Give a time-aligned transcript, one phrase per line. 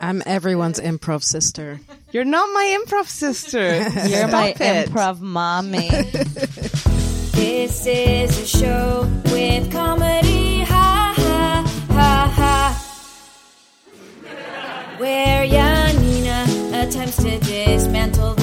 [0.00, 1.80] I'm everyone's improv sister.
[2.12, 3.76] You're not my improv sister.
[4.08, 4.88] You're my it.
[4.88, 5.90] improv mommy.
[7.36, 12.82] This is a show with comedy, ha ha ha ha.
[14.98, 18.35] Where Janina attempts to dismantle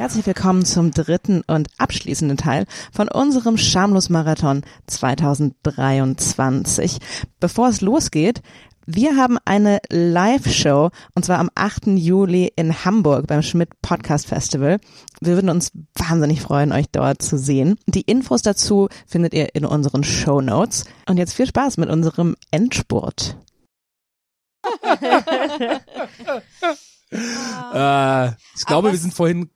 [0.00, 6.96] Herzlich willkommen zum dritten und abschließenden Teil von unserem Schamlos-Marathon 2023.
[7.38, 8.40] Bevor es losgeht,
[8.86, 11.88] wir haben eine Live-Show und zwar am 8.
[11.88, 14.80] Juli in Hamburg beim Schmidt Podcast Festival.
[15.20, 17.76] Wir würden uns wahnsinnig freuen, euch dort zu sehen.
[17.86, 20.86] Die Infos dazu findet ihr in unseren Show Notes.
[21.10, 23.36] Und jetzt viel Spaß mit unserem Endspurt.
[27.12, 29.50] Äh, ich glaube, wir sind vorhin,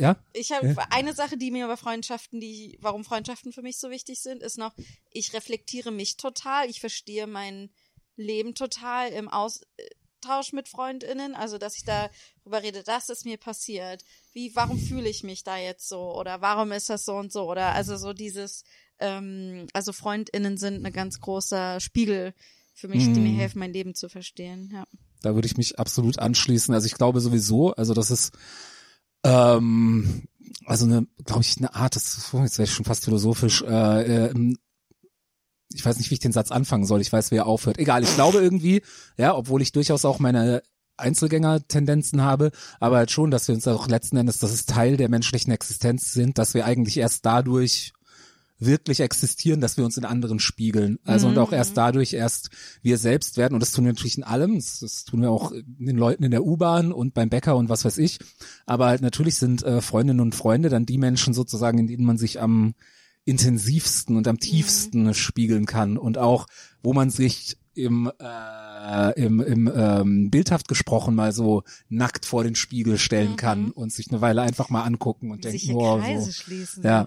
[0.00, 0.16] ja?
[0.32, 4.20] Ich habe eine Sache, die mir über Freundschaften, die, warum Freundschaften für mich so wichtig
[4.20, 4.74] sind, ist noch,
[5.10, 7.70] ich reflektiere mich total, ich verstehe mein
[8.16, 14.04] Leben total im Austausch mit FreundInnen, also dass ich darüber rede, das ist mir passiert.
[14.32, 16.14] Wie, warum fühle ich mich da jetzt so?
[16.16, 17.50] Oder warum ist das so und so?
[17.50, 18.64] Oder also so dieses,
[18.98, 22.34] ähm, also FreundInnen sind ein ganz großer Spiegel
[22.74, 24.70] für mich, die mir helfen, mein Leben zu verstehen.
[24.72, 24.86] Ja.
[25.22, 26.74] Da würde ich mich absolut anschließen.
[26.74, 28.32] Also ich glaube sowieso, also das ist
[29.24, 30.24] ähm,
[30.66, 34.54] also eine, glaube ich, eine Art, das jetzt wäre ich schon fast philosophisch, äh, äh,
[35.72, 37.78] ich weiß nicht, wie ich den Satz anfangen soll, ich weiß, wie er aufhört.
[37.78, 38.82] Egal, ich glaube irgendwie,
[39.16, 40.62] ja, obwohl ich durchaus auch meine
[40.96, 45.08] Einzelgänger-Tendenzen habe, aber halt schon, dass wir uns auch letzten Endes, dass es Teil der
[45.08, 47.92] menschlichen Existenz sind, dass wir eigentlich erst dadurch
[48.60, 50.98] wirklich existieren, dass wir uns in anderen spiegeln.
[51.04, 52.50] Also und auch erst dadurch erst
[52.82, 53.54] wir selbst werden.
[53.54, 54.56] Und das tun wir natürlich in allem.
[54.56, 57.84] Das, das tun wir auch den Leuten in der U-Bahn und beim Bäcker und was
[57.84, 58.18] weiß ich.
[58.66, 62.18] Aber halt natürlich sind äh, Freundinnen und Freunde dann die Menschen sozusagen, in denen man
[62.18, 62.74] sich am
[63.24, 66.46] intensivsten und am tiefsten spiegeln kann und auch,
[66.82, 72.54] wo man sich im, äh, im, im ähm, bildhaft gesprochen mal so nackt vor den
[72.54, 76.32] Spiegel stellen kann und sich eine Weile einfach mal angucken und denken, wow, Kreise so.
[76.32, 76.82] schließen.
[76.82, 77.06] Ja.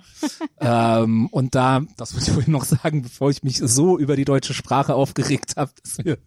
[1.02, 4.26] ähm, und da, das wollte ich vorhin noch sagen, bevor ich mich so über die
[4.26, 6.18] deutsche Sprache aufgeregt habe, dass wir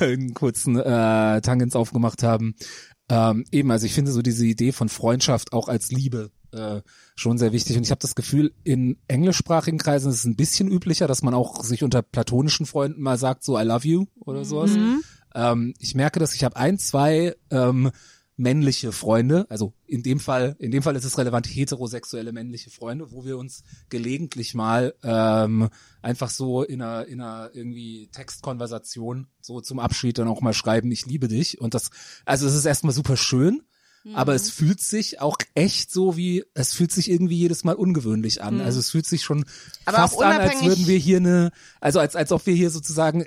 [0.00, 2.54] einen kurzen äh, Tangens aufgemacht haben.
[3.08, 6.82] Ähm, eben, also ich finde so diese Idee von Freundschaft auch als Liebe äh,
[7.14, 7.76] schon sehr wichtig.
[7.76, 11.34] Und ich habe das Gefühl, in englischsprachigen Kreisen ist es ein bisschen üblicher, dass man
[11.34, 14.72] auch sich unter platonischen Freunden mal sagt, so I love you oder sowas.
[15.34, 17.90] Ähm, ich merke, dass ich habe ein, zwei ähm,
[18.36, 23.10] männliche Freunde, also in dem Fall, in dem Fall ist es relevant heterosexuelle männliche Freunde,
[23.10, 25.68] wo wir uns gelegentlich mal ähm,
[26.02, 30.90] einfach so in einer, in einer irgendwie Textkonversation so zum Abschied dann auch mal schreiben,
[30.90, 31.60] ich liebe dich.
[31.60, 31.90] Und das,
[32.26, 33.62] also es ist erstmal super schön,
[34.14, 38.42] aber es fühlt sich auch echt so wie, es fühlt sich irgendwie jedes Mal ungewöhnlich
[38.42, 38.60] an.
[38.60, 39.44] Also es fühlt sich schon
[39.84, 41.50] Aber fast an, als würden wir hier eine,
[41.80, 43.24] also als, als ob wir hier sozusagen,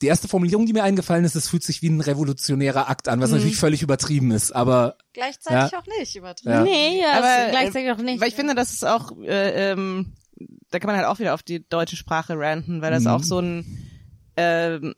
[0.00, 3.20] die erste Formulierung, die mir eingefallen ist, es fühlt sich wie ein revolutionärer Akt an,
[3.20, 3.36] was Mhm.
[3.36, 5.78] natürlich völlig übertrieben ist, aber Gleichzeitig Ja.
[5.78, 6.50] auch nicht übertrieben.
[6.52, 6.62] Ja.
[6.64, 8.20] Nee, ja, Aber, äh, gleichzeitig auch nicht.
[8.20, 10.12] Weil ich finde, das ist auch, äh, ähm,
[10.70, 13.38] da kann man halt auch wieder auf die deutsche Sprache ranten, weil das auch so
[13.38, 13.88] ein
[14.36, 14.94] ähm,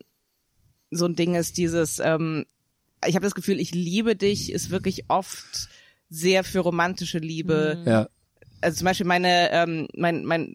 [0.90, 2.46] so ein Ding ist, dieses, ähm,
[3.06, 5.68] ich habe das Gefühl, ich liebe dich, ist wirklich oft
[6.08, 7.82] sehr für romantische Liebe.
[7.86, 8.08] ja.
[8.60, 10.54] Also zum Beispiel meine, ähm, mein, mein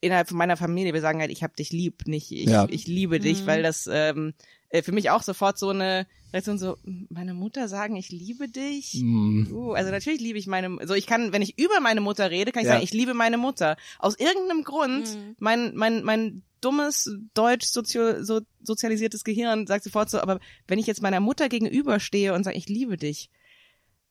[0.00, 2.66] innerhalb von meiner Familie, wir sagen halt, ich hab dich lieb, nicht ich, Ja.
[2.70, 4.34] ich liebe dich, weil das ähm,
[4.72, 6.78] äh, für mich auch sofort so eine Reaktion so,
[7.10, 8.94] meine Mutter sagen, ich liebe dich.
[9.02, 9.46] Mm.
[9.52, 12.52] Uh, also natürlich liebe ich meine, so ich kann, wenn ich über meine Mutter rede,
[12.52, 12.72] kann ich Ja.
[12.74, 13.76] sagen, ich liebe meine Mutter.
[13.98, 20.20] Aus irgendeinem Grund, mein, mein, mein dummes, deutsch sozio, so, sozialisiertes Gehirn sagt sofort so,
[20.20, 23.28] aber wenn ich jetzt meiner Mutter gegenüberstehe und sage, ich liebe dich,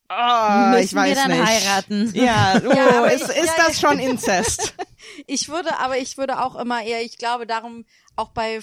[0.08, 1.44] oh, Müssen ich weiß wir dann nicht.
[1.44, 2.12] heiraten?
[2.14, 4.74] Ja, oh, Ja, ist, ich- ist ja, das schon Inzest?
[5.26, 7.84] Ich würde, aber ich würde auch immer eher, ich glaube darum,
[8.14, 8.60] auch bei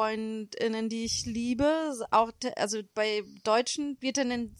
[0.00, 4.54] Freundinnen, die ich liebe, auch, also bei Deutschen, wir tendieren,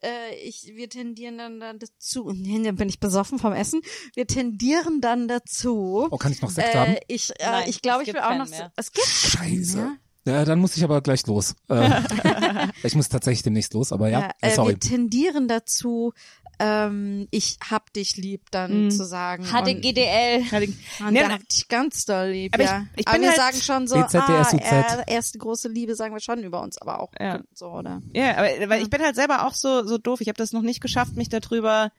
[0.00, 3.80] äh, ich, wir tendieren dann, dann dazu, bin ich besoffen vom Essen,
[4.14, 6.92] wir tendieren dann dazu, Oh, kann ich noch Sekt haben?
[6.94, 8.72] äh, ich, äh, Nein, ich glaube, es ich gibt will auch noch, mehr.
[8.76, 9.96] es gibt Scheiße.
[10.26, 11.56] Ja, dann muss ich aber gleich los.
[11.68, 11.90] Äh,
[12.84, 14.74] ich muss tatsächlich demnächst los, aber ja, Ja, äh, sorry.
[14.74, 16.12] wir tendieren dazu,
[16.58, 18.90] ähm, ich hab dich lieb, dann Mhm.
[18.90, 19.44] zu sagen.
[19.44, 20.38] HDGDL.
[20.52, 22.86] Und Nee, der hat dich ganz doll lieb, Aber ich- ja.
[22.96, 24.62] ich aber bin wir halt- sagen schon so, BZDSUZ.
[24.62, 27.40] ah, er, erste große Liebe sagen wir schon über uns, aber auch Ja.
[27.52, 28.02] so, oder?
[28.12, 30.20] Ja, aber weil ich bin halt selber auch so so doof.
[30.20, 31.90] Ich habe das noch nicht geschafft, mich darüber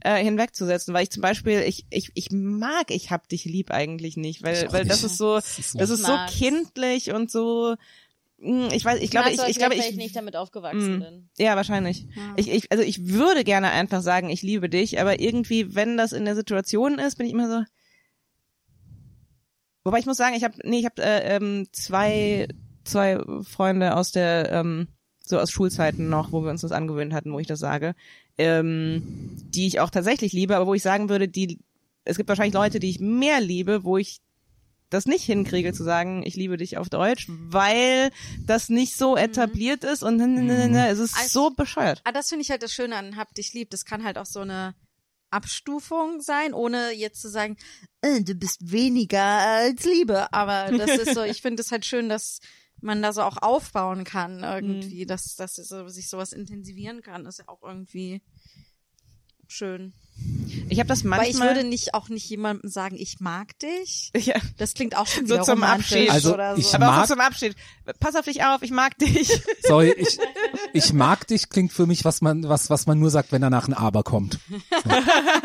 [0.00, 4.16] äh, hinwegzusetzen, weil ich zum Beispiel ich ich ich mag ich hab dich lieb eigentlich
[4.16, 5.12] nicht, Ich weil weil das nicht.
[5.12, 7.74] ist so Das ist so- das ist so kindlich und so
[8.40, 11.00] ich weiß, ich glaube, ich, ich glaube, wäre ich, nicht damit aufgewachsen Mm.
[11.00, 11.28] bin.
[11.38, 12.06] ja, wahrscheinlich.
[12.36, 16.12] Ich, ich, also ich würde gerne einfach sagen, ich liebe dich, aber irgendwie, wenn das
[16.12, 17.64] in der Situation ist, bin ich immer so.
[19.84, 22.46] Wobei ich muss sagen, ich habe, nee, ich habe äh, ähm, zwei,
[22.84, 24.88] zwei Freunde aus der, ähm,
[25.20, 27.94] so aus Schulzeiten noch, wo wir uns das angewöhnt hatten, wo ich das sage,
[28.36, 29.02] ähm,
[29.48, 31.58] die ich auch tatsächlich liebe, aber wo ich sagen würde, die,
[32.04, 34.20] es gibt wahrscheinlich Leute, die ich mehr liebe, wo ich
[34.90, 38.10] das nicht hinkriege zu sagen, ich liebe dich auf Deutsch, weil
[38.44, 42.00] das nicht so etabliert ist und es ist Also- so bescheuert.
[42.04, 43.70] Ah, das finde ich halt das Schöne an Hab dich lieb.
[43.70, 44.74] Das kann halt auch so eine
[45.30, 47.56] Abstufung sein, ohne jetzt zu sagen,
[48.00, 50.32] äh, du bist weniger als Liebe.
[50.32, 52.40] Aber das ist so, ich finde es halt schön, dass
[52.80, 57.40] man da so auch aufbauen kann irgendwie, dass, dass so, sich sowas intensivieren kann, ist
[57.40, 58.22] ja auch irgendwie
[59.48, 59.92] schön.
[60.70, 61.28] Ich habe das Weil manchmal.
[61.30, 64.10] ich würde nicht auch nicht jemandem sagen, ich mag dich.
[64.16, 66.10] ja, Das klingt auch schon So wieder zum Abschied.
[66.10, 66.60] Also, oder so.
[66.60, 67.54] ich- aber auch so zum Abschied.
[68.00, 69.30] Pass auf dich auf, ich mag dich.
[69.62, 70.18] Sorry, ich,
[70.74, 73.68] ich mag dich klingt für mich, was man, was, was man nur sagt, wenn danach
[73.68, 74.38] ein Aber kommt.
[74.50, 74.90] So.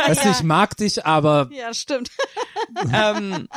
[0.07, 2.09] Weißt du, ich mag dich, aber ja, stimmt.
[2.93, 3.47] ähm,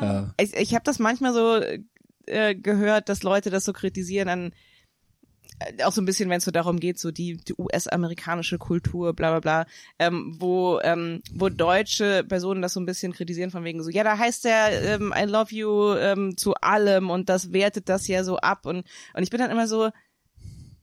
[0.00, 1.60] äh, ich ich habe das manchmal so
[2.26, 4.54] äh, gehört, dass Leute das so kritisieren an
[5.84, 9.30] auch so ein bisschen, wenn es so darum geht, so die, die US-amerikanische Kultur, bla
[9.30, 9.66] bla bla,
[9.98, 14.04] ähm, wo, ähm, wo deutsche Personen das so ein bisschen kritisieren von wegen so, ja,
[14.04, 18.24] da heißt der ähm, I love you ähm, zu allem und das wertet das ja
[18.24, 18.84] so ab und
[19.14, 19.90] und ich bin dann immer so,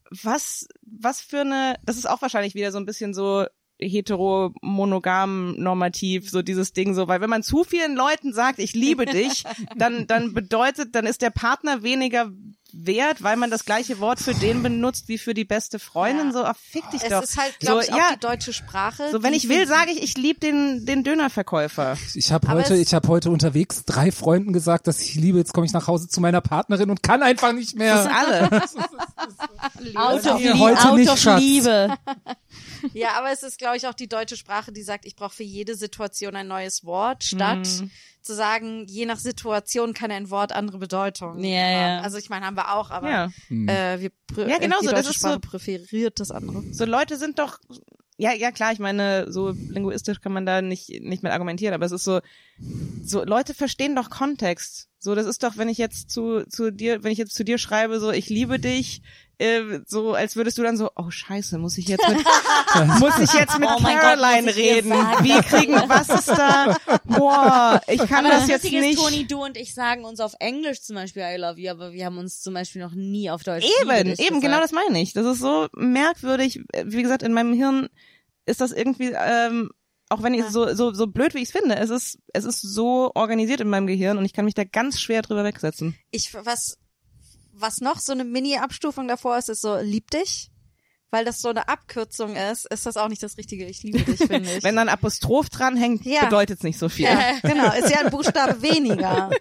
[0.10, 3.46] was, was für eine, das ist auch wahrscheinlich wieder so ein bisschen so
[3.82, 8.74] hetero monogam normativ so dieses Ding so weil wenn man zu vielen Leuten sagt ich
[8.74, 9.44] liebe dich
[9.76, 12.30] dann dann bedeutet dann ist der Partner weniger
[12.74, 16.32] wert weil man das gleiche Wort für den benutzt wie für die beste Freundin Ja.
[16.34, 18.54] so ach, fick dich Es doch ist halt, glaube so, ich, auch ja die deutsche
[18.54, 19.10] Sprache.
[19.12, 22.80] so wenn ich will sage ich ich liebe den den Dönerverkäufer ich habe heute, es-
[22.88, 25.38] ich habe heute unterwegs drei Freunden gesagt, dass ich liebe.
[25.38, 28.16] Jetzt komme ich nach Hause zu meiner Partnerin und kann einfach nicht das ist mehr.
[28.16, 28.62] alle
[29.96, 31.40] Out of.
[31.40, 31.98] Liebe.
[32.94, 35.44] Ja, aber es ist, glaube ich, auch die deutsche Sprache, die sagt, ich brauche für
[35.44, 37.92] jede Situation ein neues Wort, statt Mhm.
[38.22, 41.72] zu sagen, je nach Situation kann ein Wort andere Bedeutungen Ja, haben.
[41.72, 42.00] ja.
[42.02, 44.12] Also ich meine, haben wir auch, aber ja äh, wir
[44.48, 46.64] Ja, genau die so, das deutsche ist so- Sprache präferiert das andere.
[46.72, 47.60] so Leute sind doch
[48.18, 51.86] ja ja klar ich meine so linguistisch kann man da nicht nicht mit argumentieren aber
[51.86, 52.20] es ist so
[53.04, 57.04] so Leute verstehen doch Kontext so das ist doch wenn ich jetzt zu zu dir
[57.04, 59.02] wenn ich jetzt zu dir schreibe so ich liebe dich
[59.42, 62.18] äh, so als würdest du dann so oh scheiße muss ich jetzt mit
[63.00, 64.92] muss ich jetzt mit Oh Gott, Caroline ihr reden
[65.22, 69.28] wie kriegen was ist da boah ich kann Aber das das jetzt ist, nicht Toni,
[69.28, 72.18] du und ich sagen uns auf Englisch zum Beispiel I love you, aber wir haben
[72.18, 74.42] uns zum Beispiel noch nie auf Deutsch Eben, eben, gesagt.
[74.42, 75.14] genau das meine ich.
[75.14, 76.62] Das ist so merkwürdig.
[76.86, 77.90] Wie gesagt, in meinem Hirn
[78.46, 79.72] ist das irgendwie, ähm,
[80.10, 82.62] auch wenn ich so, so, so blöd wie ich es finde, es ist, es ist
[82.62, 85.96] so organisiert in meinem Gehirn und ich kann mich da ganz schwer drüber wegsetzen.
[86.12, 86.78] Ich, was,
[87.54, 90.48] was noch so eine Mini-Abstufung davor ist, ist so, lieb dich.
[91.14, 93.66] Weil das so eine Abkürzung ist, ist das auch nicht das Richtige.
[93.66, 94.64] Ich liebe dich, finde ich.
[94.64, 96.24] Wenn dann Apostroph dranhängt, Ja.
[96.24, 97.04] bedeutet es nicht so viel.
[97.04, 99.30] ja, genau, ist ja ein Buchstabe weniger.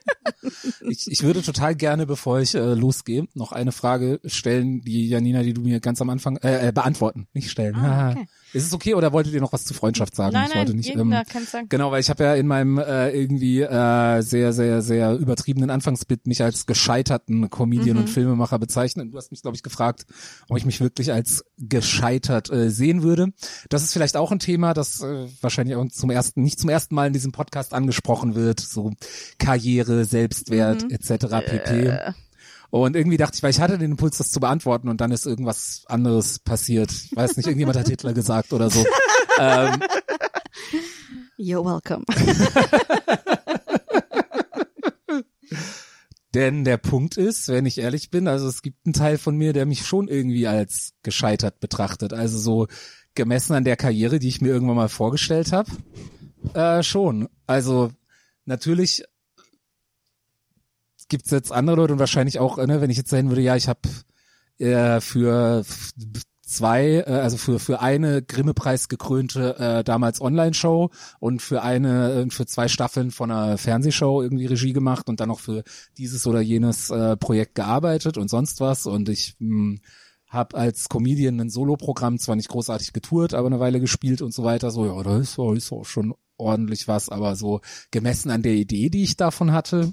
[0.88, 5.42] Ich, ich würde total gerne, bevor ich äh, losgehe, noch eine Frage stellen, die Janina,
[5.42, 7.76] die du mir ganz am Anfang äh, äh, beantworten, nicht stellen.
[7.76, 8.26] Ah, okay.
[8.52, 10.32] Ist es okay oder wolltet ihr noch was zu Freundschaft sagen?
[10.32, 10.91] Nein, ich wollte nein, nicht.
[10.91, 11.69] irgendwer Ähm, sagen.
[11.69, 16.26] Genau, weil ich habe ja in meinem äh, irgendwie äh, sehr, sehr, sehr übertriebenen Anfangsbild
[16.26, 18.02] mich als gescheiterten Comedian Mhm.
[18.02, 19.06] und Filmemacher bezeichnet.
[19.06, 20.06] Und Du hast mich, glaube ich, gefragt,
[20.49, 23.29] ob ich mich wirklich als gescheitert äh, sehen würde.
[23.69, 26.94] Das ist vielleicht auch ein Thema, das äh, wahrscheinlich auch zum ersten, nicht zum ersten
[26.94, 28.60] Mal in diesem Podcast angesprochen wird.
[28.60, 28.93] So
[29.39, 30.91] Karriere, Selbstwert Mhm.
[30.91, 31.27] etc.
[31.46, 31.98] pp.
[32.70, 35.27] Und irgendwie dachte ich, weil ich hatte den Impuls, das zu beantworten und dann ist
[35.27, 36.93] irgendwas anderes passiert.
[36.93, 38.84] Ich weiß nicht, irgendjemand hat Hitler gesagt oder so.
[39.41, 39.81] ähm,
[41.36, 42.05] You're welcome.
[46.34, 49.53] Denn der Punkt ist, wenn ich ehrlich bin, also es gibt einen Teil von mir,
[49.53, 52.12] der mich schon irgendwie als gescheitert betrachtet.
[52.12, 52.69] Also so
[53.15, 55.72] gemessen an der Karriere, die ich mir irgendwann mal vorgestellt habe,
[56.55, 57.29] äh, schon.
[57.48, 57.91] Also
[58.44, 59.03] natürlich
[61.10, 63.69] gibt's jetzt andere Leute und wahrscheinlich auch, ne, wenn ich jetzt sagen würde, ja, ich
[63.69, 63.81] habe
[64.58, 65.64] äh, für
[66.50, 70.90] zwei, äh, also für für eine Grimme-Preis gekrönte äh, damals Online-Show
[71.20, 75.29] und für eine, äh, für zwei Staffeln von einer Fernsehshow irgendwie Regie gemacht und dann
[75.29, 75.62] noch für
[75.98, 79.79] dieses oder jenes äh, Projekt gearbeitet und sonst was und ich mh,
[80.29, 84.44] habe als Comedian ein Soloprogramm zwar nicht großartig getourt, aber eine Weile gespielt und so
[84.44, 84.70] weiter.
[84.70, 88.90] So, ja, da ist, ist auch schon ordentlich was, aber so gemessen an der Idee,
[88.90, 89.93] die ich davon hatte,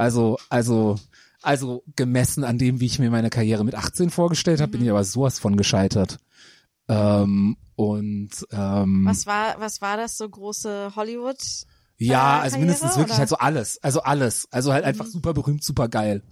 [0.00, 0.96] also, also,
[1.42, 4.90] also gemessen an dem, wie ich mir meine Karriere mit 18 vorgestellt habe, bin ich
[4.90, 6.18] aber sowas von gescheitert.
[6.88, 11.38] Ähm, und ähm, Was war, was war das so große Hollywood?
[11.98, 13.18] Ja, äh, also Karriere, mindestens wirklich oder?
[13.18, 13.82] halt so alles.
[13.82, 14.48] Also alles.
[14.50, 16.22] Also halt einfach super berühmt, super geil.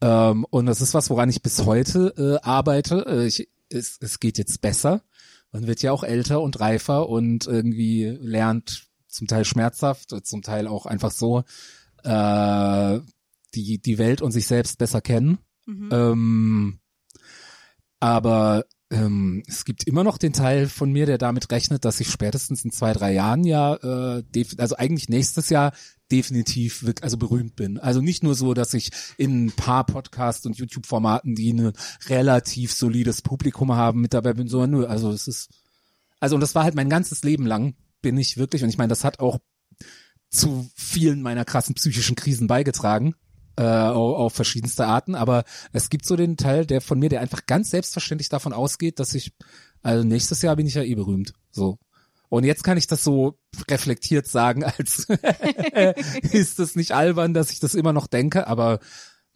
[0.00, 3.04] Ähm, und das ist was, woran ich bis heute äh, arbeite.
[3.06, 5.02] Äh, ich, es, es geht jetzt besser.
[5.50, 10.66] Man wird ja auch älter und reifer und irgendwie lernt zum Teil schmerzhaft, zum Teil
[10.66, 11.44] auch einfach so
[12.04, 13.00] äh,
[13.54, 15.38] die, die Welt und sich selbst besser kennen.
[15.66, 15.88] Mhm.
[15.92, 16.78] Ähm,
[18.00, 22.10] aber ähm, es gibt immer noch den Teil von mir, der damit rechnet, dass ich
[22.10, 24.22] spätestens in zwei, drei Jahren ja, äh,
[24.58, 25.72] also eigentlich nächstes Jahr
[26.10, 27.78] definitiv also berühmt bin.
[27.78, 31.72] Also nicht nur so, dass ich in ein paar Podcast- und YouTube-Formaten, die ein
[32.06, 35.48] relativ solides Publikum haben, mit dabei bin, sondern nö, also es ist,
[36.20, 38.90] also und das war halt mein ganzes Leben lang, bin ich wirklich, und ich meine,
[38.90, 39.38] das hat auch
[40.32, 43.14] zu vielen meiner krassen psychischen Krisen beigetragen,
[43.56, 47.46] äh, auf, verschiedenste Arten, aber es gibt so den Teil, der von mir, der einfach
[47.46, 49.32] ganz selbstverständlich davon ausgeht, dass ich,
[49.82, 51.78] also nächstes Jahr bin ich ja eh berühmt, so.
[52.30, 53.38] Und jetzt kann ich das so
[53.70, 55.06] reflektiert sagen, als
[56.32, 58.80] ist es nicht albern, dass ich das immer noch denke, aber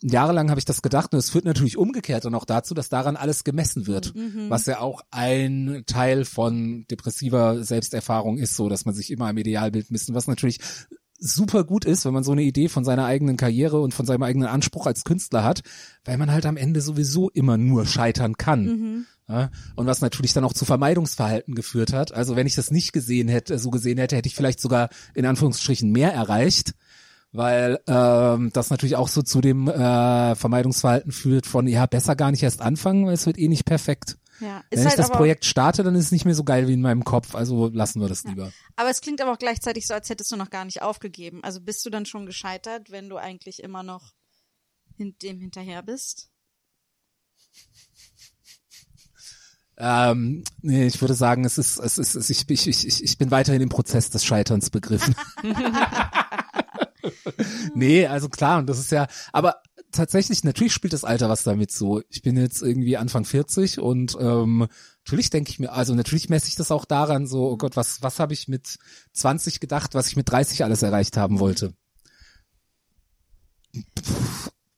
[0.00, 3.16] jahrelang habe ich das gedacht und es führt natürlich umgekehrt dann auch dazu, dass daran
[3.16, 4.12] alles gemessen wird,
[4.48, 9.38] was ja auch ein Teil von depressiver Selbsterfahrung ist, so dass man sich immer am
[9.38, 10.60] Idealbild misst, und was natürlich
[11.18, 14.22] super gut ist, wenn man so eine Idee von seiner eigenen Karriere und von seinem
[14.22, 15.62] eigenen Anspruch als Künstler hat,
[16.04, 19.06] weil man halt am Ende sowieso immer nur scheitern kann.
[19.28, 22.12] Ja, und was natürlich dann auch zu Vermeidungsverhalten geführt hat.
[22.12, 25.26] Also wenn ich das nicht gesehen hätte, so gesehen hätte, hätte ich vielleicht sogar in
[25.26, 26.74] Anführungsstrichen mehr erreicht,
[27.36, 32.30] weil ähm, das natürlich auch so zu dem äh, Vermeidungsverhalten führt von, ja, besser gar
[32.30, 34.16] nicht erst anfangen, weil es wird eh nicht perfekt.
[34.40, 36.68] Ja, Wenn ist ich halt das Projekt starte, dann ist es nicht mehr so geil
[36.68, 38.52] wie in meinem Kopf, also lassen wir das lieber.
[38.76, 41.42] aber es klingt aber auch gleichzeitig so, als hättest du noch gar nicht aufgegeben.
[41.42, 44.12] Also bist du dann schon gescheitert, wenn du eigentlich immer noch
[44.96, 46.30] hin dem hinterher bist?
[49.78, 53.30] Ähm, nee, ich würde sagen, es ist, es ist, es, ich, ich, ich, ich bin
[53.30, 55.14] weiterhin im Prozess des Scheiterns begriffen.
[57.74, 61.72] nee, also klar, und das ist ja, aber tatsächlich, natürlich spielt das Alter was damit
[61.72, 62.02] so.
[62.08, 64.68] Ich bin jetzt irgendwie Anfang 40 und ähm,
[65.04, 68.02] natürlich denke ich mir, also natürlich messe ich das auch daran, so, oh Gott, was,
[68.02, 68.78] was habe ich mit
[69.12, 71.72] 20 gedacht, was ich mit 30 alles erreicht haben wollte.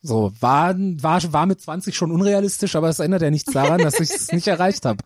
[0.00, 4.00] So, war, war, war mit 20 schon unrealistisch, aber es ändert ja nichts daran, dass
[4.00, 5.02] ich es nicht erreicht habe.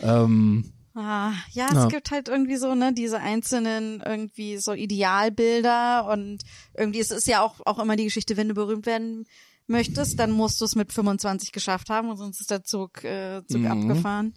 [0.00, 1.84] Ähm, Ah, ja, Ja.
[1.84, 6.38] es gibt halt irgendwie so, ne, diese einzelnen irgendwie so Idealbilder und
[6.76, 9.24] irgendwie, es ist ja auch, auch immer die Geschichte, wenn du berühmt werden
[9.68, 13.42] möchtest, dann musst du es mit 25 geschafft haben und sonst ist der Zug, äh,
[13.46, 13.66] Zug Mhm.
[13.90, 14.34] abgefahren.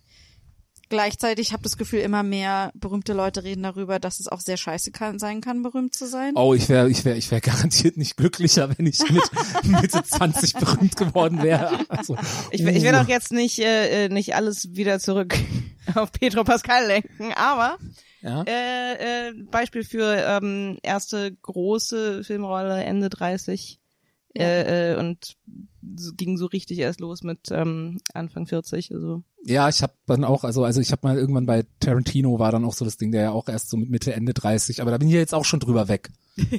[0.89, 4.91] Gleichzeitig habe das Gefühl, immer mehr berühmte Leute reden darüber, dass es auch sehr scheiße
[4.91, 6.33] kann, sein kann, berühmt zu sein.
[6.35, 9.23] Oh, ich wäre, ich wäre, ich wäre garantiert nicht glücklicher, wenn ich mit
[9.81, 11.79] Mitte 20 berühmt geworden wäre.
[11.89, 12.15] Also,
[12.51, 12.97] Ich, will- ich will uh.
[12.97, 15.35] auch jetzt nicht, äh, äh, nicht alles wieder zurück
[15.95, 17.77] auf Pedro Pascal lenken, aber
[18.21, 18.43] ja.
[18.43, 23.79] äh, äh, Beispiel für ähm, erste große Filmrolle Ende 30
[24.35, 25.35] äh, äh, und
[25.95, 28.91] so- ging so richtig erst los mit ähm, Anfang 40.
[28.91, 32.51] Also ja, ich habe dann auch, also, also ich habe mal irgendwann bei Tarantino war
[32.51, 34.89] dann auch so das Ding, der ja auch erst so mit Mitte Ende 30, aber
[34.91, 36.09] da bin ich ja jetzt auch schon drüber weg.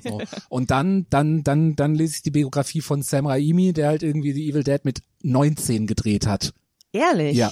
[0.02, 0.20] So.
[0.50, 4.34] Und dann, dann, dann, dann lese ich die Biografie von Sam Raimi, der halt irgendwie
[4.34, 6.52] die Evil Dead mit 19 gedreht hat.
[6.92, 7.36] ehrlich.
[7.36, 7.50] Ja.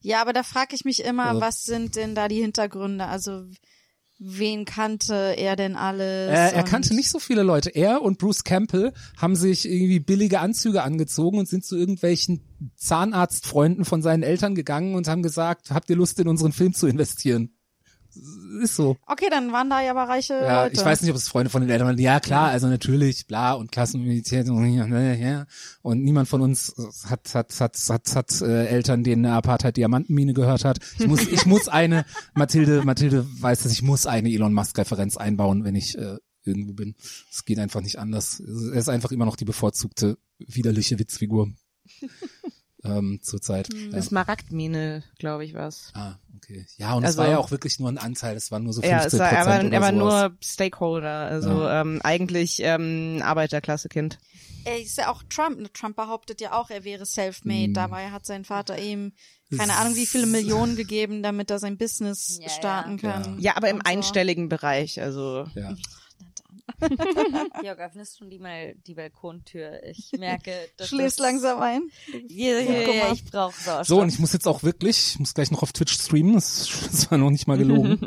[0.00, 3.06] Ja, aber da frage ich mich immer, Also- was sind denn da die Hintergründe?
[3.06, 3.44] Also
[4.20, 6.30] wen kannte er denn alles?
[6.30, 7.70] Äh, er kannte nicht so viele Leute.
[7.70, 12.40] Er und Bruce Campbell haben sich irgendwie billige Anzüge angezogen und sind zu irgendwelchen
[12.76, 16.86] Zahnarztfreunden von seinen Eltern gegangen und haben gesagt, habt ihr Lust in unseren Film zu
[16.88, 17.57] investieren?
[18.62, 18.96] Ist so.
[19.06, 20.76] Okay, dann waren da ja aber reiche Ja, Leute.
[20.76, 21.98] ich weiß nicht, ob es Freunde von den Eltern waren.
[21.98, 25.46] Ja, klar, also natürlich, bla und Klassenimmunität und ja.
[25.82, 26.74] Und niemand von uns
[27.08, 30.78] hat hat hat hat, hat äh, Eltern, denen eine Apartheid Diamantenmine gehört hat.
[30.98, 35.16] Ich muss ich muss eine Mathilde Mathilde weiß, dass ich muss eine Elon Musk Referenz
[35.16, 36.94] einbauen, wenn ich äh, irgendwo bin.
[37.30, 38.40] Es geht einfach nicht anders.
[38.40, 41.50] Er ist einfach immer noch die bevorzugte widerliche Witzfigur.
[42.84, 43.68] ähm, zurzeit.
[43.72, 43.90] Ja.
[43.92, 45.90] Das Smaragdmine, glaube ich, war's.
[45.94, 46.66] Ah, okay.
[46.76, 48.80] Ja, und es Also- war ja auch wirklich nur ein Anteil, es waren nur so
[48.82, 54.18] 15 Ja, es war, er war, er war nur Stakeholder, also ähm, eigentlich ähm, Arbeiterklasse-Kind.
[54.64, 55.58] Er ist ja auch Trump.
[55.60, 55.72] ne?
[55.72, 57.66] Trump behauptet ja auch, er wäre self-made.
[57.68, 57.74] Hm.
[57.74, 59.12] Dabei hat sein Vater ihm
[59.56, 63.12] keine Ahnung wie viele Millionen gegeben, damit er sein Business Ja, starten ja.
[63.12, 63.38] kann.
[63.40, 63.82] Ja, aber im so.
[63.86, 65.74] einstelligen Bereich, also Ja.
[67.62, 69.82] Jörg, öffnest schon die, mal die Balkontür.
[69.84, 71.82] Ich merke, dass Schläfst das- langsam ein.
[72.28, 73.12] Ja, ja, guck ja, mal.
[73.14, 73.86] ich brauche Sauerstoff.
[73.86, 76.68] So, und ich muss jetzt auch wirklich, ich muss gleich noch auf Twitch streamen, das,
[76.90, 77.98] das war noch nicht mal gelogen.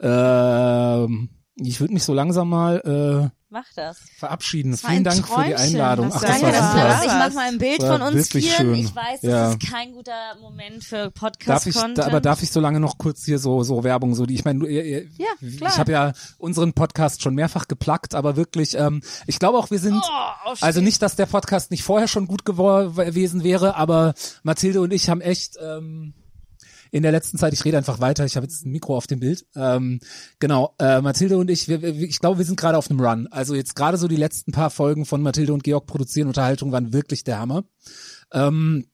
[0.00, 3.96] ähm, ich würde mich so langsam mal Mach das.
[4.18, 4.72] verabschieden.
[4.82, 6.10] war Vielen Dank für die Träumchen, Einladung.
[6.10, 6.84] das Ach, das Danke, war super.
[6.88, 7.00] das.
[7.06, 8.56] Ich mach mal ein Bild Das von uns wirklich vier.
[8.56, 8.74] schön.
[8.74, 9.50] Ich weiß, das Ja.
[9.52, 10.12] ist kein guter
[10.42, 11.10] Moment für
[11.46, 14.26] Darf ich, da, aber darf ich so lange noch kurz hier so so Werbung so
[14.26, 15.26] die ich meine du- ihr, ihr, Ja,
[15.56, 15.70] klar.
[15.72, 19.78] ich habe ja unseren Podcast schon mehrfach geplagt, aber wirklich ähm, ich glaube auch wir
[19.78, 24.12] sind Oh, also nicht, dass der Podcast nicht vorher schon gut gewesen wäre, aber
[24.42, 26.12] Mathilde und ich haben echt ähm,
[26.90, 29.20] in der letzten Zeit, ich rede einfach weiter, ich habe jetzt ein Mikro auf dem
[29.20, 29.46] Bild.
[29.54, 30.00] Ähm,
[30.38, 33.26] genau, äh, Mathilde und ich, wir, wir, ich glaube, wir sind gerade auf einem Run.
[33.28, 36.92] Also jetzt gerade so die letzten paar Folgen von Mathilde und Georg produzieren Unterhaltung waren
[36.92, 37.64] wirklich der Hammer.
[38.32, 38.86] Ähm,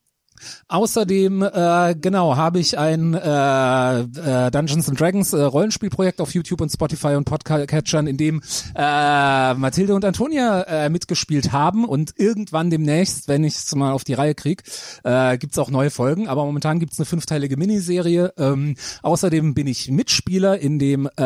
[0.67, 6.61] Außerdem, äh, genau, habe ich ein äh, äh, Dungeons and Dragons äh, Rollenspielprojekt auf YouTube
[6.61, 8.41] und Spotify und Podcatchern, in dem
[8.75, 14.03] äh, Mathilde und Antonia äh, mitgespielt haben und irgendwann demnächst, wenn ich es mal auf
[14.03, 14.63] die Reihe krieg,
[15.03, 16.27] äh, gibt's auch neue Folgen.
[16.27, 18.33] Aber momentan gibt's eine fünfteilige Miniserie.
[18.37, 21.21] Ähm, außerdem bin ich Mitspieler in dem äh,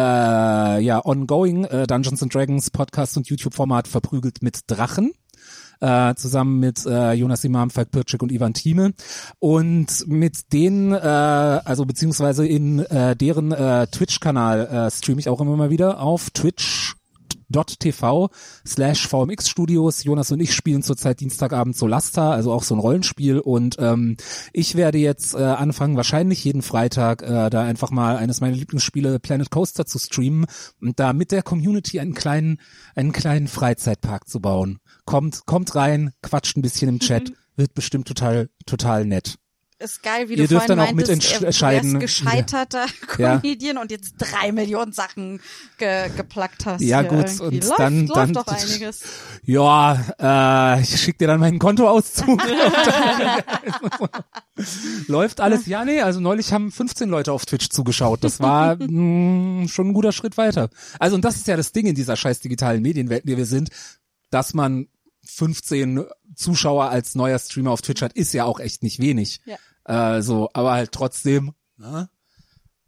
[0.80, 5.14] ja ongoing äh, Dungeons and Dragons Podcast und YouTube-Format Verprügelt mit Drachen
[5.82, 8.94] äh, zusammen mit äh, Jonas Imam, Falk Pirczyk und Ivan Thieme.
[9.40, 15.42] Und mit denen, äh, also beziehungsweise in äh, deren äh, Twitch-Kanal äh, streame ich auch
[15.42, 16.96] immer mal wieder auf Twitch
[17.52, 18.30] twitch.tv
[18.66, 20.04] slash VMX Studios.
[20.04, 23.40] Jonas und ich spielen zurzeit Dienstagabend Solasta, also auch so ein Rollenspiel.
[23.40, 24.18] Und ähm,
[24.54, 29.20] ich werde jetzt äh, anfangen, wahrscheinlich jeden Freitag äh, da einfach mal eines meiner Lieblingsspiele
[29.20, 30.46] Planet Coaster zu streamen
[30.82, 32.60] und da mit der Community einen kleinen,
[32.96, 34.80] einen kleinen Freizeitpark zu bauen.
[35.10, 39.36] Kommt, kommt rein, quatscht ein bisschen im Chat, wird bestimmt total, total nett.
[39.82, 42.86] Ist geil, wie Ihr du dürft dann auch meintest, mitentscheiden, er- du gescheiterter
[43.18, 43.38] Ja.
[43.40, 45.40] Comedian und jetzt drei Millionen Sachen
[45.78, 46.82] ge geplackt hast.
[46.82, 47.44] Ja, gut, irgendwie.
[47.46, 49.02] und läuft, dann- läuft dann- doch einiges.
[49.46, 52.40] Ja, äh, ich schick dir dann meinen Kontoauszug.
[55.08, 55.66] Läuft alles?
[55.66, 58.24] Ja, nee, also neulich haben 15 Leute auf Twitch zugeschaut.
[58.24, 60.70] Das war mh, schon ein guter Schritt weiter.
[61.00, 63.46] Also und das ist ja das Ding in dieser scheiß digitalen Medienwelt, in der wir
[63.46, 63.70] sind,
[64.30, 64.88] dass man
[65.30, 66.06] 15
[66.36, 69.42] Zuschauer als neuer Streamer auf Twitch hat, ist ja auch echt nicht wenig.
[69.46, 70.18] Ja.
[70.18, 72.10] Äh, so, aber halt trotzdem, ne?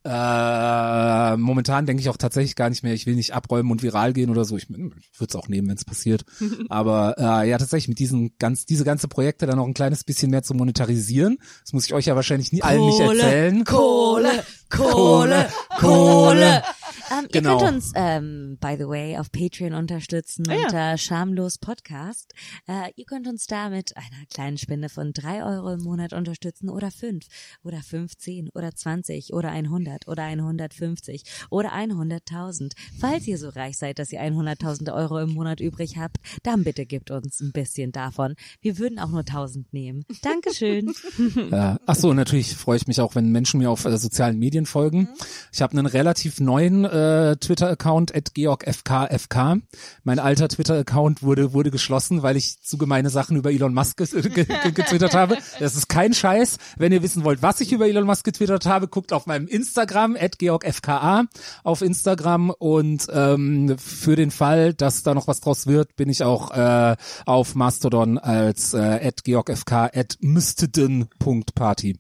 [0.04, 4.14] Äh, momentan denke ich auch tatsächlich gar nicht mehr, ich will nicht abräumen und viral
[4.14, 4.58] gehen oder so.
[4.58, 6.26] Ich, ich würde es auch nehmen, wenn es passiert.
[6.70, 10.32] Aber äh, ja, tatsächlich mit diesen ganz, diese ganze Projekte dann noch ein kleines bisschen
[10.32, 11.38] mehr zu monetarisieren.
[11.64, 13.64] Das muss ich euch ja wahrscheinlich nie allen nicht erzählen.
[13.64, 15.48] Kohle, Kohle,
[15.80, 16.64] Kohle.
[17.12, 17.54] Ähm, Genau.
[17.60, 20.64] Ihr könnt uns, ähm, by the way, auf Patreon unterstützen Ah, ja.
[20.64, 22.34] unter Schamlos Podcast.
[22.68, 26.70] Äh, ihr könnt uns da mit einer kleinen Spende von drei Euro im Monat unterstützen
[26.70, 27.26] oder fünf
[27.64, 32.72] oder 15 oder 20 oder 100 oder 150 oder 100.000.
[33.00, 36.86] Falls ihr so reich seid, dass ihr 100.000 Euro im Monat übrig habt, dann bitte
[36.86, 38.36] gebt uns ein bisschen davon.
[38.62, 40.06] Wir würden auch nur 1000 nehmen.
[40.22, 40.94] Dankeschön.
[41.52, 41.80] Ja.
[41.86, 45.10] Ach so, natürlich freue ich mich auch, wenn Menschen mir auf äh, sozialen Medien folgen.
[45.52, 49.62] Ich habe einen relativ neuen äh, Twitter-Account at georgfkfk.
[50.04, 54.08] Mein alter Twitter-Account wurde wurde geschlossen, weil ich zu gemeine Sachen über Elon Musk ge
[54.08, 55.38] ge ge getwittert habe.
[55.60, 56.58] Das ist kein Scheiß.
[56.78, 60.16] Wenn ihr wissen wollt, was ich über Elon Musk getwittert habe, guckt auf meinem Instagram
[60.20, 61.26] at georgfka
[61.64, 66.24] auf Instagram und ähm, für den Fall, dass da noch was draus wird, bin ich
[66.24, 66.96] auch äh,
[67.26, 71.98] auf Mastodon als äh, at georgfk at müsteden.party.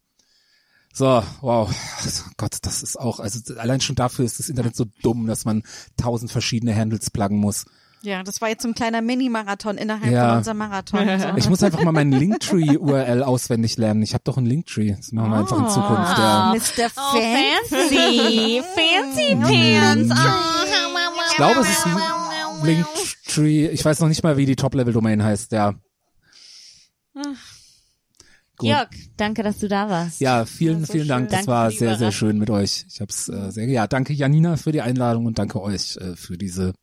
[0.93, 1.69] So, wow.
[2.03, 5.45] Also, Gott, das ist auch, also allein schon dafür ist das Internet so dumm, dass
[5.45, 5.63] man
[5.97, 7.65] tausend verschiedene Handles pluggen muss.
[8.03, 10.29] Ja, das war jetzt so ein kleiner Mini-Marathon innerhalb Ja.
[10.29, 11.07] von unserem Marathon.
[11.19, 11.27] So.
[11.37, 14.01] Ich muss einfach mal meinen Linktree-URL auswendig lernen.
[14.01, 14.95] Ich habe doch einen Linktree.
[14.97, 16.17] Das machen wir einfach in Zukunft.
[16.17, 16.53] Ja.
[16.55, 16.91] Mr.
[16.97, 18.63] Oh, Fancy.
[18.63, 20.15] fancy, fancy pants.
[21.29, 23.67] Ich glaube, es ist ein Linktree.
[23.69, 25.51] Ich weiß noch nicht mal, wie die Top-Level-Domain heißt.
[25.51, 25.75] Ja.
[28.61, 28.69] Gut.
[28.69, 30.21] Jörg, danke, dass du da warst.
[30.21, 31.29] Ja, vielen, vielen Dank.
[31.29, 32.85] Das Danke war sehr, sehr schön mit euch.
[32.87, 36.37] Ich hab's äh, sehr, ja, danke Janina für die Einladung und danke euch äh, für
[36.37, 36.73] diese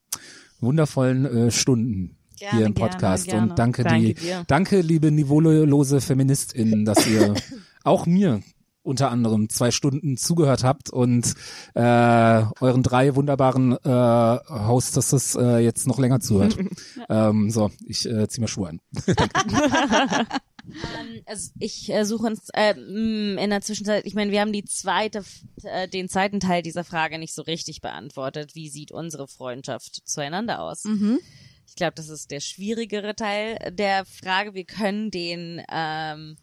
[0.60, 3.50] wundervollen äh, Stunden Gerne, hier im gerne, Podcast gerne.
[3.50, 4.42] und danke, Danke die, dir.
[4.48, 7.34] danke liebe niveaulose Feministinnen, dass ihr
[7.84, 8.42] auch mir
[8.82, 11.34] unter anderem zwei Stunden zugehört habt und
[11.74, 16.56] äh, euren drei wunderbaren äh, Hostesses äh, jetzt noch länger zuhört.
[17.08, 18.80] ähm, so, ich äh, zieh mal Schuhe an.
[20.68, 24.52] Ähm, also ich äh, suche uns äh, mh, in der Zwischenzeit, ich meine, wir haben
[24.52, 25.24] die zweite,
[25.62, 28.54] äh, den zweiten Teil dieser Frage nicht so richtig beantwortet.
[28.54, 30.84] Wie sieht unsere Freundschaft zueinander aus?
[30.84, 31.18] Mhm.
[31.66, 34.54] Ich glaube, das ist der schwierigere Teil der Frage.
[34.54, 36.36] Wir können den, ähm,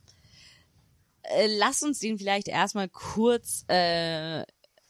[1.23, 4.43] äh, lass uns den vielleicht erstmal kurz äh,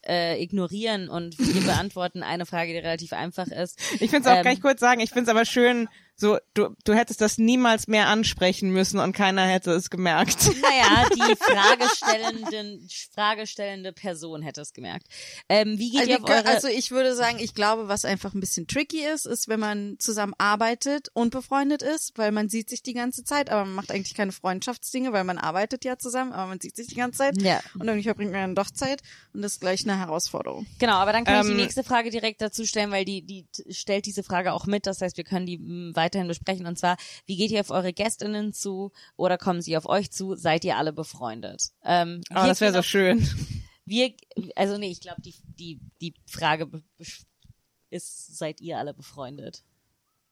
[0.08, 3.80] äh, ignorieren und wir beantworten eine Frage, die relativ einfach ist.
[4.00, 6.70] Ich finde es auch Ähm, gleich kurz sagen, ich finde es aber schön, So, du,
[6.86, 10.50] du hättest das niemals mehr ansprechen müssen und keiner hätte es gemerkt.
[10.66, 15.08] Naja, die Fragestellenden, Fragestellende Person hätte es gemerkt.
[15.50, 16.46] Ähm, wie geht Also, ihr auf eure...
[16.46, 19.98] also ich würde sagen, ich glaube, was einfach ein bisschen tricky ist, ist, wenn man
[20.00, 23.92] zusammen arbeitet und befreundet ist, weil man sieht sich die ganze Zeit, aber man macht
[23.92, 27.42] eigentlich keine Freundschaftsdinge, weil man arbeitet ja zusammen, aber man sieht sich die ganze Zeit.
[27.42, 27.60] Ja.
[27.76, 29.02] Und irgendwie verbringt man dann doch Zeit
[29.34, 30.66] und das ist gleich eine Herausforderung.
[30.80, 33.46] Genau, aber dann kann ich Ähm, die nächste Frage direkt dazu stellen, weil die, die
[33.70, 34.88] stellt diese Frage auch mit.
[34.88, 36.66] Das heißt, wir können die m, weiterhin besprechen.
[36.68, 40.36] Und zwar, wie geht ihr auf eure GästInnen zu oder kommen sie auf euch zu?
[40.36, 41.72] Seid ihr alle befreundet?
[41.84, 43.28] Ähm, Oh, das wäre so schön.
[43.86, 44.14] Wir,
[44.56, 46.68] also nee, ich glaube, die, die, die Frage
[47.90, 49.64] ist, seid ihr alle befreundet?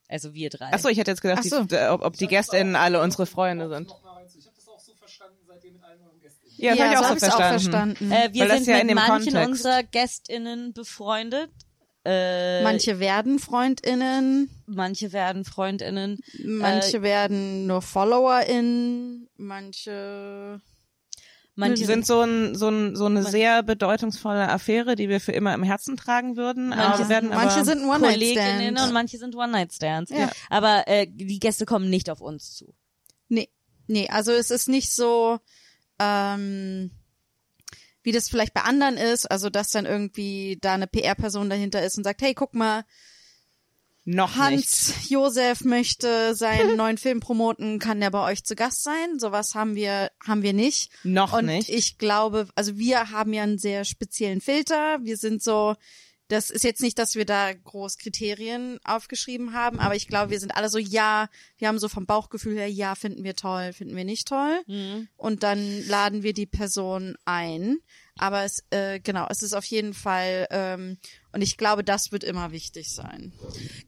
[0.08, 0.70] Also wir drei.
[0.72, 1.64] Ach so, ich hätte jetzt gedacht, Ach so.
[1.64, 3.86] die, äh, ob, ob die GästInnen alle unsere Freunde sind.
[3.88, 6.40] Ich habe das auch so verstanden, seit ihr mit allen euren Gästen.
[6.56, 7.96] Ja, das hab ich so auch so hab ich's verstanden.
[7.96, 8.12] verstanden.
[8.12, 11.50] äh, wir Weil sind ja mit in dem manchen Kontext- unserer GästInnen befreundet.
[12.04, 16.18] Äh, manche werden FreundInnen, manche werden FreundInnen.
[16.44, 20.60] manche werden nur FollowerInnen, manche
[21.56, 25.30] Manche Die sind so, ein, so, ein, so eine sehr bedeutungsvolle Affäre, die wir für
[25.30, 26.70] immer im Herzen tragen würden.
[26.70, 28.80] Manche aber werden manche aber, sind ein Kolleginnen One-Night-Stand.
[28.80, 30.10] und manche sind One-Night-Stands.
[30.10, 30.30] Ja.
[30.50, 32.74] Aber äh, die Gäste kommen nicht auf uns zu.
[33.28, 33.48] Nee,
[33.86, 35.38] nee, also es ist nicht so,
[36.00, 36.90] ähm,
[38.04, 41.98] wie das vielleicht bei anderen ist, also dass dann irgendwie da eine PR-Person dahinter ist
[41.98, 42.84] und sagt, hey, guck mal,
[44.04, 45.10] noch Hans nicht.
[45.10, 49.18] Josef möchte seinen neuen Film promoten, kann der bei euch zu Gast sein?
[49.18, 50.90] Sowas haben wir, haben wir nicht.
[51.04, 51.70] Noch und nicht.
[51.70, 54.98] ich glaube, also wir haben ja einen sehr speziellen Filter.
[55.02, 55.74] Wir sind so,
[56.28, 60.40] das ist jetzt nicht, dass wir da groß Kriterien aufgeschrieben haben, aber ich glaube, wir
[60.40, 63.94] sind alle so, ja, wir haben so vom Bauchgefühl her, ja, finden wir toll, finden
[63.94, 64.62] wir nicht toll.
[65.16, 67.78] Und dann laden wir die Person ein.
[68.16, 70.98] Aber es, äh, genau, es ist auf jeden Fall, ähm,
[71.32, 73.32] und ich glaube, das wird immer wichtig sein.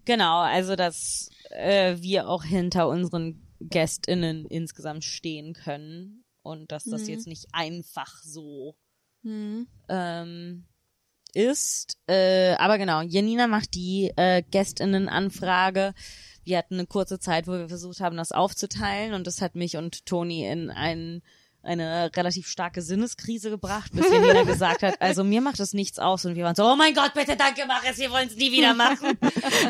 [0.04, 7.08] Genau, also dass äh, wir auch hinter unseren GästInnen insgesamt stehen können und dass das
[7.08, 8.76] jetzt nicht einfach so
[9.88, 10.66] ähm,
[11.36, 11.98] ist.
[12.08, 15.94] Äh, aber genau, Janina macht die äh, GästInnen-Anfrage.
[16.44, 19.76] Wir hatten eine kurze Zeit, wo wir versucht haben, das aufzuteilen und das hat mich
[19.76, 21.22] und Toni in einen
[21.62, 26.24] eine relativ starke Sinneskrise gebracht, bis Janina gesagt hat, also mir macht das nichts aus
[26.24, 28.52] und wir waren so, oh mein Gott, bitte danke, mach es, wir wollen es nie
[28.52, 29.18] wieder machen.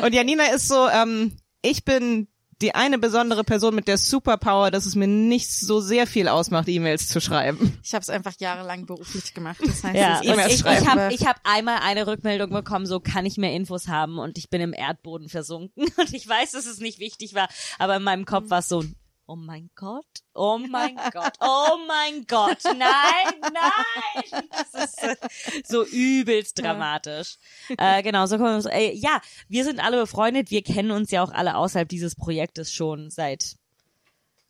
[0.03, 2.27] Und Janina ist so, ähm, ich bin
[2.61, 6.67] die eine besondere Person mit der Superpower, dass es mir nicht so sehr viel ausmacht,
[6.67, 7.77] E-Mails zu schreiben.
[7.83, 9.57] Ich habe es einfach jahrelang beruflich gemacht.
[9.63, 10.81] Das heißt, Ja, es ist und E-Mails ich, schreiben.
[10.83, 14.37] ich habe ich hab einmal eine Rückmeldung bekommen, so kann ich mehr Infos haben und
[14.37, 18.03] ich bin im Erdboden versunken und ich weiß, dass es nicht wichtig war, aber in
[18.03, 18.83] meinem Kopf war es so,
[19.27, 26.57] oh mein Gott, oh mein Gott, oh mein Gott, nein, nein, das ist so übelst
[26.59, 27.37] dramatisch.
[27.77, 31.11] Äh, genau, so kommen wir, so, ey, ja, wir sind alle befreundet, wir kennen uns
[31.11, 33.55] ja auch alle außerhalb dieses Projektes schon seit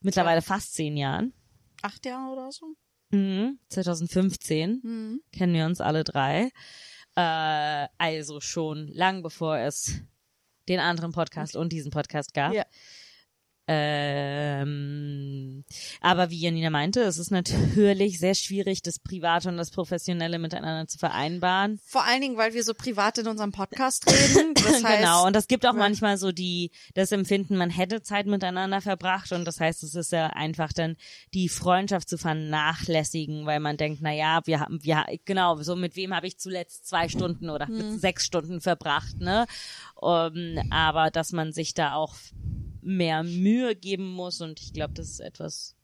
[0.02, 1.34] mittlerweile fast zehn Jahren.
[1.82, 2.68] acht Jahre oder so.
[3.10, 5.22] Mhm, 2015 Mhm.
[5.32, 6.52] kennen wir uns alle drei.
[7.16, 10.02] Äh, also schon lang bevor es
[10.68, 12.54] den anderen Podcast und diesen Podcast gab.
[12.54, 12.66] Ja.
[13.70, 15.66] Ähm,
[16.00, 20.88] aber wie Janina meinte, es ist natürlich sehr schwierig, das Private und das Professionelle miteinander
[20.88, 21.78] zu vereinbaren.
[21.86, 24.54] Vor allen Dingen, weil wir so privat in unserem Podcast reden.
[24.54, 28.26] Das heißt, genau, und das gibt auch manchmal so die, das Empfinden, man hätte Zeit
[28.26, 30.96] miteinander verbracht und das heißt, es ist ja einfach dann
[31.34, 35.98] die Freundschaft zu vernachlässigen, weil man denkt, na ja, wir haben, wir, genau, so mit
[35.98, 39.46] wem habe ich zuletzt zwei Stunden oder mit sechs Stunden verbracht, ne?
[39.96, 42.16] Um, aber dass man sich da auch
[42.88, 45.76] mehr Mühe geben muss und ich glaube, das ist etwas,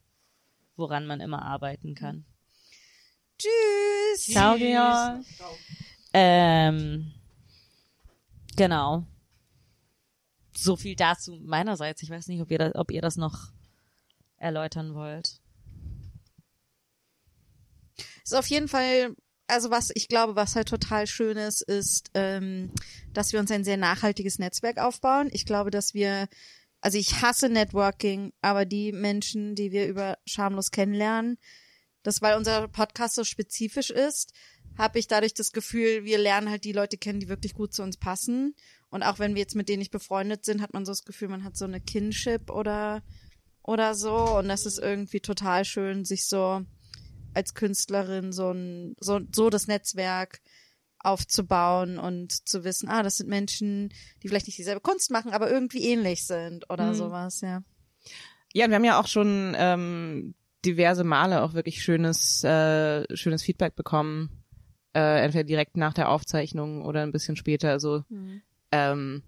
[0.76, 2.26] woran man immer arbeiten kann.
[3.38, 4.26] tschüss.
[4.28, 5.26] Ciao, Georg.
[6.13, 7.12] Ähm,
[8.56, 9.06] genau.
[10.56, 12.04] So viel dazu meinerseits.
[12.04, 13.52] Ich weiß nicht, ob ihr das, ob ihr das noch
[14.38, 15.42] erläutern wollt.
[18.24, 19.16] Ist auf jeden Fall,
[19.48, 22.72] also was ich glaube, was halt total schön ist, ist, ähm,
[23.13, 25.30] dass wir uns ein sehr nachhaltiges Netzwerk aufbauen.
[25.34, 26.28] Ich glaube, dass wir,
[26.84, 31.38] also ich hasse Networking, aber die Menschen, die wir über Schamlos kennenlernen,
[32.04, 34.34] das, weil unser Podcast so spezifisch ist,
[34.78, 37.84] habe ich dadurch das Gefühl, wir lernen halt die Leute kennen, die wirklich gut zu
[37.84, 38.54] uns passen.
[38.89, 41.30] Und auch wenn wir jetzt mit denen nicht befreundet sind, hat man so das Gefühl,
[41.30, 43.02] man hat so eine Kinship oder
[43.62, 44.38] oder so.
[44.38, 46.65] Und das ist irgendwie total schön, sich so
[47.34, 50.41] als Künstlerin so ein so, so das Netzwerk
[51.04, 53.89] aufzubauen und zu wissen, ah, das sind Menschen,
[54.22, 57.62] die vielleicht nicht dieselbe Kunst machen, aber irgendwie ähnlich sind oder sowas, ja.
[58.54, 63.44] Ja, und wir haben ja auch schon ähm, diverse Male auch wirklich schönes, äh, schönes
[63.44, 64.44] Feedback bekommen.
[64.96, 67.72] Äh, entweder direkt nach der Aufzeichnung oder ein bisschen später.
[67.72, 68.04] Also
[68.72, 69.24] ähm,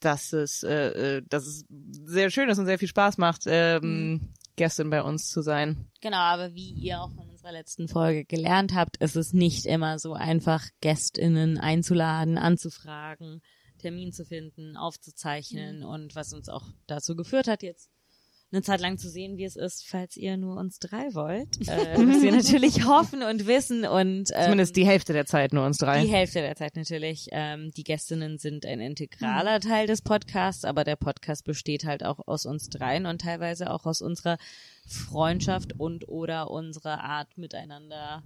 [0.00, 1.64] dass es, äh, äh, dass es
[2.04, 5.90] sehr schön ist und sehr viel Spaß macht, ähm, Gästin bei uns zu sein.
[6.00, 10.00] Genau, aber wie ihr auch von unserer letzten Folge gelernt habt, ist es nicht immer
[10.00, 13.40] so einfach, GästInnen einzuladen, anzufragen,
[13.78, 17.88] Termin zu finden, aufzuzeichnen und was uns auch dazu geführt hat, jetzt
[18.52, 21.48] eine Zeit lang zu sehen, wie es ist, falls ihr nur uns drei wollt.
[21.68, 25.66] Äh, müsst ihr natürlich hoffen und wissen und ähm, Zumindest die Hälfte der Zeit nur
[25.66, 26.02] uns drei.
[26.02, 27.28] die Hälfte der Zeit natürlich.
[27.32, 32.20] Ähm, die Gästinnen sind ein integraler Teil des Podcasts, aber der Podcast besteht halt auch
[32.26, 34.38] aus uns dreien und teilweise auch aus unserer
[34.86, 38.22] Freundschaft und oder unserer Art miteinander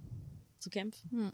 [0.61, 1.33] zu kämpfen.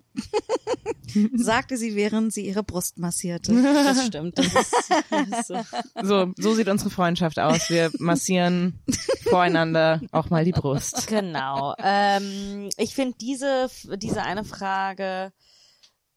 [1.34, 3.52] Sagte sie, während sie ihre Brust massierte.
[3.54, 4.38] Das stimmt.
[4.38, 5.60] Das ist, das ist so.
[6.02, 7.70] So, so sieht unsere Freundschaft aus.
[7.70, 8.80] Wir massieren
[9.24, 11.06] voreinander auch mal die Brust.
[11.06, 11.74] Genau.
[11.78, 15.32] Ähm, ich finde diese, diese eine Frage,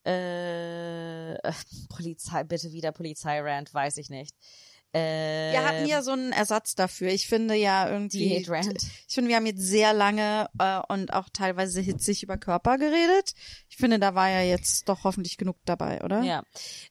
[0.05, 1.53] äh, äh,
[1.89, 4.35] Polizei, bitte wieder Polizeirand, weiß ich nicht.
[4.91, 7.09] Äh, Wir hatten ja so einen Ersatz dafür.
[7.09, 8.35] Ich finde ja irgendwie.
[8.37, 8.47] Ich
[9.13, 13.33] finde, wir haben jetzt sehr lange äh, und auch teilweise hitzig über Körper geredet.
[13.69, 16.23] Ich finde, da war ja jetzt doch hoffentlich genug dabei, oder?
[16.23, 16.43] Ja.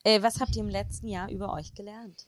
[0.05, 2.27] Äh, was habt ihr im letzten Jahr über euch gelernt?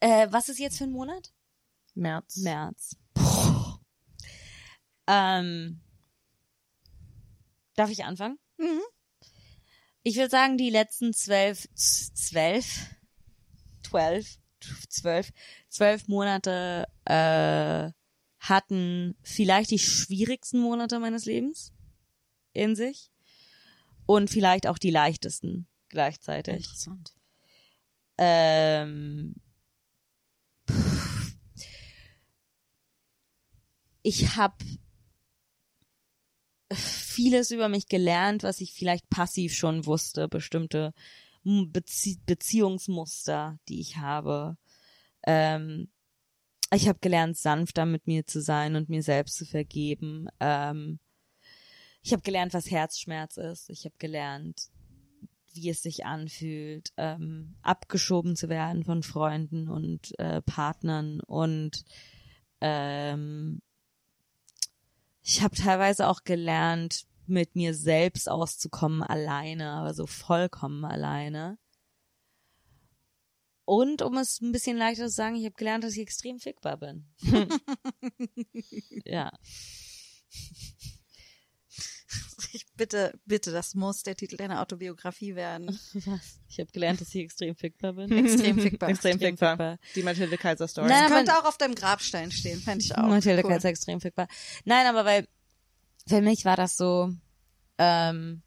[0.00, 1.32] Äh, was ist jetzt für ein Monat?
[1.94, 2.36] März.
[2.36, 2.96] März.
[5.06, 5.80] Ähm,
[7.74, 8.38] darf ich anfangen?
[8.58, 8.82] Mhm.
[10.08, 12.90] Ich würde sagen, die letzten zwölf, zwölf,
[13.82, 14.38] zwölf,
[14.88, 15.32] zwölf,
[15.68, 17.90] zwölf Monate äh,
[18.38, 21.72] hatten vielleicht die schwierigsten Monate meines Lebens
[22.52, 23.10] in sich
[24.06, 26.54] und vielleicht auch die leichtesten gleichzeitig.
[26.54, 27.12] Interessant.
[28.16, 29.34] Ähm,
[34.04, 34.54] ich habe
[36.72, 40.92] vieles über mich gelernt, was ich vielleicht passiv schon wusste, bestimmte
[41.44, 44.56] Bezie Beziehungsmuster, die ich habe.
[45.24, 45.88] Ähm,
[46.72, 50.26] ich habe gelernt, sanfter mit mir zu sein und mir selbst zu vergeben.
[50.40, 50.98] Ähm,
[52.02, 53.70] ich habe gelernt, was Herzschmerz ist.
[53.70, 54.68] Ich habe gelernt,
[55.54, 61.84] wie es sich anfühlt, ähm, abgeschoben zu werden von Freunden und äh, Partnern und
[62.60, 63.62] ähm,
[65.26, 71.58] ich habe teilweise auch gelernt, mit mir selbst auszukommen alleine, aber so vollkommen alleine.
[73.64, 76.76] Und um es ein bisschen leichter zu sagen, ich habe gelernt, dass ich extrem fickbar
[76.76, 77.08] bin.
[79.04, 79.32] ja.
[82.52, 85.66] Ich bitte, bitte, das muss der Titel deiner Autobiografie werden.
[85.94, 86.38] Was?
[86.48, 88.10] Ich habe gelernt, dass ich extrem fickbar bin.
[88.12, 88.88] Extrem fickbar.
[88.90, 89.78] Extrem fickbar.
[89.94, 90.88] Die Mathilde Kaiser Story.
[90.88, 93.02] Nein, aber- Könnte auch auf deinem Grabstein stehen, fände ich auch.
[93.08, 93.50] Mathilde cool.
[93.50, 94.28] Kaiser extrem fickbar.
[94.64, 95.26] Nein, aber weil
[96.06, 97.12] für mich war das so,
[97.78, 98.42] ähm,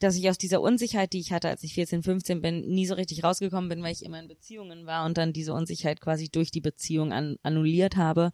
[0.00, 2.94] dass ich aus dieser Unsicherheit, die ich hatte, als ich 14, 15 bin, nie so
[2.94, 6.50] richtig rausgekommen bin, weil ich immer in Beziehungen war und dann diese Unsicherheit quasi durch
[6.50, 8.30] die Beziehung an, annulliert habe.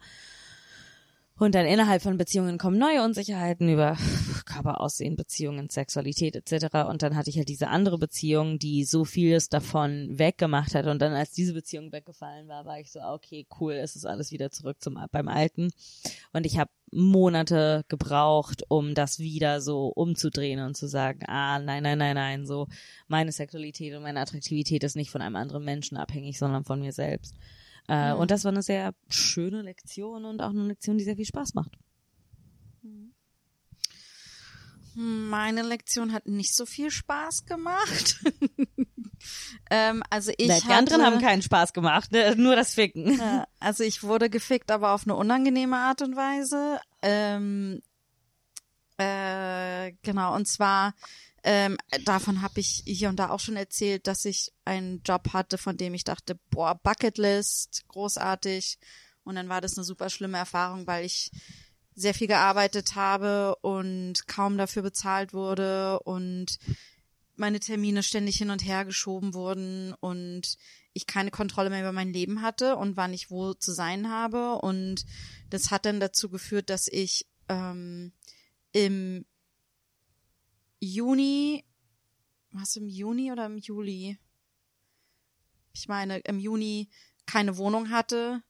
[1.41, 3.97] Und dann innerhalb von Beziehungen kommen neue Unsicherheiten über
[4.45, 6.87] Körperaussehen, Beziehungen, Sexualität etc.
[6.87, 10.85] Und dann hatte ich halt diese andere Beziehung, die so vieles davon weggemacht hat.
[10.85, 14.31] Und dann, als diese Beziehung weggefallen war, war ich so, okay, cool, es ist alles
[14.31, 15.71] wieder zurück zum beim Alten.
[16.31, 21.81] Und ich habe Monate gebraucht, um das wieder so umzudrehen und zu sagen, ah, nein,
[21.81, 22.67] nein, nein, nein, so
[23.07, 26.93] meine Sexualität und meine Attraktivität ist nicht von einem anderen Menschen abhängig, sondern von mir
[26.93, 27.35] selbst.
[27.91, 31.25] Äh, Und das war eine sehr schöne Lektion und auch eine Lektion, die sehr viel
[31.25, 31.77] Spaß macht.
[34.93, 38.19] Meine Lektion hat nicht so viel Spaß gemacht.
[39.71, 42.35] ähm, also ich Nein, die anderen hatte- haben keinen Spaß gemacht, ne?
[42.35, 43.17] nur das Ficken.
[43.17, 46.79] Ja, also ich wurde gefickt, aber auf eine unangenehme Art und Weise.
[47.01, 47.81] Ähm,
[48.97, 50.93] äh, genau, und zwar
[51.43, 55.57] ähm, davon habe ich hier und da auch schon erzählt, dass ich einen Job hatte,
[55.57, 58.77] von dem ich dachte, boah, Bucketlist, großartig.
[59.23, 61.31] Und dann war das eine super schlimme Erfahrung, weil ich
[61.95, 66.57] sehr viel gearbeitet habe und kaum dafür bezahlt wurde und
[67.35, 70.57] meine Termine ständig hin und her geschoben wurden und
[70.93, 74.55] ich keine Kontrolle mehr über mein Leben hatte und wann ich wo zu sein habe.
[74.55, 75.05] Und
[75.49, 78.13] das hat dann dazu geführt, dass ich ähm,
[78.73, 79.25] im
[80.81, 81.63] Juni,
[82.51, 84.17] was im Juni oder im Juli?
[85.73, 86.89] Ich meine, im Juni
[87.27, 88.41] keine Wohnung hatte,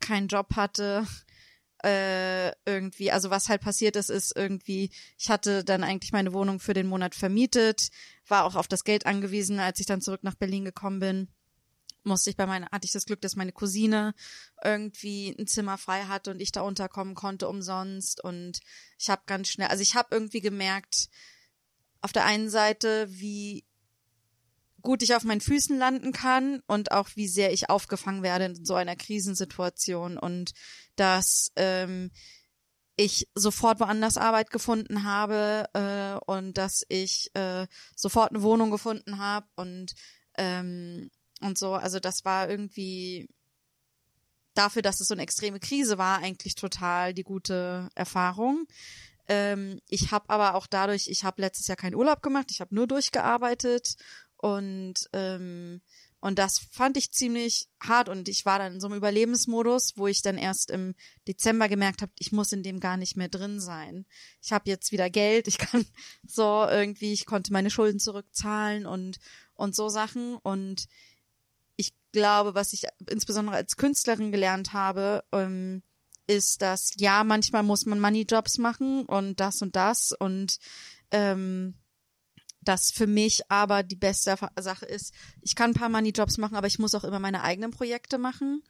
[0.00, 1.06] keinen Job hatte,
[1.84, 6.60] äh, irgendwie, also was halt passiert ist, ist irgendwie, ich hatte dann eigentlich meine Wohnung
[6.60, 7.90] für den Monat vermietet,
[8.26, 11.28] war auch auf das Geld angewiesen, als ich dann zurück nach Berlin gekommen bin.
[12.04, 14.14] musste ich bei meiner, hatte ich das Glück, dass meine Cousine
[14.64, 18.24] irgendwie ein Zimmer frei hatte und ich da unterkommen konnte umsonst.
[18.24, 18.60] Und
[18.98, 21.10] ich habe ganz schnell, also ich habe irgendwie gemerkt,
[22.02, 23.64] auf der einen Seite, wie
[24.82, 28.64] gut ich auf meinen Füßen landen kann und auch wie sehr ich aufgefangen werde in
[28.64, 30.52] so einer Krisensituation und
[30.96, 32.10] dass ähm,
[32.96, 39.18] ich sofort woanders Arbeit gefunden habe äh, und dass ich äh, sofort eine Wohnung gefunden
[39.18, 39.94] habe und
[40.36, 41.10] ähm,
[41.40, 41.74] und so.
[41.74, 43.28] Also das war irgendwie
[44.54, 48.66] dafür, dass es so eine extreme Krise war, eigentlich total die gute Erfahrung.
[49.30, 52.74] Ähm, ich habe aber auch dadurch, ich habe letztes Jahr keinen Urlaub gemacht, ich habe
[52.74, 53.94] nur durchgearbeitet
[54.36, 55.80] und ähm,
[56.18, 60.08] und das fand ich ziemlich hart und ich war dann in so einem Überlebensmodus, wo
[60.08, 60.94] ich dann erst im
[61.28, 64.04] Dezember gemerkt habe, ich muss in dem gar nicht mehr drin sein.
[64.42, 65.86] Ich habe jetzt wieder Geld, ich kann
[66.26, 69.20] so irgendwie, ich konnte meine Schulden zurückzahlen und
[69.54, 70.88] und so Sachen und
[71.76, 75.82] ich glaube, was ich insbesondere als Künstlerin gelernt habe, ähm,
[76.30, 80.58] ist, dass ja, manchmal muss man Money-Jobs machen und das und das und
[81.10, 81.74] ähm,
[82.62, 86.66] das für mich aber die beste Sache ist, ich kann ein paar Money-Jobs machen, aber
[86.68, 88.62] ich muss auch immer meine eigenen Projekte machen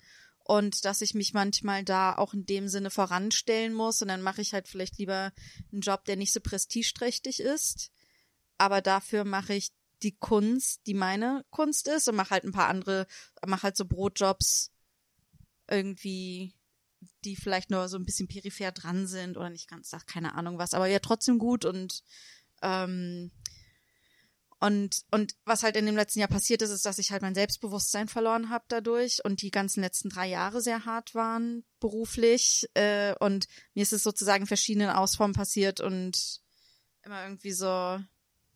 [0.44, 4.40] und dass ich mich manchmal da auch in dem Sinne voranstellen muss und dann mache
[4.40, 5.32] ich halt vielleicht lieber
[5.70, 7.90] einen Job, der nicht so prestigeträchtig ist,
[8.56, 12.68] aber dafür mache ich die Kunst, die meine Kunst ist und mache halt ein paar
[12.68, 13.06] andere,
[13.46, 14.70] mache halt so Brotjobs
[15.68, 16.54] irgendwie,
[17.24, 20.58] die vielleicht nur so ein bisschen peripher dran sind oder nicht ganz, ach, keine Ahnung
[20.58, 22.02] was, aber ja trotzdem gut und
[22.62, 23.30] ähm,
[24.62, 27.34] und und was halt in dem letzten Jahr passiert ist, ist, dass ich halt mein
[27.34, 33.14] Selbstbewusstsein verloren habe dadurch und die ganzen letzten drei Jahre sehr hart waren beruflich äh,
[33.20, 36.40] und mir ist es sozusagen in verschiedenen Ausformen passiert und
[37.02, 37.98] immer irgendwie so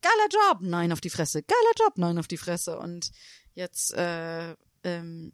[0.05, 2.77] geiler Job, nein auf die Fresse, geiler Job, nein auf die Fresse.
[2.77, 3.11] Und
[3.53, 5.33] jetzt äh, ähm,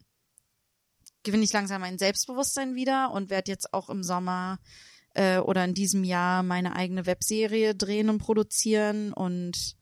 [1.24, 4.60] gewinne ich langsam mein Selbstbewusstsein wieder und werde jetzt auch im Sommer
[5.14, 9.76] äh, oder in diesem Jahr meine eigene Webserie drehen und produzieren und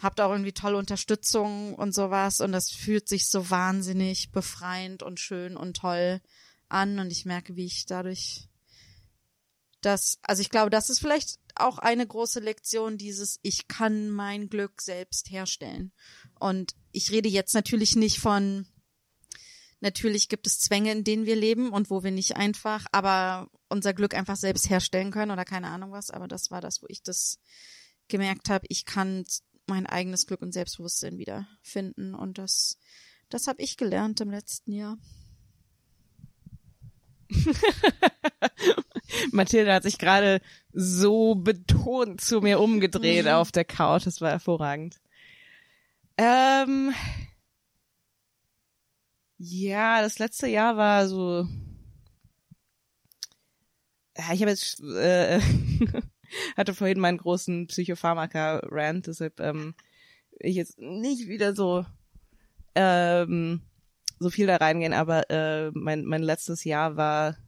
[0.00, 5.20] habt auch irgendwie tolle Unterstützung und sowas und das fühlt sich so wahnsinnig befreiend und
[5.20, 6.20] schön und toll
[6.68, 8.48] an und ich merke, wie ich dadurch
[9.80, 14.48] das, also ich glaube, das ist vielleicht auch eine große Lektion dieses, ich kann mein
[14.48, 15.92] Glück selbst herstellen.
[16.38, 18.66] Und ich rede jetzt natürlich nicht von,
[19.80, 23.94] natürlich gibt es Zwänge, in denen wir leben und wo wir nicht einfach, aber unser
[23.94, 27.02] Glück einfach selbst herstellen können oder keine Ahnung was, aber das war das, wo ich
[27.02, 27.38] das
[28.08, 29.24] gemerkt habe, ich kann
[29.66, 32.78] mein eigenes Glück und Selbstbewusstsein wieder finden und das,
[33.28, 34.98] das habe ich gelernt im letzten Jahr.
[39.32, 40.40] Mathilde hat sich gerade
[40.72, 43.30] so betont zu mir umgedreht Mhm.
[43.32, 44.06] auf der Couch.
[44.06, 45.00] Das war hervorragend.
[46.16, 46.92] Ähm,
[49.42, 51.48] ja, das letzte Jahr war so.
[54.14, 55.40] Ja, ich habe jetzt äh,
[56.58, 59.74] hatte vorhin meinen großen Psychopharmaka-Rant, deshalb ähm,
[60.38, 61.86] ich jetzt nicht wieder so
[62.74, 63.62] ähm,
[64.18, 67.38] so viel da reingehen, aber äh, mein mein letztes Jahr war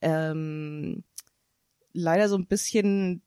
[0.00, 1.04] ähm,
[1.92, 3.20] leider so ein bisschen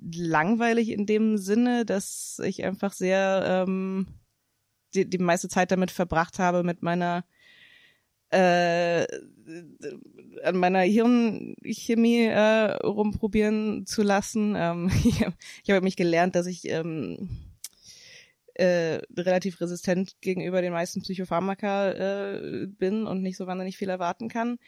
[0.00, 4.08] langweilig in dem Sinne, dass ich einfach sehr ähm,
[4.94, 7.24] die, die meiste Zeit damit verbracht habe, mit meiner
[8.30, 9.06] äh,
[10.44, 14.56] an meiner Hirnchemie äh, rumprobieren zu lassen.
[14.58, 15.34] Ähm, ich habe
[15.68, 17.28] hab mich gelernt, dass ich ähm,
[18.54, 24.28] äh, relativ resistent gegenüber den meisten Psychopharmaka äh, bin und nicht so wahnsinnig viel erwarten
[24.28, 24.58] kann.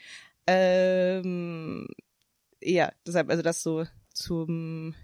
[0.47, 1.89] Ähm,
[2.63, 4.95] ja, deshalb, also das so zum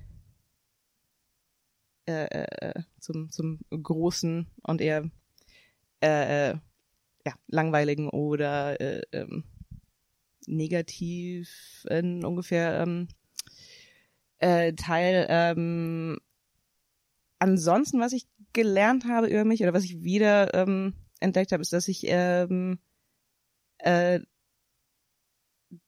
[2.07, 5.11] äh, äh, zum, zum großen und eher
[6.03, 6.59] äh, äh,
[7.27, 9.45] ja, langweiligen oder äh, ähm,
[10.47, 13.09] negativ in ungefähr ähm,
[14.39, 15.27] äh, Teil.
[15.29, 16.19] Ähm,
[17.39, 21.73] ansonsten, was ich gelernt habe über mich oder was ich wieder ähm, entdeckt habe, ist,
[21.73, 22.79] dass ich ähm,
[23.79, 24.21] äh,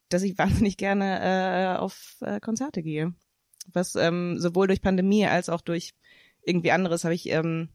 [0.08, 3.14] dass ich wahnsinnig gerne äh, auf äh, Konzerte gehe.
[3.72, 5.94] Was ähm, sowohl durch Pandemie als auch durch
[6.42, 7.68] irgendwie anderes habe ich ähm,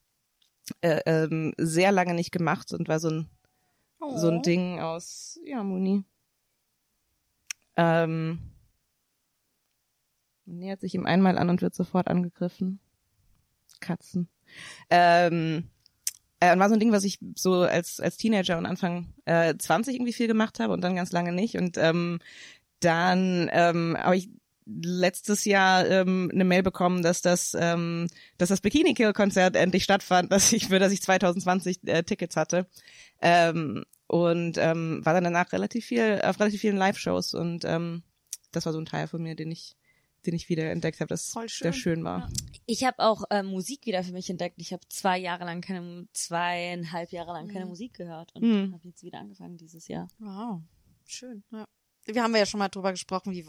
[0.82, 3.30] äh, ähm, sehr lange nicht gemacht und war so ein
[4.15, 6.04] so ein Ding aus ja Muni.
[7.76, 8.39] Ähm,
[10.45, 12.80] nähert sich ihm einmal an und wird sofort angegriffen.
[13.80, 14.28] Katzen.
[14.89, 15.69] Ähm,
[16.39, 19.95] äh, war so ein Ding, was ich so als als Teenager und Anfang äh, 20
[19.95, 21.56] irgendwie viel gemacht habe und dann ganz lange nicht.
[21.56, 22.19] Und ähm,
[22.80, 24.30] dann ähm, habe ich
[24.65, 29.84] letztes Jahr ähm, eine Mail bekommen, dass das, ähm, dass das Bikini Kill Konzert endlich
[29.84, 32.68] stattfand, dass ich für das ich 2020 äh, Tickets hatte.
[33.22, 38.03] Ähm, und ähm, war dann danach relativ viel auf relativ vielen Live-Shows und ähm,
[38.51, 39.76] das war so ein Teil von mir, den ich
[40.26, 41.82] den ich wieder entdeckt habe, das Voll sehr schön.
[41.97, 42.30] schön war.
[42.66, 44.55] Ich habe auch äh, Musik wieder für mich entdeckt.
[44.61, 48.74] Ich habe zwei Jahre lang keine, zweieinhalb Jahre lang keine Musik gehört und Mhm.
[48.74, 50.07] habe jetzt wieder angefangen dieses Jahr.
[50.20, 50.61] Wow,
[51.05, 51.43] schön.
[51.51, 51.68] Ja.
[52.05, 53.45] Wir haben ja schon mal drüber gesprochen, wie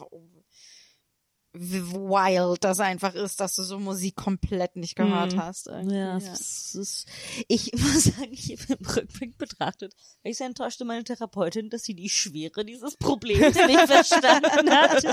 [1.56, 5.40] wild das einfach ist, dass du so Musik komplett nicht gehört Mhm.
[5.40, 5.68] hast.
[5.68, 5.96] irgendwie.
[5.96, 7.06] Ja, es ist,
[7.48, 9.94] ich muss sagen, ich habe im Rückblick betrachtet,
[10.24, 15.04] ich sehr enttäuschte meine Therapeutin, dass sie die Schwere dieses Problems nicht verstanden hat.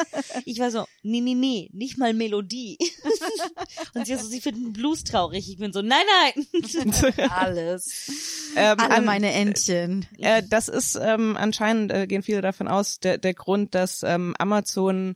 [0.45, 2.77] Ich war so, nee, nee, nee, nicht mal Melodie.
[3.93, 5.49] Und sie so, sie finden Blues traurig.
[5.49, 6.03] Ich bin so, nein,
[6.35, 7.29] nein.
[7.29, 8.09] Alles.
[8.55, 10.05] Ähm, Alle an- meine Entchen.
[10.17, 14.35] Äh, das ist ähm, anscheinend, äh, gehen viele davon aus, der, der Grund, dass ähm,
[14.39, 15.15] Amazon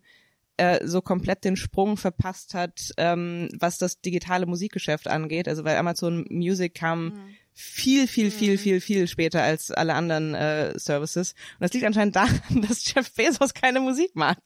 [0.57, 5.47] äh, so komplett den Sprung verpasst hat, ähm, was das digitale Musikgeschäft angeht.
[5.47, 10.77] Also weil Amazon Music kam viel, viel, viel, viel, viel später als alle anderen äh,
[10.77, 11.31] Services.
[11.53, 14.39] Und das liegt anscheinend daran, dass Jeff Bezos keine Musik mag.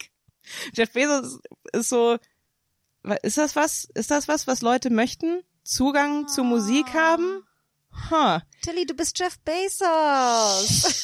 [0.73, 1.39] Jeff Bezos
[1.73, 2.17] ist so,
[3.23, 3.87] ist das was?
[3.93, 5.41] Ist das was, was Leute möchten?
[5.63, 7.43] Zugang zu Musik haben?
[8.09, 8.39] Huh.
[8.61, 11.03] Tilly, du bist Jeff Bezos.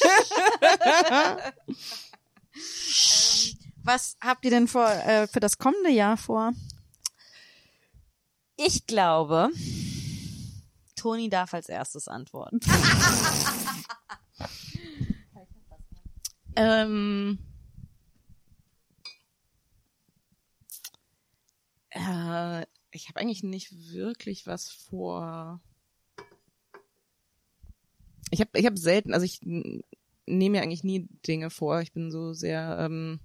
[3.60, 6.52] ähm, was habt ihr denn vor, äh, für das kommende Jahr vor?
[8.56, 9.50] Ich glaube,
[10.96, 12.60] Toni darf als erstes antworten.
[16.56, 17.38] Ähm,
[21.90, 25.60] äh, ich habe eigentlich nicht wirklich was vor.
[28.30, 29.78] Ich habe ich hab selten, also ich nehme
[30.26, 31.82] mir eigentlich nie Dinge vor.
[31.82, 33.20] Ich bin so sehr, ähm,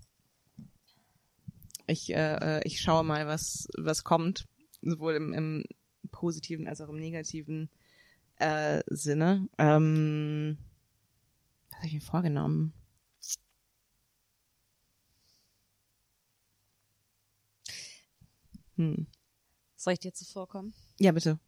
[1.92, 4.48] ich, äh, äh, ich schaue mal, was, was kommt,
[4.82, 5.64] sowohl im, im
[6.12, 7.70] positiven als auch im negativen
[8.38, 9.48] äh, Sinne.
[9.58, 10.58] Ähm,
[11.70, 12.74] was habe ich mir vorgenommen?
[18.76, 19.08] Hm.
[19.76, 20.74] Soll ich dir zuvorkommen?
[21.00, 21.40] Ja, bitte.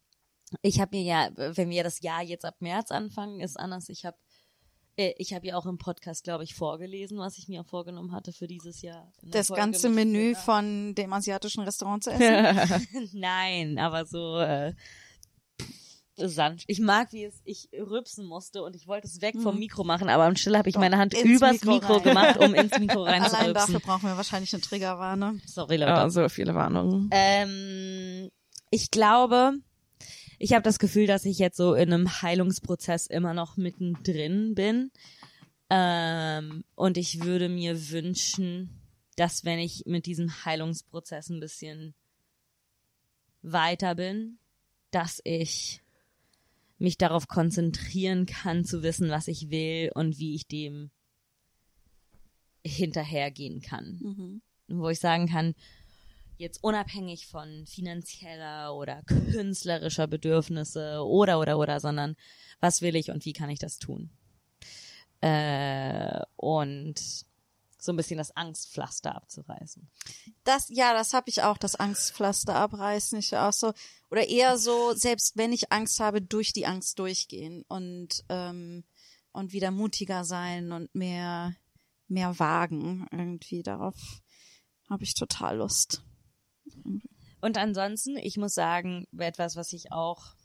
[0.61, 3.89] Ich habe mir ja, wenn wir das Jahr jetzt ab März anfangen, ist anders.
[3.89, 4.17] Ich habe
[4.95, 8.31] äh, ich habe ja auch im Podcast, glaube ich, vorgelesen, was ich mir vorgenommen hatte
[8.31, 9.11] für dieses Jahr.
[9.21, 12.87] Das Folge ganze Menü von dem asiatischen Restaurant zu essen?
[13.13, 14.73] Nein, aber so äh,
[16.15, 16.65] sanft.
[16.67, 20.09] Ich mag, wie es ich rübsen musste und ich wollte es weg vom Mikro machen,
[20.09, 23.03] aber am Stelle habe ich Doch, meine Hand übers Mikro Mikro, gemacht, um ins Mikro
[23.05, 23.81] Allein dafür reinzurübsen.
[23.81, 25.39] brauchen wir wahrscheinlich eine Triggerwarne.
[25.45, 25.91] Sorry, Leute.
[25.91, 27.09] Ja, so viele Warnungen.
[27.11, 28.29] Ähm,
[28.69, 29.53] ich glaube,
[30.43, 34.91] ich habe das Gefühl, dass ich jetzt so in einem Heilungsprozess immer noch mittendrin bin.
[35.69, 38.81] Ähm, und ich würde mir wünschen,
[39.15, 41.93] dass wenn ich mit diesem Heilungsprozess ein bisschen
[43.41, 44.37] weiter bin,
[44.91, 45.81] dass ich
[46.77, 50.91] mich darauf konzentrieren kann, zu wissen, was ich will und wie ich dem
[52.65, 55.55] hinterhergehen kann wo ich sagen kann,
[56.37, 62.15] jetzt unabhängig von finanzieller oder künstlerischer Bedürfnisse oder oder oder, sondern
[62.59, 64.09] was will ich und wie kann ich das tun?
[65.21, 67.25] Äh, und
[67.83, 69.89] so ein bisschen das Angstpflaster abzureißen.
[70.43, 73.19] Das, ja, das habe ich auch, das Angstpflaster abreißen.
[73.19, 73.73] Ich auch so,
[74.09, 78.85] oder eher so, selbst wenn ich Angst habe, durch die Angst durchgehen und, ähm,
[79.33, 81.55] und wieder mutiger sein und mehr,
[82.07, 83.07] mehr wagen.
[83.11, 83.95] Irgendwie darauf
[84.89, 86.03] habe ich total Lust.
[87.41, 90.35] Und ansonsten, ich muss sagen, etwas, was ich auch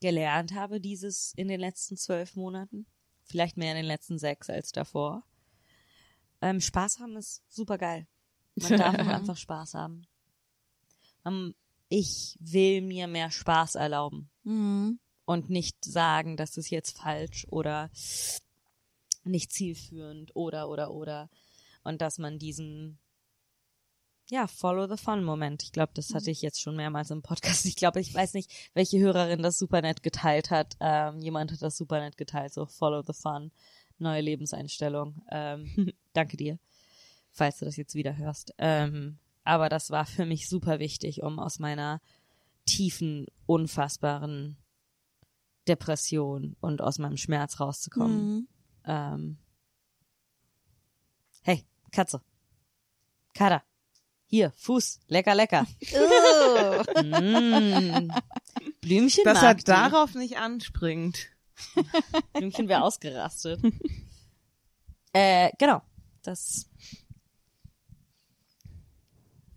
[0.00, 2.86] gelernt habe, dieses in den letzten zwölf Monaten,
[3.24, 5.24] vielleicht mehr in den letzten sechs als davor.
[6.40, 8.06] Ähm, Spaß haben ist super geil.
[8.56, 10.06] Man darf auch einfach Spaß haben.
[11.24, 11.54] Ähm,
[11.88, 14.98] ich will mir mehr Spaß erlauben Mhm.
[15.24, 17.90] und nicht sagen, das ist jetzt falsch oder
[19.24, 21.30] nicht zielführend oder oder oder
[21.82, 22.98] und dass man diesen
[24.34, 25.62] ja, Follow the Fun Moment.
[25.62, 27.64] Ich glaube, das hatte ich jetzt schon mehrmals im Podcast.
[27.66, 30.76] Ich glaube, ich weiß nicht, welche Hörerin das super nett geteilt hat.
[30.80, 33.52] Ähm, jemand hat das super nett geteilt, so Follow the Fun,
[33.98, 35.22] neue Lebenseinstellung.
[35.30, 36.58] Ähm, danke dir,
[37.30, 38.52] falls du das jetzt wieder hörst.
[38.58, 42.00] Ähm, aber das war für mich super wichtig, um aus meiner
[42.66, 44.56] tiefen, unfassbaren
[45.68, 48.34] Depression und aus meinem Schmerz rauszukommen.
[48.34, 48.48] Mhm.
[48.84, 49.38] Ähm,
[51.42, 52.20] hey, Katze.
[53.32, 53.62] Kater.
[54.34, 54.98] Hier, Fuß.
[55.06, 55.64] Lecker, lecker.
[57.04, 58.10] mm.
[58.80, 61.28] Blümchen Dass mag er darauf nicht anspringt.
[62.32, 63.60] Blümchen wäre ausgerastet.
[65.12, 65.82] äh, genau.
[66.24, 66.68] Das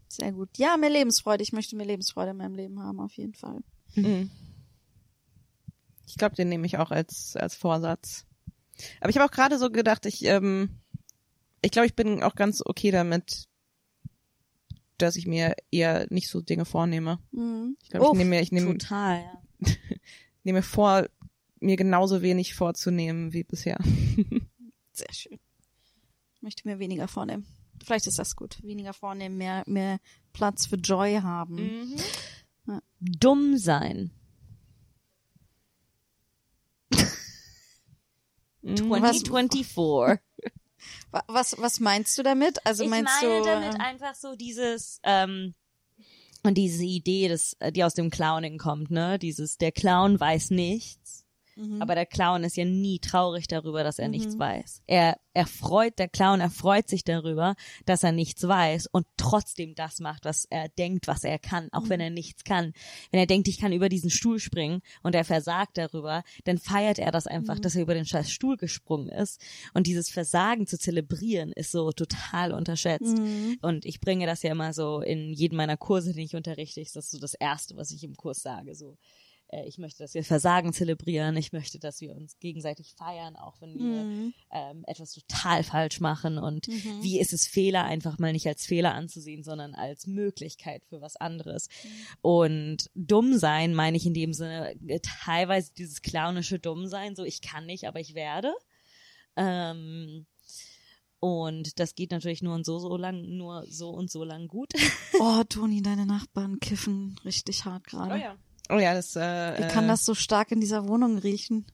[0.09, 0.55] Sehr gut.
[0.59, 1.41] Ja, mehr Lebensfreude.
[1.41, 3.61] Ich möchte mehr Lebensfreude in meinem Leben haben, auf jeden Fall.
[3.95, 4.29] Mhm.
[6.05, 8.27] Ich glaube, den nehme ich auch als, als Vorsatz.
[9.01, 10.81] Aber ich habe auch gerade so gedacht, ich, ähm,
[11.63, 13.47] ich glaube, ich bin auch ganz okay damit,
[14.97, 17.19] dass ich mir eher nicht so Dinge vornehme.
[17.31, 17.77] Mhm.
[17.81, 19.41] Ich glaube, ich nehme mir, ich nehme, Total, ja.
[20.43, 21.07] nehme mir vor,
[21.59, 23.77] mir genauso wenig vorzunehmen wie bisher.
[24.91, 25.39] Sehr schön.
[26.35, 27.45] Ich möchte mir weniger vornehmen.
[27.83, 28.61] Vielleicht ist das gut.
[28.63, 29.99] Weniger vornehmen, mehr, mehr
[30.33, 31.95] Platz für Joy haben.
[32.99, 34.11] Dumm sein.
[38.63, 38.75] Mhm.
[38.75, 40.19] 2024.
[41.11, 42.65] Wa- Was, was meinst du damit?
[42.65, 45.53] Also ich meinst meine du, damit äh, einfach so dieses ähm,
[46.43, 49.19] und diese Idee, das, äh, die aus dem Clowning kommt, ne?
[49.19, 51.25] Dieses der Clown weiß nichts,
[51.57, 51.81] Mhm.
[51.81, 54.81] aber der Clown ist ja nie traurig darüber, dass er nichts weiß.
[54.87, 57.55] Er er freut der Clown, er freut sich darüber,
[57.85, 61.83] dass er nichts weiß und trotzdem das macht, was er denkt, was er kann, auch
[61.83, 61.89] Mhm.
[61.89, 62.73] wenn er nichts kann.
[63.11, 66.97] Wenn er denkt, ich kann über diesen Stuhl springen und er versagt darüber, dann feiert
[66.97, 67.61] er das einfach, Mhm.
[67.61, 69.39] dass er über den scheiß Stuhl gesprungen ist
[69.75, 73.19] und dieses Versagen zu zelebrieren ist so total unterschätzt.
[73.19, 73.59] Mhm.
[73.61, 76.95] Und ich bringe das ja immer so in jedem meiner Kurse, die ich unterrichte, ist
[76.95, 78.73] das so das Erste, was ich im Kurs sage.
[78.73, 78.97] So,
[79.49, 81.35] äh, ich möchte, dass wir Versagen zelebrieren.
[81.37, 84.33] Ich möchte, dass wir uns gegenseitig feiern, auch wenn wir Mhm.
[84.51, 86.37] ähm, etwas total falsch machen.
[86.37, 86.67] Und
[87.01, 91.15] wie ist es Fehler einfach mal nicht als Fehler anzusehen, sondern als Möglichkeit für was
[91.15, 91.69] anderes.
[92.21, 97.41] Und dumm sein meine ich in dem Sinne äh, teilweise dieses clownische Dummsein, so ich
[97.41, 98.53] kann nicht, aber ich werde.
[99.35, 100.25] Ähm,
[101.19, 104.71] und das geht natürlich nur und so, so lang, nur so und so lang gut.
[105.19, 108.13] Oh, Toni, deine Nachbarn kiffen richtig hart gerade.
[108.13, 108.37] Oh ja,
[108.69, 111.65] das, äh, Ich kann äh, das so stark in dieser Wohnung riechen.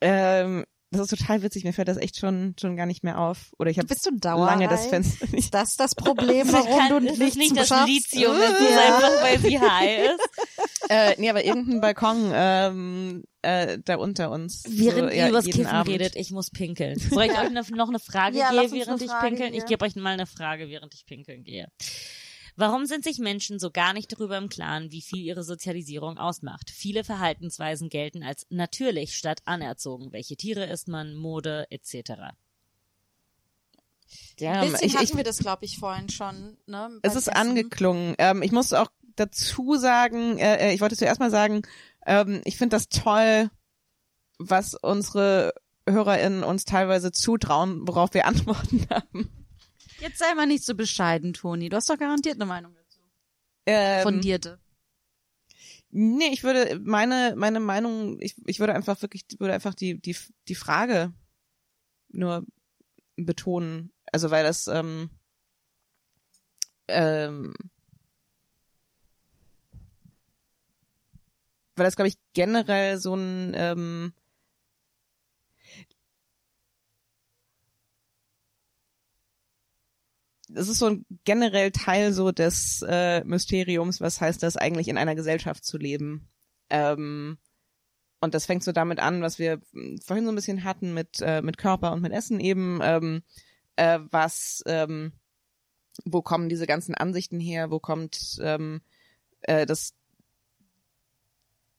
[0.00, 0.64] ähm,
[0.94, 1.64] das ist total witzig.
[1.64, 3.54] Mir fällt das echt schon, schon gar nicht mehr auf.
[3.58, 4.50] Oder ich habe Bist du dauerreif?
[4.50, 5.38] lange das Fenster nicht.
[5.46, 7.88] Ist das das Problem, warum du es ist nichts nicht das schaffst?
[7.88, 10.90] Lithium, es ist einfach, weil sie high ist.
[10.90, 14.64] äh, nee, aber irgendein Balkon ähm, äh, da unter uns.
[14.68, 15.94] Während so, ihr ja, übers Kiffen Abend.
[15.94, 16.98] redet, ich muss pinkeln.
[16.98, 19.54] Soll ich euch ne- noch eine Frage Ja, uns während eine ich Frage pinkeln?
[19.54, 19.68] Ich hier.
[19.68, 21.68] gebe euch mal eine Frage, während ich pinkeln gehe.
[22.56, 26.70] Warum sind sich Menschen so gar nicht darüber im Klaren, wie viel ihre Sozialisierung ausmacht?
[26.70, 30.12] Viele Verhaltensweisen gelten als natürlich statt anerzogen.
[30.12, 32.34] Welche Tiere isst man, Mode etc.
[34.38, 36.58] Ja, Ein bisschen ich, hatten ich, wir das, glaube ich, vorhin schon.
[36.66, 37.36] Ne, es ist Essen.
[37.36, 38.14] angeklungen.
[38.18, 41.62] Ähm, ich muss auch dazu sagen, äh, äh, ich wollte zuerst mal sagen,
[42.06, 43.50] ähm, ich finde das toll,
[44.38, 45.54] was unsere
[45.88, 49.41] HörerInnen uns teilweise zutrauen, worauf wir Antworten haben.
[50.02, 51.68] Jetzt sei mal nicht so bescheiden, Toni.
[51.68, 52.98] Du hast doch garantiert eine Meinung dazu.
[53.66, 54.58] Ähm, Fundierte.
[55.90, 60.16] Nee, ich würde meine meine Meinung, ich, ich würde einfach wirklich würde einfach die die
[60.48, 61.12] die Frage
[62.08, 62.44] nur
[63.14, 65.10] betonen, also weil das ähm,
[66.88, 67.54] ähm,
[71.76, 74.14] weil das glaube ich generell so ein ähm,
[80.54, 84.98] es ist so ein generell Teil so des äh, Mysteriums, was heißt das eigentlich in
[84.98, 86.28] einer Gesellschaft zu leben.
[86.70, 87.38] Ähm,
[88.20, 91.20] und das fängt so damit an, was wir mh, vorhin so ein bisschen hatten mit
[91.20, 93.22] äh, mit Körper und mit Essen eben, ähm,
[93.76, 95.12] äh, was ähm,
[96.04, 98.80] wo kommen diese ganzen Ansichten her, wo kommt ähm,
[99.42, 99.94] äh, das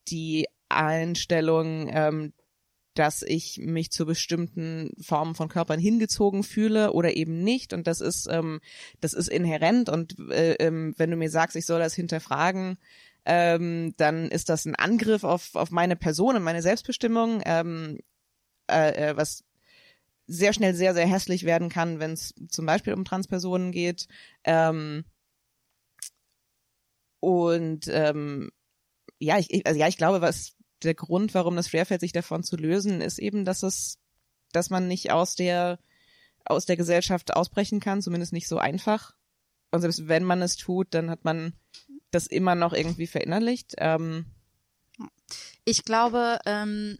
[0.09, 2.33] die Einstellung, ähm,
[2.93, 7.73] dass ich mich zu bestimmten Formen von Körpern hingezogen fühle oder eben nicht.
[7.73, 8.59] Und das ist, ähm,
[9.01, 9.89] das ist inhärent.
[9.89, 12.77] Und äh, ähm, wenn du mir sagst, ich soll das hinterfragen,
[13.25, 17.99] ähm, dann ist das ein Angriff auf, auf meine Person und meine Selbstbestimmung, ähm,
[18.69, 19.43] äh, äh, was
[20.27, 24.07] sehr schnell sehr, sehr hässlich werden kann, wenn es zum Beispiel um Transpersonen geht.
[24.43, 25.05] Ähm,
[27.19, 28.51] und ähm,
[29.19, 32.55] ja, ich, also ja, ich glaube, was der Grund, warum das schwerfällt, sich davon zu
[32.55, 33.99] lösen, ist eben, dass es,
[34.51, 35.79] dass man nicht aus der
[36.45, 39.15] aus der Gesellschaft ausbrechen kann, zumindest nicht so einfach.
[39.71, 41.53] Und selbst wenn man es tut, dann hat man
[42.11, 43.75] das immer noch irgendwie verinnerlicht.
[43.77, 44.25] Ähm,
[45.65, 46.99] Ich glaube, ähm,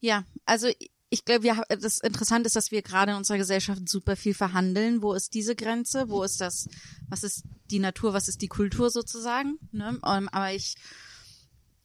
[0.00, 0.68] ja, also
[1.10, 5.02] ich glaube, wir, das Interessante ist, dass wir gerade in unserer Gesellschaft super viel verhandeln.
[5.02, 6.08] Wo ist diese Grenze?
[6.08, 6.68] Wo ist das,
[7.08, 9.58] was ist die Natur, was ist die Kultur sozusagen?
[9.70, 9.98] Ne?
[10.06, 10.74] Ähm, aber ich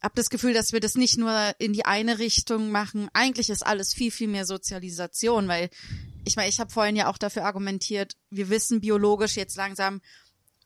[0.04, 3.10] habe das Gefühl, dass wir das nicht nur in die eine Richtung machen.
[3.14, 5.70] Eigentlich ist alles viel, viel mehr Sozialisation, weil
[6.26, 10.01] ich meine, ich habe vorhin ja auch dafür argumentiert, wir wissen biologisch jetzt langsam,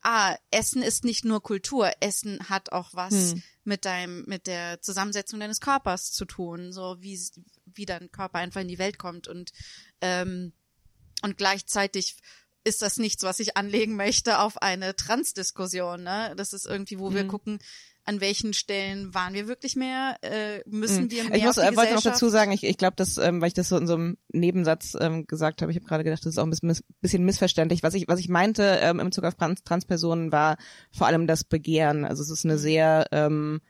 [0.02, 3.42] ah, Essen ist nicht nur Kultur, Essen hat auch was Hm.
[3.64, 7.20] mit deinem, mit der Zusammensetzung deines Körpers zu tun, so wie,
[7.66, 9.52] wie dein Körper einfach in die Welt kommt und,
[10.00, 10.52] ähm,
[11.22, 12.16] und gleichzeitig
[12.64, 16.02] ist das nichts, was ich anlegen möchte auf eine Transdiskussion.
[16.02, 16.34] Ne?
[16.36, 17.28] Das ist irgendwie, wo wir Mhm.
[17.28, 17.58] gucken,
[18.04, 21.10] an welchen Stellen waren wir wirklich mehr, äh, müssen Mhm.
[21.10, 23.48] wir mehr Ich muss, äh, wollte noch dazu sagen, ich, ich glaube, dass, ähm, weil
[23.48, 26.32] ich das so in so einem Nebensatz ähm, gesagt habe, ich habe gerade gedacht, das
[26.32, 27.82] ist auch ein bisschen, miss- bisschen missverständlich.
[27.82, 30.56] Was ich, was ich meinte ähm, im Bezug auf Trans Transpersonen war
[30.90, 32.06] vor allem das Begehren.
[32.06, 33.60] Also es ist eine sehr ähm,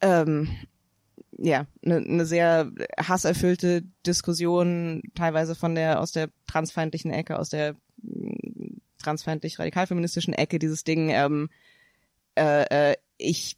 [0.00, 0.48] ähm,
[1.38, 7.74] ja, eine, eine sehr hasserfüllte Diskussion, teilweise von der, aus der transfeindlichen Ecke, aus der
[8.02, 11.50] mm, transfeindlich radikalfeministischen Ecke, dieses Ding, ähm,
[12.36, 13.56] äh, äh, ich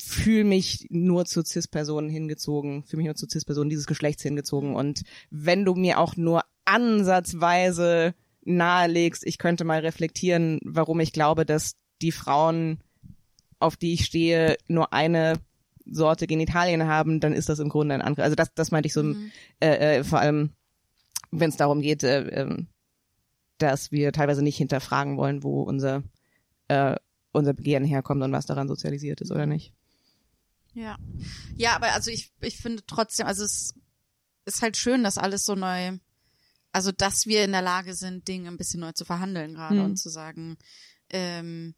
[0.00, 4.76] fühle mich nur zu Cis-Personen hingezogen, fühle mich nur zu Cis-Personen dieses Geschlechts hingezogen.
[4.76, 8.14] Und wenn du mir auch nur ansatzweise
[8.44, 12.80] nahelegst, ich könnte mal reflektieren, warum ich glaube, dass die Frauen,
[13.58, 15.34] auf die ich stehe, nur eine
[15.90, 18.24] Sorte Genitalien haben, dann ist das im Grunde ein anderer.
[18.24, 19.30] Also das, das meinte ich so, Mhm.
[19.60, 20.50] äh, äh, vor allem,
[21.30, 22.68] wenn es darum geht, äh, ähm,
[23.58, 26.02] dass wir teilweise nicht hinterfragen wollen, wo unser
[26.68, 26.96] äh,
[27.32, 29.72] unser Begehren herkommt und was daran sozialisiert ist oder nicht.
[30.74, 30.96] Ja.
[31.56, 33.74] Ja, aber also ich, ich finde trotzdem, also es
[34.44, 35.98] ist halt schön, dass alles so neu,
[36.72, 39.84] also dass wir in der Lage sind, Dinge ein bisschen neu zu verhandeln gerade Hm.
[39.84, 40.56] und zu sagen,
[41.10, 41.74] ähm,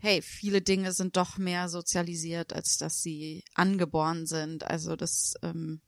[0.00, 4.64] hey, viele Dinge sind doch mehr sozialisiert, als dass sie angeboren sind.
[4.64, 5.80] Also das ähm,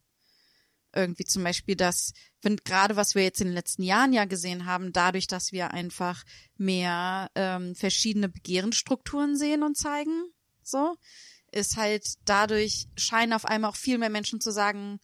[0.95, 4.67] irgendwie zum Beispiel das, finde gerade was wir jetzt in den letzten Jahren ja gesehen
[4.67, 6.25] haben, dadurch, dass wir einfach
[6.57, 10.25] mehr ähm, verschiedene Begehrensstrukturen sehen und zeigen,
[10.63, 10.97] so,
[11.53, 15.01] ist halt dadurch scheinen auf einmal auch viel mehr Menschen zu sagen,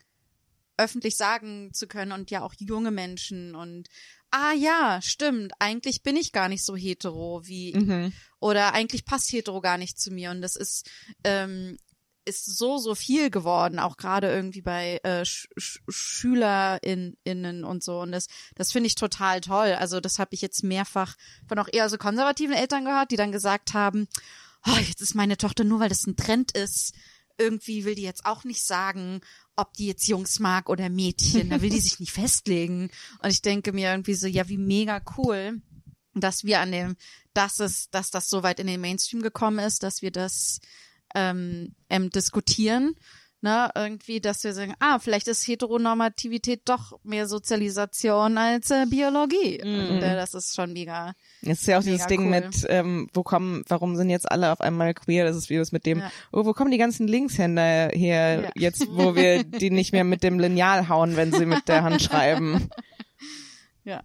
[0.76, 3.88] öffentlich sagen zu können und ja auch junge Menschen und
[4.30, 8.12] ah ja, stimmt, eigentlich bin ich gar nicht so hetero wie Mhm.
[8.46, 10.88] Oder eigentlich passt hetero gar nicht zu mir und das ist
[11.24, 11.76] ähm,
[12.24, 18.00] ist so so viel geworden auch gerade irgendwie bei äh, Sch Sch SchülerInnen und so
[18.00, 21.16] und das das finde ich total toll also das habe ich jetzt mehrfach
[21.48, 24.08] von auch eher so konservativen Eltern gehört die dann gesagt haben
[24.66, 26.94] oh, jetzt ist meine Tochter nur weil das ein Trend ist
[27.38, 29.20] irgendwie will die jetzt auch nicht sagen,
[29.56, 31.50] ob die jetzt Jungs mag oder Mädchen.
[31.50, 32.90] Da will die sich nicht festlegen.
[33.22, 35.60] Und ich denke mir irgendwie so, ja, wie mega cool,
[36.14, 36.96] dass wir an dem,
[37.36, 40.60] dass es, dass das so weit in den Mainstream gekommen ist, dass wir das
[41.14, 42.94] ähm, ähm, diskutieren.
[43.42, 49.60] Ne, irgendwie, dass wir sagen, ah, vielleicht ist Heteronormativität doch mehr Sozialisation als äh, Biologie.
[49.62, 51.12] Und äh, das ist schon mega.
[51.42, 52.30] Es ist ja auch dieses Ding cool.
[52.30, 55.26] mit, ähm, wo kommen, warum sind jetzt alle auf einmal queer?
[55.26, 56.10] Das ist wie das mit dem, Ja.
[56.32, 58.50] oh, wo kommen die ganzen Linkshänder her, Ja.
[58.56, 62.02] jetzt wo wir die nicht mehr mit dem Lineal hauen, wenn sie mit der Hand
[62.02, 62.70] schreiben.
[63.84, 64.02] Ja.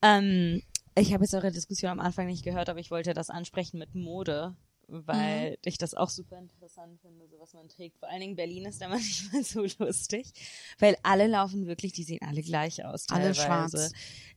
[0.00, 0.62] Ähm,
[0.98, 3.94] ich habe jetzt eure Diskussion am Anfang nicht gehört, aber ich wollte das ansprechen mit
[3.94, 4.56] Mode,
[4.88, 5.56] weil Mhm.
[5.64, 7.98] ich das auch super interessant finde, so was man trägt.
[7.98, 8.88] Vor allen Dingen Berlin ist da
[9.34, 10.32] manchmal so lustig,
[10.78, 13.06] weil alle laufen wirklich, die sehen alle gleich aus.
[13.10, 13.76] Alle teilweise.
[13.78, 13.92] schwarz.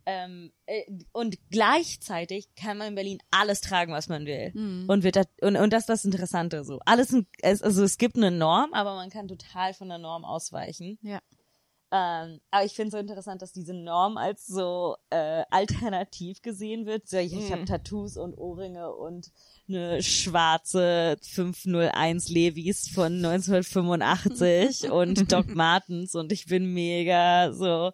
[0.07, 0.81] Ähm, äh,
[1.11, 4.51] und gleichzeitig kann man in Berlin alles tragen, was man will.
[4.53, 4.85] Mhm.
[4.89, 6.79] Und wird das, und, und das ist das Interessante so.
[6.85, 10.97] Alles, also es gibt eine Norm, aber man kann total von der Norm ausweichen.
[11.03, 11.19] Ja.
[11.91, 16.85] Ähm, aber ich finde es so interessant, dass diese Norm als so äh, alternativ gesehen
[16.85, 17.07] wird.
[17.07, 19.31] So, ich ich habe Tattoos und Ohrringe und
[19.67, 27.91] eine schwarze 501 Levis von 1985 und Doc Martens und ich bin mega so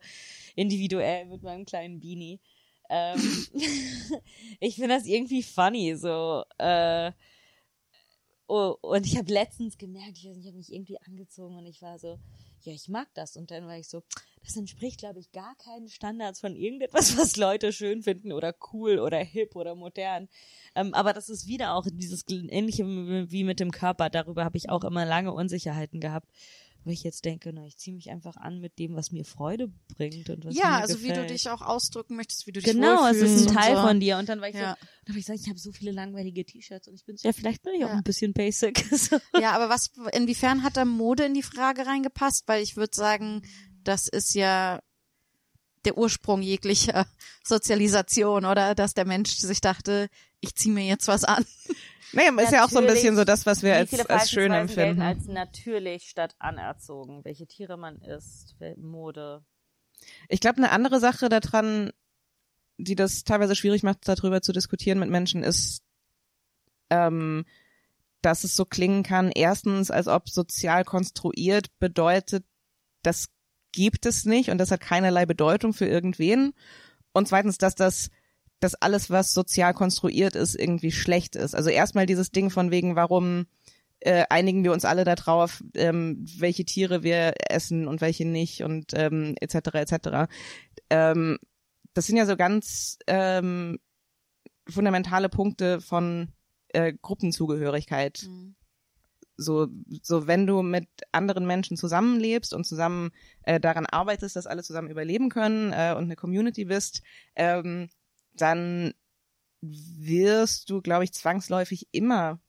[0.56, 2.41] individuell mit meinem kleinen Beanie.
[2.89, 3.48] Ähm,
[4.60, 6.43] ich finde das irgendwie funny, so.
[6.58, 7.12] Äh,
[8.48, 11.66] Oh, und ich habe letztens gemerkt, ich weiß nicht, ich habe mich irgendwie angezogen und
[11.66, 12.20] ich war so,
[12.66, 13.38] ja, ich mag das.
[13.38, 14.03] Und dann war ich so,
[14.43, 18.99] das entspricht, glaube ich, gar keinen Standards von irgendetwas, was Leute schön finden oder cool
[18.99, 20.28] oder hip oder modern.
[20.76, 24.09] Ähm, aber das ist wieder auch dieses ähnliche wie mit dem Körper.
[24.09, 26.30] Darüber habe ich auch immer lange Unsicherheiten gehabt.
[26.86, 29.70] Wo ich jetzt denke, na, ich ziehe mich einfach an mit dem, was mir Freude
[29.98, 31.30] bringt und was Ja, mir also wie du gefällt.
[31.32, 33.82] dich auch ausdrücken möchtest, wie du dich Genau, es ist ein Teil so.
[33.82, 34.18] von dir.
[34.20, 34.78] Und dann war ich Ja.
[34.80, 37.28] so, dann habe ich gesagt, ich habe so viele langweilige T-Shirts und ich bin so,
[37.28, 37.96] ja, vielleicht bin ich auch Ja.
[37.96, 38.86] ein bisschen basic.
[38.98, 39.18] So.
[39.42, 42.44] Ja, aber was, inwiefern hat da Mode in die Frage reingepasst?
[42.48, 43.42] Weil ich würde sagen,
[43.84, 44.80] das ist ja
[45.86, 47.08] der Ursprung jeglicher
[47.44, 48.76] Sozialisation, oder?
[48.76, 50.08] Dass der Mensch sich dachte,
[50.40, 51.46] ich ziehe mir jetzt was an.
[52.16, 55.01] Naja, ist ja auch so ein bisschen so das, was wir als, als schön empfinden.
[55.01, 59.43] als natürlich statt anerzogen, welche Tiere man isst, Mode.
[60.30, 61.91] Ich glaube, eine andere Sache daran,
[62.78, 65.84] die das teilweise schwierig macht, darüber zu diskutieren mit Menschen, ist,
[66.89, 67.45] ähm,
[68.22, 72.45] dass es so klingen kann, erstens, als ob sozial konstruiert bedeutet,
[73.03, 73.28] das
[73.72, 76.53] gibt es nicht und das hat keinerlei Bedeutung für irgendwen.
[77.11, 78.09] Und zweitens, dass das
[78.60, 81.56] dass alles, was sozial konstruiert ist, irgendwie schlecht ist.
[81.56, 83.47] Also erstmal dieses Ding von wegen, warum
[83.99, 88.93] äh, einigen wir uns alle darauf, ähm, welche Tiere wir essen und welche nicht und
[88.93, 89.56] ähm, etc.
[89.74, 90.32] etc.
[90.89, 91.38] Ähm,
[91.93, 93.80] das sind ja so ganz ähm,
[94.68, 96.30] fundamentale Punkte von
[96.70, 98.26] äh, Gruppenzugehörigkeit.
[98.28, 98.56] Mhm.
[99.38, 99.68] So,
[100.01, 103.12] so wenn du mit anderen Menschen zusammenlebst und zusammen
[103.43, 107.01] äh, daran arbeitest, dass alle zusammen überleben können äh, und eine Community bist,
[107.36, 107.89] ähm,
[108.38, 108.94] dann
[109.62, 112.40] wirst du, glaube ich, zwangsläufig immer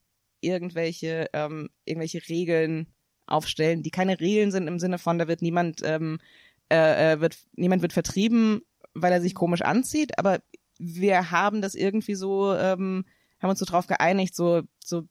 [0.40, 2.92] irgendwelche ähm, irgendwelche Regeln
[3.26, 6.20] aufstellen, die keine Regeln sind im Sinne von, da wird niemand ähm,
[6.70, 8.62] äh, äh, wird niemand wird vertrieben,
[8.94, 10.40] weil er sich komisch anzieht, aber
[10.78, 13.04] wir haben das irgendwie so ähm,
[13.40, 15.08] haben uns so drauf geeinigt, so so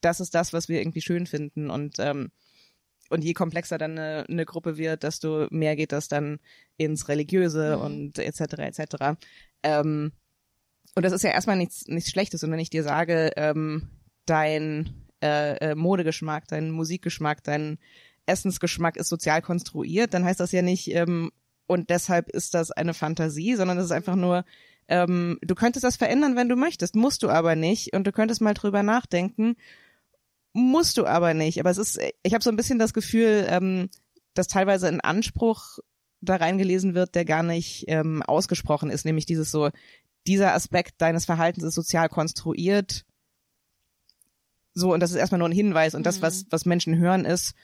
[0.00, 2.30] das ist das, was wir irgendwie schön finden und ähm,
[3.10, 6.38] und je komplexer dann eine, eine Gruppe wird, desto mehr geht das dann
[6.76, 7.82] ins Religiöse Mhm.
[7.82, 8.40] und etc.
[8.58, 9.18] etc.
[9.62, 10.12] Ähm,
[10.94, 12.42] und das ist ja erstmal nichts nichts Schlechtes.
[12.44, 13.88] Und wenn ich dir sage, ähm,
[14.26, 17.78] dein äh, äh, Modegeschmack, dein Musikgeschmack, dein
[18.26, 21.30] Essensgeschmack ist sozial konstruiert, dann heißt das ja nicht ähm,
[21.66, 24.44] und deshalb ist das eine Fantasie, sondern das ist einfach nur
[24.88, 27.92] ähm, du könntest das verändern, wenn du möchtest, musst du aber nicht.
[27.94, 29.56] Und du könntest mal drüber nachdenken,
[30.56, 31.60] musst du aber nicht.
[31.60, 33.90] Aber es ist, ich habe so ein bisschen das Gefühl, ähm,
[34.34, 35.78] dass teilweise ein Anspruch
[36.20, 39.70] da reingelesen wird, der gar nicht ähm, ausgesprochen ist, nämlich dieses so,
[40.26, 43.04] dieser Aspekt deines Verhaltens ist sozial konstruiert.
[44.74, 45.94] So, und das ist erstmal nur ein Hinweis.
[45.94, 47.54] Und das, was, was Menschen hören, ist,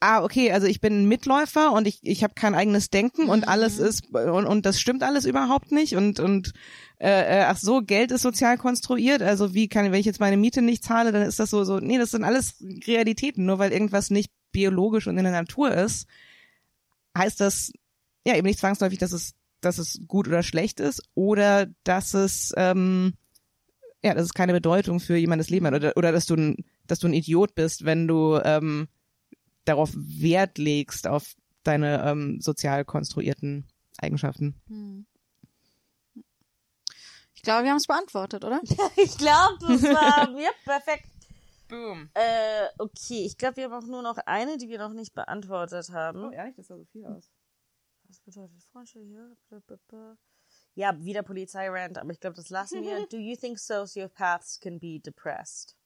[0.00, 3.46] ah, okay, also ich bin ein Mitläufer und ich, ich habe kein eigenes Denken und
[3.46, 6.52] alles ist und, und das stimmt alles überhaupt nicht und und
[6.98, 10.36] äh, äh, ach so, Geld ist sozial konstruiert, also wie kann wenn ich jetzt meine
[10.36, 12.56] Miete nicht zahle, dann ist das so so nee, das sind alles
[12.86, 16.06] Realitäten, nur weil irgendwas nicht biologisch und in der Natur ist,
[17.16, 17.72] heißt das
[18.26, 22.52] ja eben nicht zwangsläufig, dass es dass es gut oder schlecht ist oder dass es
[22.56, 23.14] ähm,
[24.02, 26.56] ja, dass es keine Bedeutung für jemandes Leben hat oder oder dass du ein
[26.86, 28.88] dass du ein Idiot bist, wenn du ähm,
[29.64, 33.66] darauf Wert legst, auf deine ähm, sozial konstruierten
[33.98, 34.60] Eigenschaften.
[34.68, 35.06] Hm.
[37.34, 38.60] Ich glaube, wir haben es beantwortet, oder?
[38.96, 41.06] Ich glaube, das war ja, perfekt.
[41.68, 42.10] Boom.
[42.14, 45.90] Äh, okay, ich glaube, wir haben auch nur noch eine, die wir noch nicht beantwortet
[45.90, 46.24] haben.
[46.24, 47.30] Oh, ehrlich, das sah so viel aus.
[48.08, 49.36] Was bedeutet Freundschaft hier?
[50.74, 53.06] Ja, wieder Polizeirand, aber ich glaube, das lassen wir.
[53.10, 55.76] Do you think sociopaths can be depressed?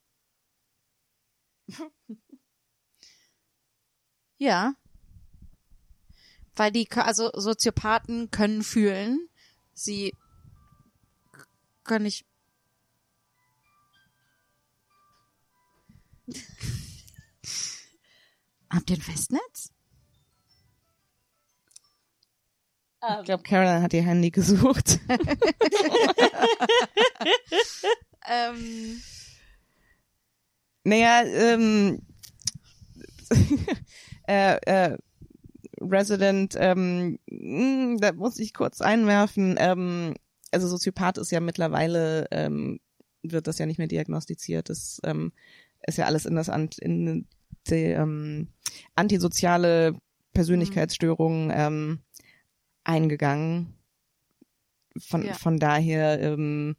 [4.38, 4.74] Ja.
[6.56, 9.28] Weil die, also Soziopathen können fühlen.
[9.72, 10.14] Sie
[11.82, 12.24] können nicht.
[18.70, 19.70] Habt ihr ein Festnetz?
[23.18, 24.98] Ich glaube, Caroline hat ihr Handy gesucht.
[28.26, 29.02] Ähm,
[30.84, 32.00] naja, ähm,
[34.26, 34.98] äh, äh,
[35.80, 40.14] Resident, ähm, mh, da muss ich kurz einwerfen, ähm,
[40.52, 42.80] also Soziopath ist ja mittlerweile, ähm,
[43.22, 45.32] wird das ja nicht mehr diagnostiziert, das ähm,
[45.86, 47.26] ist ja alles in das Ant in
[47.68, 48.48] die ähm,
[48.94, 49.94] antisoziale
[50.32, 52.00] Persönlichkeitsstörung ähm,
[52.84, 53.74] eingegangen.
[54.98, 55.32] Von, Ja.
[55.34, 56.76] von daher, ähm,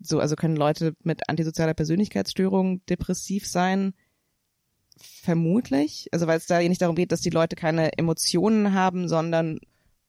[0.00, 3.94] so, also können Leute mit antisozialer Persönlichkeitsstörung depressiv sein?
[4.96, 6.08] Vermutlich.
[6.12, 9.58] Also weil es da nicht darum geht, dass die Leute keine Emotionen haben, sondern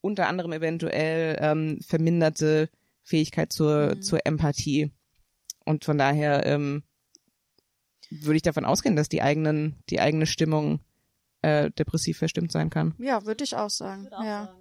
[0.01, 2.69] unter anderem eventuell ähm, verminderte
[3.03, 4.91] Fähigkeit zur, zur Empathie.
[5.65, 6.83] Und von daher ähm,
[8.09, 10.79] würde ich davon ausgehen, dass die eigenen, die eigene Stimmung
[11.41, 12.93] äh, depressiv verstimmt sein kann.
[12.99, 14.07] ja, würde ich auch sagen.
[14.11, 14.55] ja.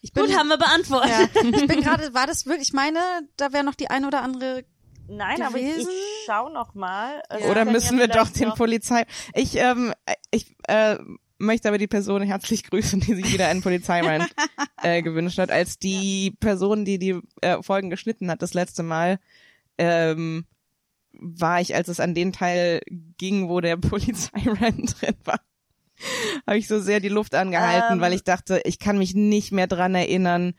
[0.00, 1.10] Ich bin, Gut, haben wir beantwortet.
[1.10, 3.00] ja, ich bin gerade, war das wirklich, ich meine,
[3.36, 4.64] da wäre noch die eine oder andere
[5.08, 5.90] Nein, aber ich, ich Gewesen?
[6.26, 7.22] schau noch mal.
[7.28, 9.04] Es Oder müssen ja wir doch den Polizei.
[9.34, 9.92] Ich, ähm,
[10.30, 10.96] ich äh,
[11.38, 14.28] möchte aber die Person herzlich grüßen, die sich wieder einen Polizeirand
[14.82, 19.18] äh, gewünscht hat, als die Person, die die äh, Folgen geschnitten hat, das letzte Mal.
[19.78, 20.46] Ähm,
[21.18, 22.80] war ich, als es an den Teil
[23.18, 25.40] ging, wo der Polizeirand drin war,
[26.46, 28.00] habe ich so sehr die Luft angehalten, Ähm.
[28.00, 30.54] weil ich dachte, ich kann mich nicht mehr dran erinnern,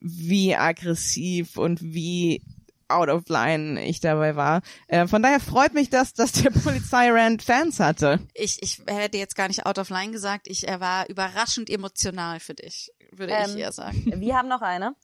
[0.00, 2.42] wie aggressiv und wie
[2.90, 4.62] out of line ich dabei war.
[4.88, 8.20] Äh, von daher freut mich das, dass der Polizeirand Fans hatte.
[8.34, 12.40] ich, ich hätte jetzt gar nicht out of line gesagt, ich, er war überraschend emotional
[12.40, 14.04] für dich, würde Ähm, ich eher sagen.
[14.20, 14.94] Wir haben noch eine.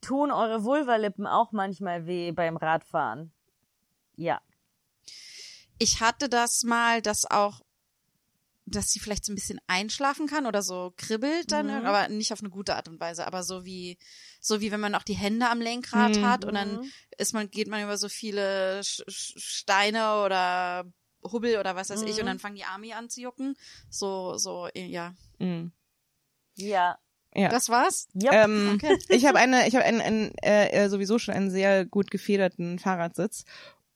[0.00, 3.32] Tun eure Vulvalippen auch manchmal weh beim Radfahren?
[4.16, 4.40] Ja.
[5.78, 7.60] Ich hatte das mal, dass auch,
[8.66, 11.86] dass sie vielleicht so ein bisschen einschlafen kann oder so kribbelt dann, Mhm.
[11.86, 13.98] aber nicht auf eine gute Art und Weise, aber so wie,
[14.40, 16.24] so wie wenn man auch die Hände am Lenkrad Mhm.
[16.24, 20.84] hat und dann ist man, geht man über so viele Steine oder
[21.22, 22.20] Hubbel oder was weiß ich Mhm.
[22.20, 23.54] und dann fangen die Arme an zu jucken.
[23.90, 25.14] So, so, ja.
[25.38, 25.72] Mhm.
[26.56, 26.98] Ja.
[27.34, 27.48] Ja.
[27.48, 28.08] Das war's?
[28.14, 32.10] Ähm, Ich habe eine, ich habe einen, einen äh, äh, sowieso schon einen sehr gut
[32.10, 33.44] gefederten Fahrradsitz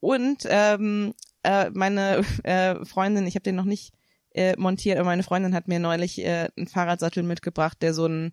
[0.01, 1.15] und ähm,
[1.45, 3.93] äh, meine äh, Freundin, ich habe den noch nicht
[4.35, 8.33] äh, montiert, aber meine Freundin hat mir neulich äh, einen Fahrradsattel mitgebracht, der so ein,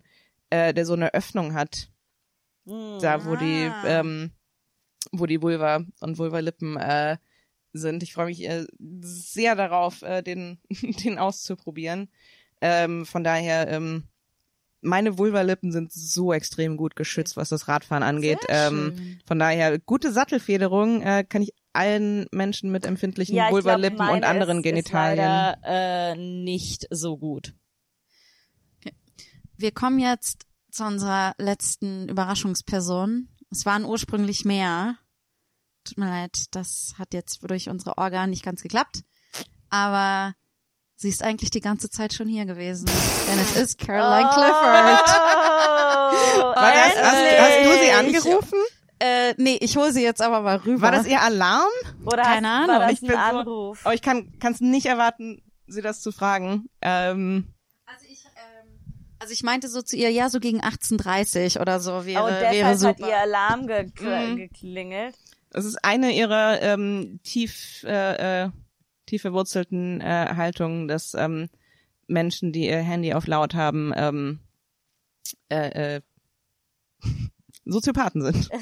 [0.50, 1.90] äh, der so eine Öffnung hat,
[2.66, 4.32] da wo die, ähm,
[5.12, 7.16] wo die Vulva und Vulvalippen äh,
[7.72, 8.02] sind.
[8.02, 8.66] Ich freue mich äh,
[9.00, 10.58] sehr darauf, äh, den,
[11.04, 12.08] den auszuprobieren.
[12.60, 14.04] Ähm, von daher, ähm,
[14.80, 18.38] meine Vulvalippen sind so extrem gut geschützt, was das Radfahren angeht.
[18.48, 23.64] Ähm, von daher, gute Sattelfederung äh, kann ich allen Menschen mit empfindlichen Ja, ich glaub,
[23.64, 25.18] Vulvalippen und anderen ist, Genitalien.
[25.18, 27.54] Ist leider, äh, nicht so gut.
[29.58, 33.28] Wir kommen jetzt zu unserer letzten Überraschungsperson.
[33.50, 34.96] Es waren ursprünglich mehr.
[35.84, 39.02] Tut mir leid, das hat jetzt durch unsere Orga nicht ganz geklappt.
[39.70, 40.34] Aber
[40.96, 42.86] sie ist eigentlich die ganze Zeit schon hier gewesen.
[43.28, 45.06] Denn es ist Caroline Clifford.
[46.56, 48.58] War das, hast, hast du sie angerufen?
[48.98, 50.82] Äh, nee, ich hole sie jetzt aber mal rüber.
[50.82, 51.68] War das ihr Alarm?
[52.06, 52.68] Oder Keine hast, Ahnung.
[52.68, 53.82] War das Ich ein bin so- Anruf?
[53.84, 56.68] Oh, ich kann es nicht erwarten, sie das zu fragen.
[56.80, 57.52] Ähm,
[57.86, 58.78] Also ich, ähm,
[59.18, 62.52] also ich meinte so zu ihr, ja, so gegen 18.30 oder so wäre, oh, wäre
[62.52, 63.08] deshalb hat super.
[63.10, 64.36] ihr Alarm gekl Mhm.
[64.36, 65.14] geklingelt.
[65.50, 68.50] es ist eine ihrer ähm, tief, äh, äh,
[69.06, 71.48] tief verwurzelten äh, Haltungen, dass ähm,
[72.08, 74.40] Menschen, die ihr Handy auf laut haben, ähm,
[75.50, 76.00] äh, äh,
[77.66, 78.48] Soziopathen sind.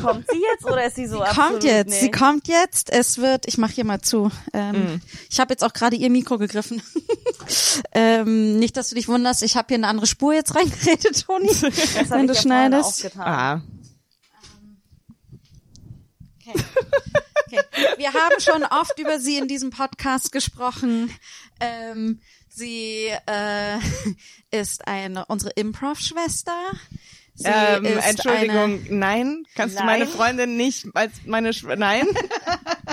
[0.00, 2.00] Kommt sie jetzt oder ist sie so Sie kommt jetzt, nicht?
[2.00, 2.90] sie kommt jetzt.
[2.90, 4.30] Es wird, ich mache hier mal zu.
[4.54, 6.80] Ähm, Ich habe jetzt auch gerade ihr Mikro gegriffen.
[7.92, 11.48] ähm, nicht, dass du dich wunderst, ich habe hier eine andere Spur jetzt reingeredet, Toni.
[11.48, 13.02] Wenn ich du ja schneidest.
[13.02, 13.22] getan.
[13.22, 13.62] Ah,
[16.46, 16.58] Okay.
[17.46, 17.60] Okay.
[17.98, 21.14] Wir haben schon oft über sie in diesem Podcast gesprochen.
[21.60, 23.78] Ähm, sie äh,
[24.50, 26.52] ist eine unsere Improv-Schwester.
[27.36, 29.84] Sie ähm, Entschuldigung, Eine, nein, kannst Nein.
[29.84, 32.06] du meine Freundin nicht als meine Sch nein?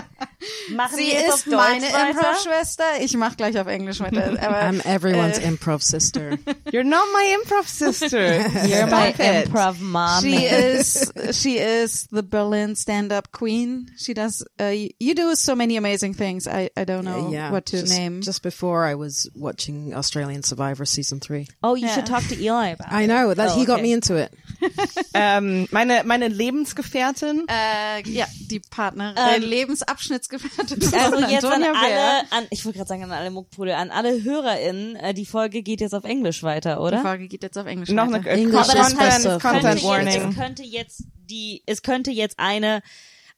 [0.76, 1.86] Machen sie wir jetzt auf ist meine?
[1.88, 2.84] Improv-Schwester.
[3.02, 4.32] Ich mache gleich auf Englisch weiter.
[4.42, 6.32] Aber, I'm everyone's äh, improv sister.
[6.72, 8.40] You're not my improv sister.
[8.68, 9.48] You're my it.
[9.50, 10.22] improv mom.
[10.24, 13.92] She is she is the Berlin stand-up queen.
[13.98, 14.44] She does.
[14.60, 16.48] Uh, you do so many amazing things.
[16.48, 17.52] I I don't know yeah.
[17.52, 18.22] what to just, name.
[18.22, 21.48] Just before I was watching Australian Survivor season three.
[21.64, 21.96] Oh, you Yeah.
[21.96, 23.08] should talk to Eli about I it.
[23.08, 23.84] know that Oh, he got okay.
[23.84, 24.34] me into it.
[25.14, 27.46] ähm, meine meine Lebensgefährtin.
[27.48, 32.78] äh, ja, die Partnerin, Ähm, äh, Lebensabschnittsgefährtin Also jetzt an Antonia alle, an, ich wollte
[32.80, 36.44] gerade sagen an alle Muckpudel, an alle HörerInnen, äh, die Folge geht jetzt auf Englisch
[36.44, 37.02] weiter, Die oder?
[37.02, 38.30] Folge geht jetzt auf Englisch Noch weiter.
[38.30, 40.30] eine äh, English könnte, Content jetzt, Warning.
[40.30, 42.82] es könnte jetzt die, es könnte jetzt eine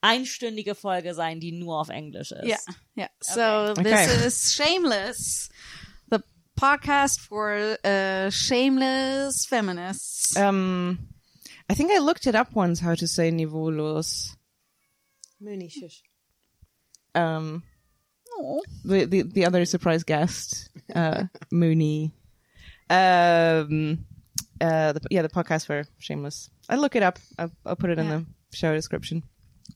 [0.02, 2.44] einstündige Folge sein, die nur auf Englisch ist.
[2.46, 2.58] Yeah,
[2.98, 3.08] yeah.
[3.22, 3.84] So Okay.
[4.08, 5.50] this is Shameless,
[6.10, 6.20] the
[6.60, 10.36] podcast for uh, shameless feminists.
[10.36, 10.98] Um,
[11.70, 14.36] I think I looked it up once how to say niveaulos.
[15.42, 16.02] Mooney, shush.
[17.16, 17.64] Um,
[18.36, 18.62] Oh.
[18.84, 22.12] the, the the other surprise guest, uh, Mooney.
[22.90, 24.06] Um,
[24.60, 26.50] uh, the, yeah, the podcast for Shameless.
[26.70, 27.20] I look it up.
[27.38, 29.24] I'll, I'll put it in the show description.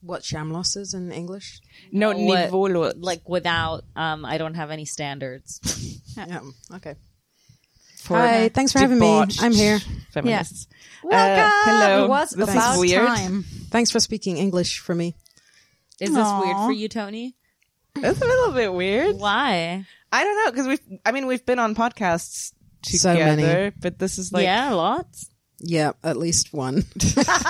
[0.02, 1.62] What shamlos is in English?
[1.92, 2.94] No, What- niveaulos.
[2.98, 5.60] Like without, um, I don't have any standards.
[6.18, 6.40] Yeah.
[6.74, 6.96] Okay.
[8.08, 9.24] For Hi, thanks for having me.
[9.39, 9.80] I'm here.
[10.12, 10.68] Feminists.
[11.03, 11.45] Welcome.
[11.45, 12.05] Uh, hello.
[12.05, 13.05] It was This is about weird.
[13.08, 13.43] time.
[13.70, 15.16] Thanks for speaking English for me.
[15.99, 17.36] Is this weird for you, Tony?
[17.95, 19.16] It's a little bit weird.
[19.18, 19.86] Why?
[20.12, 20.99] I don't know because we've.
[21.05, 22.53] I mean, we've been on podcasts
[22.86, 23.72] So together, many.
[23.80, 25.30] but this is like yeah, lots.
[25.60, 26.84] Yeah, at least one.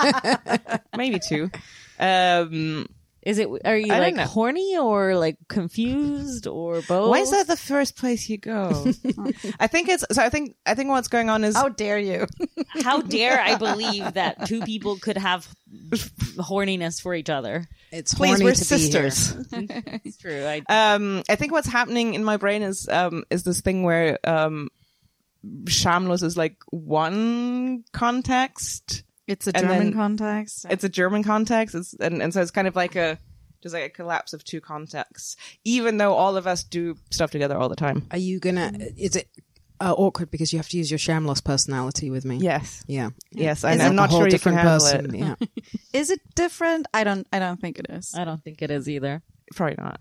[0.97, 1.51] maybe two.
[1.99, 2.87] Um,
[3.27, 3.49] Is it?
[3.65, 7.09] Are you I like horny or like confused or both?
[7.09, 8.69] Why is that the first place you go?
[9.59, 10.21] I think it's so.
[10.23, 12.25] I think I think what's going on is How dare you?
[12.83, 15.45] How dare I believe that two people could have
[16.37, 17.65] horniness for each other?
[17.91, 19.11] It's please horny we're to be here.
[19.11, 19.45] sisters.
[20.05, 20.45] It's true.
[20.45, 24.19] I, um, I think what's happening in my brain is um is this thing where
[24.23, 24.69] um,
[25.65, 29.03] shamlos is like one context.
[29.27, 30.65] It's a And German then- context.
[30.69, 33.17] It's a German context, it's, and and so it's kind of like a
[33.61, 35.35] just like a collapse of two contexts.
[35.63, 38.07] Even though all of us do stuff together all the time.
[38.11, 38.71] Are you gonna?
[38.97, 39.27] Is it
[39.79, 42.37] uh, awkward because you have to use your shamlos personality with me?
[42.37, 43.09] Yes, Yeah.
[43.31, 45.13] yes, Is and I'm not whole sure you can different handle person?
[45.15, 45.19] it.
[45.19, 45.35] Yeah.
[45.93, 46.87] Is it different?
[46.93, 47.27] I don't.
[47.33, 48.15] I don't think it is.
[48.15, 49.21] I don't think it is either.
[49.55, 49.99] Probably not.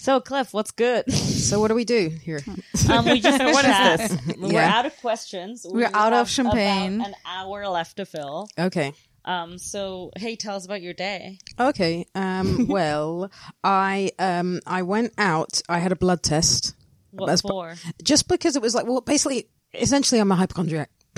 [0.00, 1.12] So, Cliff, what's good?
[1.12, 2.40] So what do we do here?
[2.88, 4.20] Um, we just What is chat.
[4.38, 4.78] We're Yeah.
[4.78, 5.64] out of questions.
[5.68, 6.96] We're We out of champagne.
[6.96, 8.48] about An hour left to fill.
[8.58, 8.94] Okay.
[9.24, 11.38] Um, so hey, tell us about your day.
[11.58, 12.06] Okay.
[12.14, 13.30] Um, well,
[13.62, 15.60] I um, I went out.
[15.68, 16.74] I had a blood test.
[17.12, 17.74] What That's- for?
[18.02, 20.90] just because it was like well basically essentially i'm a hypochondriac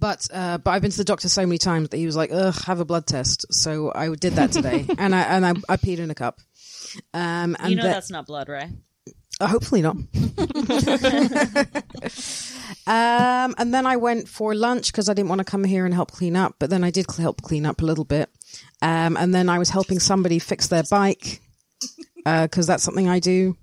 [0.00, 2.30] but uh but i've been to the doctor so many times that he was like
[2.32, 5.76] ugh have a blood test so i did that today and i and i, I
[5.76, 6.40] peed in a cup
[7.14, 8.70] um and You know that- that's not blood, right?
[9.40, 9.96] uh, hopefully not
[12.86, 15.92] um and then i went for lunch because i didn't want to come here and
[15.94, 18.30] help clean up but then i did cl- help clean up a little bit
[18.82, 21.40] um and then i was helping somebody fix their bike
[22.24, 23.56] because that's something i do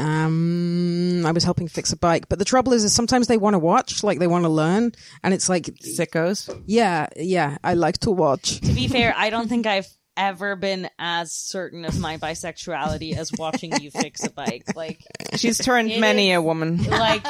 [0.00, 3.54] um, I was helping fix a bike, but the trouble is, is sometimes they want
[3.54, 4.92] to watch, like they want to learn,
[5.24, 6.48] and it's like, Sickos.
[6.66, 8.60] yeah, yeah, I like to watch.
[8.60, 9.88] To be fair, I don't think I've
[10.18, 14.64] ever been as certain of my bisexuality as watching you fix a bike.
[14.76, 15.02] Like,
[15.36, 16.82] She's turned It many a woman.
[16.84, 17.24] like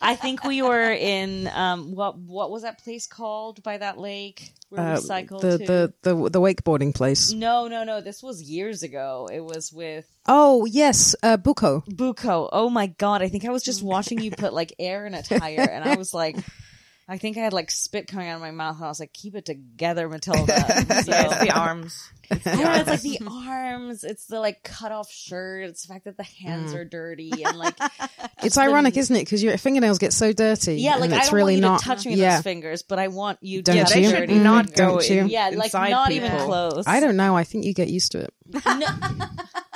[0.00, 4.54] I think we were in um what what was that place called by that lake
[4.70, 5.64] where we Uh, cycled the, to?
[5.66, 7.32] the the the wakeboarding place.
[7.32, 8.00] no, no, no.
[8.00, 9.28] This was years ago.
[9.32, 11.84] It was with Oh yes, uh, Buko.
[11.86, 12.48] Buko.
[12.52, 13.22] Oh my god!
[13.22, 15.96] I think I was just watching you put like air in a tire, and I
[15.96, 16.36] was like,
[17.10, 19.14] I think I had like spit coming out of my mouth, and I was like,
[19.14, 20.64] "Keep it together, Matilda." So,
[21.10, 22.10] Yeah, it's the arms.
[22.30, 25.94] I don't know, it's like the arms, it's the like cut off shirt, it's the
[25.94, 27.74] fact that the hands are dirty, and like
[28.42, 29.20] It's the- ironic, isn't it?
[29.20, 30.74] Because your fingernails get so dirty.
[30.82, 31.78] yeah, like and I don't really want you not.
[31.80, 34.10] to touch me yeah, those fingers, but I want you Don't to you?
[34.10, 35.20] dirty not Mm, go don't you?
[35.22, 36.26] in, Yeah, like not people.
[36.26, 36.84] even close.
[36.86, 37.34] I don't know.
[37.34, 38.34] I think you get used to it.
[38.64, 38.86] No.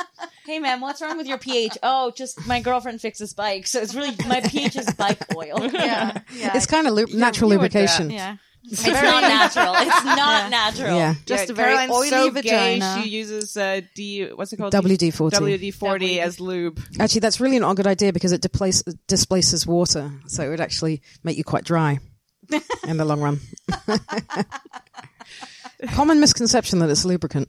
[0.52, 1.78] hey man, what's wrong with your pH?
[1.82, 5.62] Oh, just my girlfriend fixes bikes, so it's really my pH is bike oil.
[5.72, 6.54] Yeah, yeah.
[6.54, 8.10] It's kind of lu- natural you would, lubrication.
[8.10, 8.36] yeah.
[8.64, 9.74] It's not natural.
[9.78, 10.94] It's not natural.
[10.96, 11.14] Yeah.
[11.24, 12.94] Just Yeah, a very Caroline's oily so vagina.
[12.96, 14.28] Gay, she uses uh, D.
[14.28, 14.74] What's it called?
[14.74, 15.36] WD forty.
[15.36, 16.78] WD forty as lube.
[17.00, 20.60] Actually, that's really not a good idea because it displace, displaces water, so it would
[20.60, 21.98] actually make you quite dry
[22.86, 23.40] in the long run.
[25.88, 27.48] Common misconception that it's a lubricant.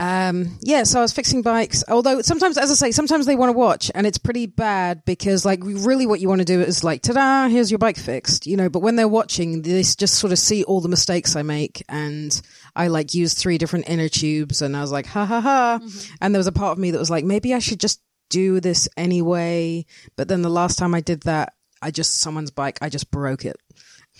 [0.00, 1.84] Um, yeah, so I was fixing bikes.
[1.86, 5.44] Although sometimes, as I say, sometimes they want to watch, and it's pretty bad because,
[5.44, 8.56] like, really, what you want to do is like, ta-da, here's your bike fixed, you
[8.56, 8.70] know.
[8.70, 12.40] But when they're watching, they just sort of see all the mistakes I make, and
[12.74, 15.80] I like use three different inner tubes, and I was like, ha ha ha.
[16.22, 18.58] And there was a part of me that was like, maybe I should just do
[18.58, 19.84] this anyway.
[20.16, 23.44] But then the last time I did that, I just someone's bike, I just broke
[23.44, 23.56] it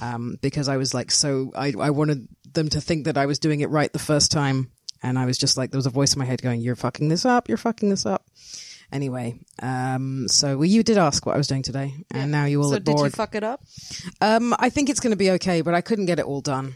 [0.02, 3.38] um, because I was like, so I, I wanted them to think that I was
[3.38, 4.70] doing it right the first time.
[5.02, 7.08] And I was just like, there was a voice in my head going, you're fucking
[7.08, 7.48] this up.
[7.48, 8.26] You're fucking this up.
[8.92, 12.58] Anyway, um, so well, you did ask what I was doing today and now you
[12.60, 13.62] all So look did you fuck it up?
[14.20, 16.74] um, I think it's going to be okay, but I couldn't get it all done.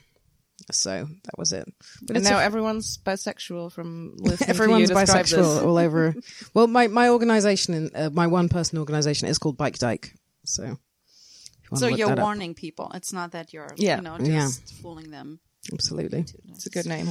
[0.71, 1.67] So that was it.
[2.03, 5.63] But And now a- everyone's bisexual from listening everyone's to you bisexual this.
[5.63, 6.15] all over.
[6.55, 10.15] well, my, my organization, uh, my one person organization is called Bike Dyke.
[10.45, 10.79] So,
[11.73, 12.25] you so you're that up.
[12.25, 12.93] warning people.
[12.95, 13.97] It's not that you're, Yeah.
[13.97, 14.49] you know, Yeah.
[14.81, 15.41] fooling them.
[15.73, 16.25] Absolutely.
[16.51, 17.09] It's a good name.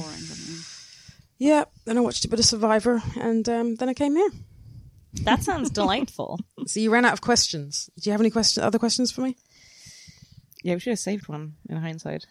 [1.38, 1.64] Yeah.
[1.84, 4.30] Then I watched a bit of Survivor and um, then I came here.
[5.22, 6.40] That sounds delightful.
[6.66, 7.90] So you ran out of questions.
[8.00, 9.36] Do you have any question, other questions for me?
[10.62, 12.24] Yeah, we should have saved one in hindsight.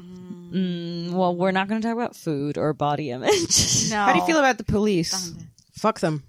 [0.00, 3.90] Mm, well, we're not going to talk about food or body image.
[3.90, 3.96] No.
[3.96, 5.32] How do you feel about the police?
[5.72, 6.22] Fuck them.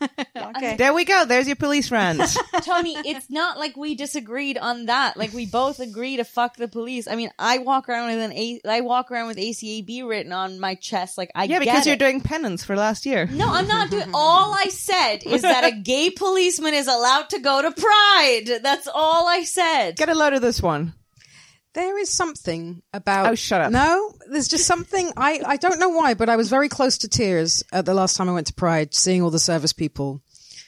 [0.36, 0.76] Okay.
[0.76, 1.24] There we go.
[1.24, 2.20] There's your police rant.
[2.62, 5.16] Tony, it's not like we disagreed on that.
[5.16, 7.06] Like we both agree to fuck the police.
[7.06, 10.58] I mean, I walk around with an A- I walk around with ACAB written on
[10.58, 11.18] my chest.
[11.18, 11.98] Like I yeah, get because you're it.
[11.98, 13.26] doing penance for last year.
[13.26, 14.10] No, I'm not doing.
[14.14, 18.60] All I said is that a gay policeman is allowed to go to Pride.
[18.62, 19.96] That's all I said.
[19.96, 20.94] Get a load of this one.
[21.74, 23.26] There is something about.
[23.30, 23.72] Oh, shut up.
[23.72, 25.10] No, there's just something.
[25.16, 28.16] I, I don't know why, but I was very close to tears at the last
[28.16, 30.22] time I went to Pride, seeing all the service people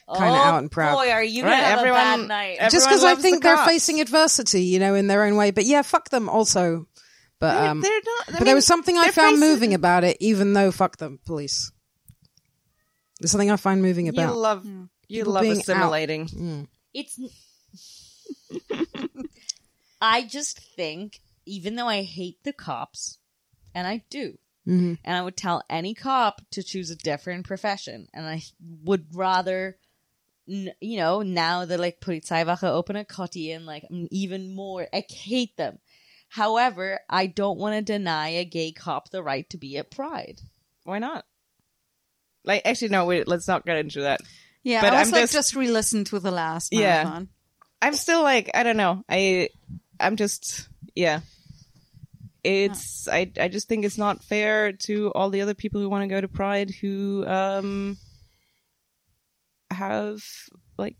[0.07, 0.95] kind of oh, out and proud.
[0.95, 2.71] Boy, are you Right, gonna have a everyone- bad night?
[2.71, 5.51] just because I think the they're facing adversity, you know, in their own way.
[5.51, 6.87] But yeah, fuck them also.
[7.39, 10.03] But They're- um, they're not- but mean, there was something I found facing- moving about
[10.03, 11.71] it, even though fuck them, police.
[13.19, 14.35] There's something I find moving You about.
[14.35, 14.89] love you
[15.21, 15.61] People love being out.
[15.63, 16.67] assimilating.
[16.93, 17.19] It's.
[20.01, 23.19] I just think, even though I hate the cops,
[23.73, 24.37] and I do,
[24.67, 24.97] Mhm.
[25.03, 28.43] and I would tell any cop to choose a different profession, and I
[28.83, 29.77] would rather,
[30.47, 35.05] you know, now that like Polizeiwache open a cutty and like I'm even more, I
[35.09, 35.79] hate them.
[36.29, 40.41] However, I don't want to deny a gay cop the right to be at Pride.
[40.83, 41.25] Why not?
[42.43, 43.05] Like, actually, no.
[43.05, 44.21] Wait, let's not get into that.
[44.63, 47.03] Yeah, But I was I'm like just- just, re-listened to the last Yeah.
[47.03, 47.29] marathon.
[47.81, 49.03] I'm still like, I don't know.
[49.09, 49.49] I,
[50.01, 51.21] I'm just, yeah.
[52.43, 56.03] It's, I, I just think it's not fair to all the other people who want
[56.03, 57.97] to go to Pride who, um,
[59.69, 60.21] have
[60.77, 60.95] like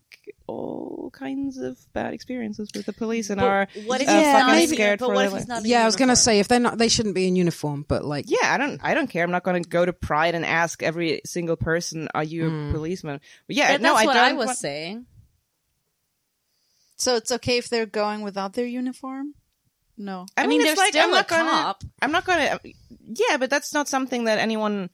[0.47, 4.23] all kinds of bad experiences with the police and But are what if uh, he's
[4.31, 6.39] fucking not scared but for what their if not in Yeah, I was gonna say
[6.39, 7.85] if they're not, they shouldn't be in uniform.
[7.87, 8.79] But like, Yeah, I don't.
[8.83, 9.23] I don't care.
[9.23, 12.71] I'm not going to go to Pride and ask every single person, "Are you a
[12.71, 14.23] policeman?" But yeah, But no, that's I what don't.
[14.23, 15.05] I was want- saying.
[17.01, 19.33] So it's okay if they're going without their uniform?
[19.97, 20.27] No.
[20.37, 21.49] I, I mean, mean, they're like still I'm a not gonna.
[21.49, 21.83] cop.
[21.99, 22.59] I'm not gonna.
[22.63, 24.91] Yeah, but that's not something that anyone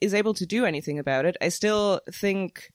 [0.00, 1.36] is able to do anything about it.
[1.40, 2.70] I still think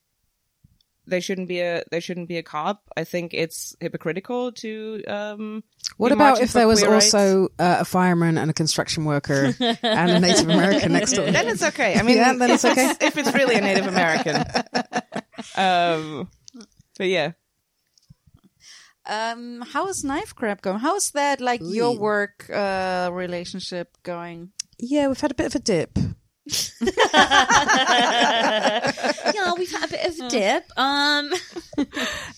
[1.06, 2.82] they shouldn't be a they shouldn't be a cop.
[2.94, 5.02] I think it's hypocritical to.
[5.08, 5.64] um
[5.96, 7.14] what be about if for there was rights.
[7.14, 11.32] also uh, a fireman and a construction worker and a Native American next to them?
[11.32, 11.98] Then it's okay.
[11.98, 12.92] I mean, Yeah, then it's okay.
[13.00, 14.36] if it's really a Native American.
[15.56, 16.28] um,
[16.98, 17.32] but yeah.
[19.06, 20.78] Um, how is knife crab going?
[20.78, 24.52] How is that like your work uh relationship going?
[24.78, 25.98] Yeah, we've had a bit of a dip.
[29.34, 30.64] yeah, we've had a bit of a dip.
[30.76, 31.32] Um,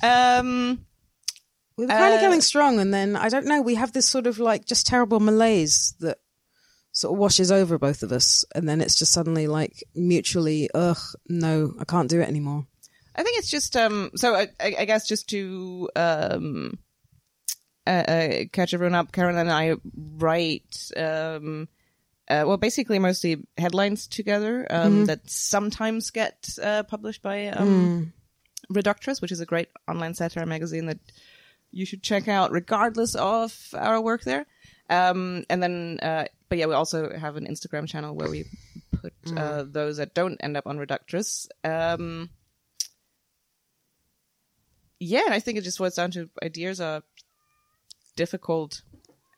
[0.02, 0.86] Um,
[1.76, 3.60] We were kind of Uh, going strong, and then I don't know.
[3.60, 6.18] We have this sort of like just terrible malaise that
[6.92, 10.98] sort of washes over both of us, and then it's just suddenly like mutually, ugh,
[11.28, 12.66] no, I can't do it anymore.
[13.16, 14.10] I think it's just um.
[14.14, 16.78] So I, I guess just to um,
[17.86, 21.68] uh, uh, catch everyone up, Karen and I write um,
[22.28, 28.12] uh, well, basically mostly headlines together um that sometimes get uh, published by um
[28.72, 30.98] Reductress, which is a great online satire magazine that
[31.70, 34.44] you should check out, regardless of our work there.
[34.90, 38.44] Um, and then, uh, but yeah, we also have an Instagram channel where we
[39.00, 41.46] put uh, those that don't end up on Reductress.
[41.64, 42.30] Um,
[44.99, 47.03] yeah, and I think it just boils down to ideas are
[48.16, 48.82] difficult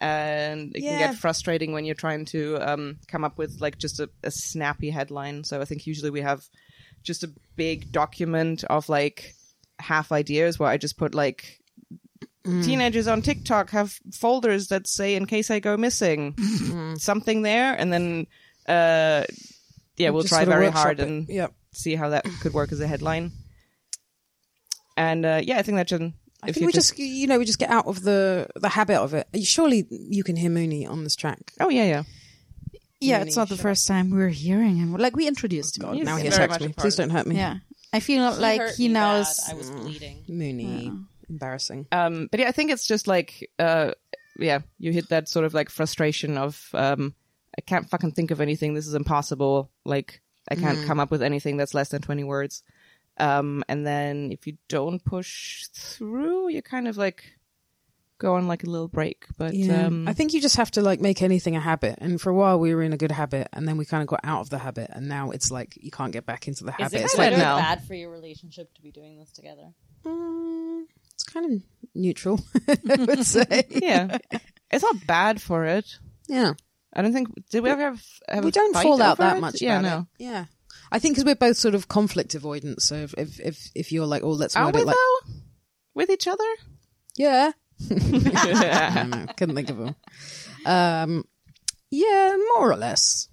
[0.00, 3.98] and it can get frustrating when you're trying to um, come up with like just
[3.98, 5.42] a, a snappy headline.
[5.42, 6.44] So I think usually we have
[7.02, 9.34] just a big document of like
[9.80, 11.58] half ideas where I just put like
[12.62, 16.34] teenagers on TikTok have folders that say in case I go missing
[16.98, 18.26] something there and then
[18.66, 19.24] uh
[19.98, 21.06] yeah we'll Just try very hard it.
[21.06, 21.28] and
[21.72, 23.32] see how that could work as a headline.
[24.98, 27.58] And uh yeah, I think that should I think we just, you know, we just
[27.58, 29.26] get out of the the habit of it.
[29.42, 31.52] Surely you can hear Mooney on this track.
[31.60, 32.02] Oh yeah, yeah.
[33.00, 34.92] Yeah, it's not the first time we're hearing him.
[34.96, 35.94] Like we introduced him.
[35.94, 36.68] He's now he attacks me.
[36.68, 37.36] Please don't hurt me.
[37.36, 37.58] Yeah.
[37.92, 39.00] I feel like he me bad.
[39.00, 39.40] knows.
[39.48, 40.24] I was bleeding.
[40.28, 40.92] Mooney,
[41.28, 41.86] embarrassing.
[41.90, 43.92] Um, but yeah, I think it's just like, uh,
[44.36, 47.14] yeah, you hit that sort of like frustration of, um,
[47.56, 48.74] I can't fucking think of anything.
[48.74, 49.70] This is impossible.
[49.84, 50.20] Like,
[50.50, 52.62] I can't come up with anything that's less than 20 words.
[53.18, 57.24] Um, and then if you don't push through, you kind of like
[58.18, 59.26] go on like a little break.
[59.36, 61.96] But, Yeah, um, I think you just have to like make anything a habit.
[62.00, 64.08] And for a while we were in a good habit, and then we kind of
[64.08, 66.70] got out of the habit, and now it's like you can't get back into the
[66.70, 66.94] Is habit.
[67.00, 69.72] it It's good like like or bad for your relationship to be doing this together?
[70.04, 71.62] mm, it's kind of
[71.94, 73.64] neutral, I would say.
[73.70, 74.18] yeah,
[74.70, 75.98] it's not bad for it.
[76.28, 76.54] Yeah,
[76.92, 79.36] I don't think, did we ever have, have we a don't fight fall out that
[79.36, 79.40] it?
[79.40, 79.60] much.
[79.62, 80.06] Yeah, about no.
[80.18, 80.24] it.
[80.24, 80.44] Yeah,
[80.90, 82.80] I think because we're both sort of conflict avoidant.
[82.80, 85.32] So if if if, if you're like, oh, let's Are word we it like, though?
[85.94, 86.44] With each other?
[87.16, 87.52] yeah,
[87.90, 89.94] I don't know, couldn't think of them.
[90.64, 91.24] Um,
[91.90, 93.28] yeah, more or less,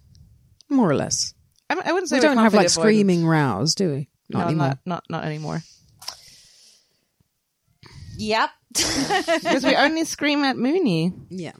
[0.69, 1.33] more or less.
[1.69, 2.81] I, I wouldn't say We don't have like conflict avoidant.
[2.81, 4.09] screaming rows, do we?
[4.29, 4.67] Not no, anymore.
[4.67, 5.61] not, not, not anymore.
[8.17, 8.49] Yep.
[8.73, 11.13] because we only scream at Mooney.
[11.29, 11.53] Yeah.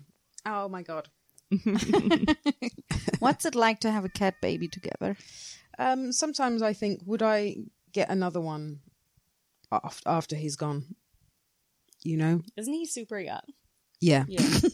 [0.46, 1.10] Oh my god.
[3.20, 5.16] What's it like to have a cat baby together?
[5.78, 7.58] Um, sometimes I think, would I
[7.92, 8.80] get another one
[9.72, 10.96] af- after he's gone?
[12.04, 12.42] You know?
[12.58, 13.42] Isn't he super young?
[14.00, 14.26] Yeah.
[14.28, 14.42] Yeah.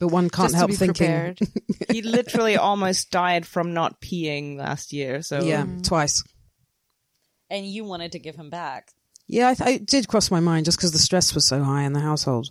[0.00, 0.94] But one can't Just help thinking.
[0.94, 1.38] prepared.
[1.90, 5.22] He literally almost died from not peeing last year.
[5.22, 6.22] So Yeah, twice.
[7.50, 8.92] and you wanted to give him back.
[9.26, 11.82] Yeah, I th- it did cross my mind just because the stress was so high
[11.82, 12.50] in the household.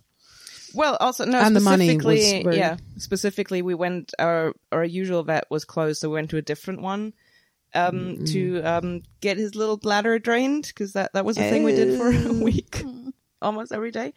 [0.78, 2.04] Well, also no, And the money was
[2.44, 2.78] very- yeah.
[2.98, 6.82] Specifically, we went our our usual vet was closed, so we went to a different
[6.82, 7.14] one
[7.74, 11.74] um, to um, get his little bladder drained because that that was a thing we
[11.76, 12.84] did for a week,
[13.42, 14.14] almost every day.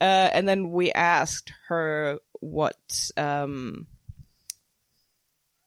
[0.00, 3.10] Uh, and then we asked her what.
[3.16, 3.86] Um,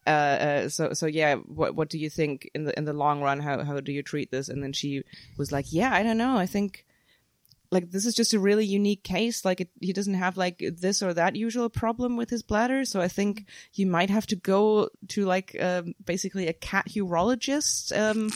[0.08, 3.22] uh, uh, so so yeah, what what do you think in the in the long
[3.22, 3.40] run?
[3.40, 4.50] How how do you treat this?
[4.50, 5.04] And then she
[5.38, 6.36] was like, yeah, I don't know.
[6.38, 6.86] I think
[7.72, 11.02] like this is just a really unique case like it, he doesn't have like this
[11.02, 14.90] or that usual problem with his bladder so i think you might have to go
[15.08, 18.30] to like um, basically a cat urologist um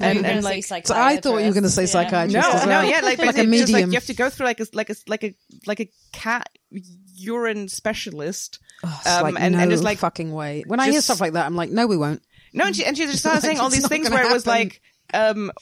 [0.00, 2.34] And- and, like- say So I thought you were going to say psychiatrist.
[2.34, 2.66] no psychiatrist.
[2.66, 3.90] as no yeah like Like a basically just, like medium.
[3.92, 5.34] you have to go through like a like a like a
[5.66, 6.48] like a cat
[7.16, 10.64] urine specialist It's um, like, and, no and just like fucking way.
[10.66, 12.22] When I hear stuff like that, I'm like, no, we won't.
[12.52, 14.46] No, and she and she just started saying all these things gonna where it was
[14.46, 14.80] like,
[15.14, 15.52] um,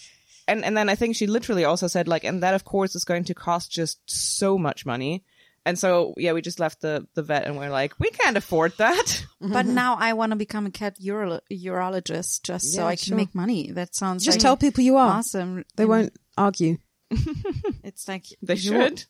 [0.51, 3.05] and and then I think she literally also said like, and that of course is
[3.05, 5.25] going to cost just so much money.
[5.67, 8.73] And so yeah, we just left the the vet and we're like, we can't afford
[8.79, 9.25] that.
[9.41, 13.05] But now I want to become a cat uro- urologist just so Yeah, I can
[13.05, 13.17] sure.
[13.17, 13.71] make money.
[13.73, 15.19] That sounds Just like tell people you are.
[15.19, 15.65] awesome.
[15.77, 16.77] They won't argue.
[17.85, 19.05] It's like They you- should.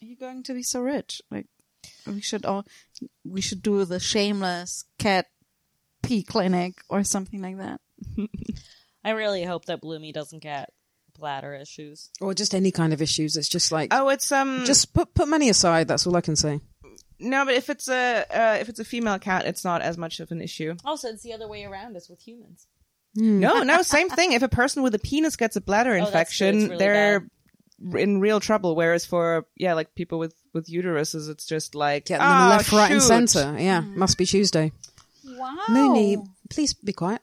[0.00, 1.22] You're going to be so rich.
[1.30, 1.46] Like
[2.06, 2.64] we should all
[3.24, 5.26] we should do the shameless cat
[6.02, 7.80] pee clinic or something like that.
[9.04, 10.70] I really hope that Bloomy doesn't get
[11.18, 12.10] bladder issues.
[12.20, 13.36] Or just any kind of issues.
[13.36, 15.88] It's just like Oh, it's um just put put money aside.
[15.88, 16.60] That's all I can say.
[17.20, 20.20] no, but if it's a uh, if it's a female cat, it's not as much
[20.20, 20.74] of an issue.
[20.84, 22.66] Also, it's the other way around as with humans.
[23.14, 24.32] No, no, same thing.
[24.32, 27.28] If a person with a penis gets a bladder Oh, infection, really they're
[27.94, 28.74] in real trouble.
[28.74, 32.72] Whereas for yeah, like people with with uteruses, it's just like Get them "Ah, left,
[32.72, 33.56] right, and centre.
[33.58, 34.72] Yeah, must be Tuesday.
[35.24, 35.56] Wow.
[35.68, 36.18] Mooney,
[36.50, 37.20] please be quiet.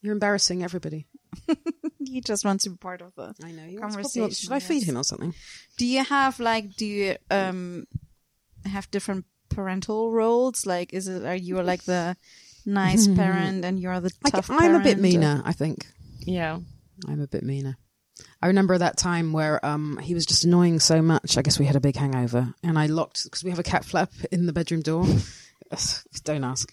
[0.00, 1.06] You're embarrassing everybody.
[1.98, 3.64] he just wants to be part of the I know.
[3.64, 5.34] You Conversation, Should I feed him or something?
[5.76, 7.86] Do you have like do you um
[8.64, 10.66] have different parental roles?
[10.66, 12.16] Like is it are you like the
[12.64, 15.02] nice parent and you're the I, tough I'm a bit parent?
[15.02, 15.86] meaner, I think.
[16.20, 16.58] Yeah,
[17.06, 17.76] I'm a bit meaner.
[18.42, 21.36] I remember that time where um, he was just annoying so much.
[21.36, 23.84] I guess we had a big hangover, and I locked because we have a cat
[23.84, 25.06] flap in the bedroom door.
[26.24, 26.72] Don't ask.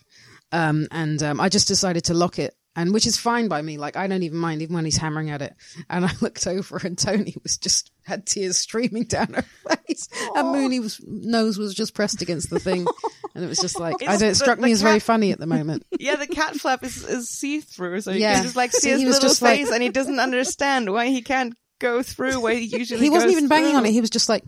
[0.52, 3.77] Um, and um, I just decided to lock it, and which is fine by me.
[3.77, 5.56] Like I don't even mind, even when he's hammering at it.
[5.89, 9.41] And I looked over, and Tony was just had tears streaming down her
[9.88, 12.85] face, and Mooney's nose was just pressed against the thing,
[13.34, 14.30] and it was just like I don't.
[14.30, 15.85] It struck the me as very funny at the moment.
[15.99, 16.15] yeah.
[16.15, 18.35] The cat flap is is see through, so you Yeah.
[18.35, 21.07] can just like see So his little just like- face, and he doesn't understand why
[21.07, 21.56] he can't
[21.86, 22.99] go through where he usually.
[22.99, 23.78] he wasn't goes even banging through.
[23.78, 23.91] on it.
[23.91, 24.44] He was just like,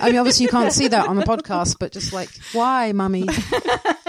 [0.00, 3.26] I mean, obviously you can't see that on the podcast, but just like, why, mummy?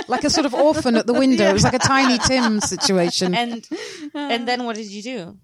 [0.07, 1.49] Like a sort of orphan at the window.
[1.49, 3.33] It was like a tiny Tim situation.
[3.33, 3.67] And
[4.13, 5.37] and then what did you do?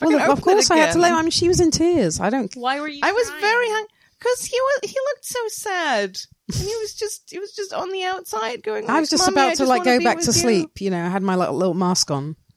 [0.00, 1.02] well, of course I had to again.
[1.02, 1.12] let.
[1.12, 2.18] I mean, she was in tears.
[2.18, 2.50] I don't.
[2.56, 3.00] Why were you?
[3.02, 3.86] I was very hung
[4.18, 6.16] because he was he looked so sad,
[6.48, 8.88] and he was just he was just on the outside going.
[8.88, 10.80] I was just about to like go back with to you." sleep.
[10.80, 12.36] You know, I had my little, little mask on.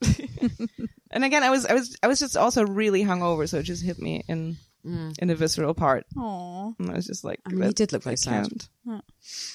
[1.10, 3.84] And again, I was I was I was just also really hungover, so it just
[3.84, 5.14] hit me in mm.
[5.18, 6.06] in the visceral part.
[6.16, 6.72] Aw.
[6.78, 8.48] And I was just like, I mean, he did look like I sad.
[8.86, 9.04] can't.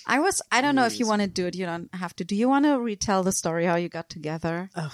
[0.06, 2.26] I was I don't know if you want to do it, you don't have to.
[2.26, 4.70] Do you want to retell the story how you got together?
[4.76, 4.94] Oh.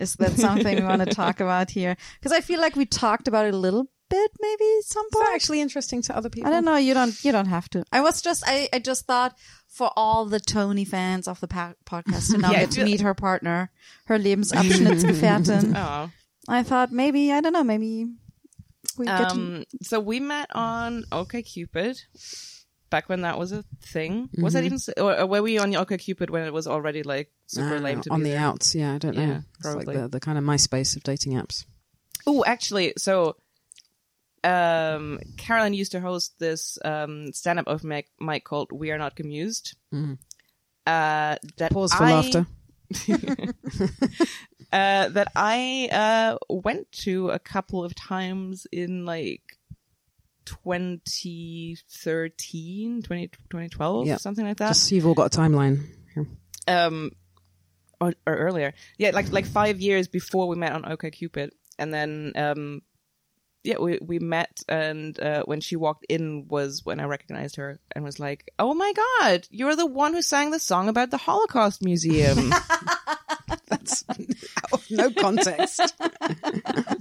[0.00, 1.96] Is that something we want to talk about here?
[2.18, 5.24] Because I feel like we talked about it a little bit maybe at some point.
[5.26, 6.48] that actually interesting to other people?
[6.48, 6.76] I don't know.
[6.76, 7.14] You don't.
[7.24, 7.84] You don't have to.
[7.92, 8.44] I was just.
[8.46, 8.68] I.
[8.72, 9.32] I just thought
[9.68, 13.00] for all the Tony fans of the pa- podcast to now Yeah, get to meet
[13.00, 13.70] her partner,
[14.06, 15.74] her Lebensabschnittsgefährtin.
[15.76, 16.10] Oh.
[16.46, 17.64] I thought maybe I don't know.
[17.64, 18.06] Maybe
[18.98, 19.34] we get to.
[19.34, 21.96] Um, so we met on OkCupid
[22.90, 24.28] back when that was a thing.
[24.38, 27.76] Was that even, or, or were we on OkCupid when it was already like super
[27.76, 28.40] Ah, lame to on be the there?
[28.40, 28.74] outs.
[28.74, 29.22] Yeah, I don't know.
[29.22, 29.96] Yeah, it's like probably.
[30.02, 31.64] the, the kind of MySpace of dating apps.
[32.26, 33.36] Oh, actually, so
[34.44, 39.16] um, Caroline used to host this um, stand-up open mic, mic called "We Are Not
[39.16, 39.74] Commused.
[39.92, 40.18] Mhm.
[40.86, 42.46] Uh, that Pause for I- laughter.
[44.72, 49.58] uh, that I uh, went to a couple of times in like
[50.44, 54.16] 2013, 20, 2012, Yeah.
[54.18, 54.68] something like that.
[54.68, 55.86] Just so you've all got a timeline.
[56.14, 56.26] Here.
[56.68, 57.12] um,
[58.00, 58.74] or, or earlier.
[58.98, 62.82] Yeah, like like five years before we met on OkCupid, and then um,
[63.64, 67.80] yeah, we we met, and uh, when she walked in was when I recognized her
[67.92, 71.16] and was like, "Oh my god, you're the one who sang the song about the
[71.16, 72.52] Holocaust Museum."
[73.66, 74.04] That's
[74.90, 75.80] no context.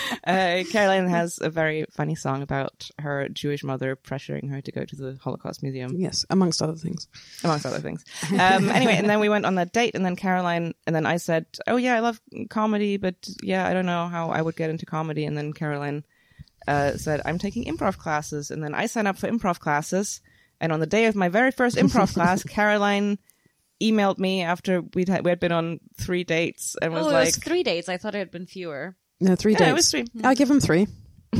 [0.26, 4.84] uh, Caroline has a very funny song about her Jewish mother pressuring her to go
[4.84, 5.92] to the Holocaust Museum.
[5.96, 7.08] yes, amongst other things.
[7.44, 8.04] amongst other things.
[8.32, 11.16] Um, anyway, and then we went on that date, and then Caroline, and then I
[11.16, 12.20] said, "Oh yeah, I love
[12.50, 16.04] comedy, but yeah, I don't know how I would get into comedy." And then Caroline
[16.66, 20.20] uh, said, "I'm taking improv classes," and then I signed up for improv classes.
[20.60, 23.18] And on the day of my very first improv class, Caroline
[23.80, 27.12] emailed me after we'd had, we had been on three dates and was Oh, it
[27.12, 27.88] like, was three dates.
[27.88, 28.96] I thought it had been fewer.
[29.20, 29.70] No, three Yeah, dates.
[29.70, 30.04] it was three.
[30.24, 30.86] I'll give him three.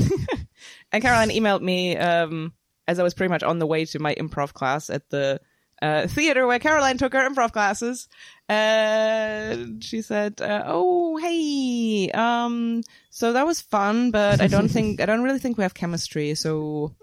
[0.90, 2.54] And Caroline emailed me um,
[2.86, 5.38] as I was pretty much on the way to my improv class at the
[5.82, 8.08] uh, theater where Caroline took her improv classes.
[8.48, 15.02] And she said, uh, "Oh, hey, um, so that was fun, but I don't think
[15.02, 16.34] I don't really think we have chemistry.
[16.34, 16.94] So,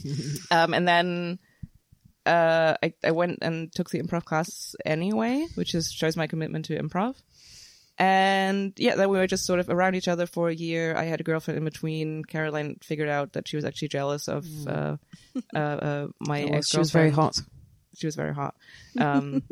[0.50, 1.38] um, and then."
[2.26, 6.66] Uh, I, I went and took the improv class anyway, which is shows my commitment
[6.66, 7.16] to improv.
[8.00, 10.96] And yeah, then we were just sort of around each other for a year.
[10.96, 12.24] I had a girlfriend in between.
[12.24, 14.96] Caroline figured out that she was actually jealous of uh,
[15.54, 16.68] uh, uh, my Well, ex.
[16.70, 17.38] she was very hot.
[17.94, 18.54] She was very hot.
[18.98, 19.42] Um,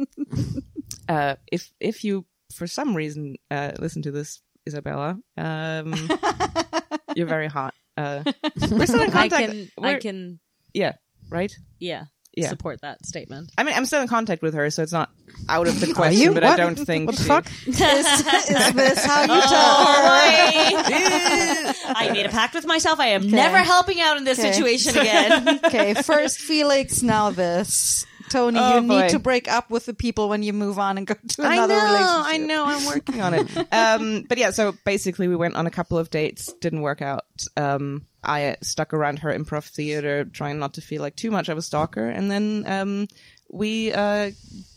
[1.11, 5.19] uh, if if you for some reason uh, listen to this Isabella.
[5.37, 5.95] Um,
[7.15, 7.75] you're very hot.
[7.97, 8.23] Uh,
[8.71, 9.51] we're still in I contact.
[9.51, 10.39] can, I can,
[10.73, 10.93] yeah,
[11.31, 11.53] right.
[11.81, 12.05] yeah,
[12.35, 12.49] Yeah.
[12.51, 13.51] support that statement.
[13.59, 15.11] I mean, I'm still in contact with her, so it's not
[15.49, 16.21] out of the question.
[16.23, 16.33] you?
[16.35, 17.47] But I don't think What the she- fuck?
[17.67, 20.87] is, is this how you Oh, talk?
[21.97, 23.01] I made a pact with myself.
[23.01, 24.53] I am never helping out in this Okay.
[24.53, 25.61] situation again.
[25.65, 28.07] Okay, first Felix, now this.
[28.29, 29.01] Tony, Oh, you boy.
[29.03, 31.55] need to break up with the people when you move on and go to I
[31.55, 32.27] another know, relationship.
[32.27, 33.73] I know, I'm working on it.
[33.73, 37.25] um, but yeah, so basically we went on a couple of dates, didn't work out.
[37.57, 41.59] Um, I stuck around her improv theater, trying not to feel like too much of
[41.59, 42.09] a stalker.
[42.09, 43.09] And then, um,
[43.51, 44.31] we, uh,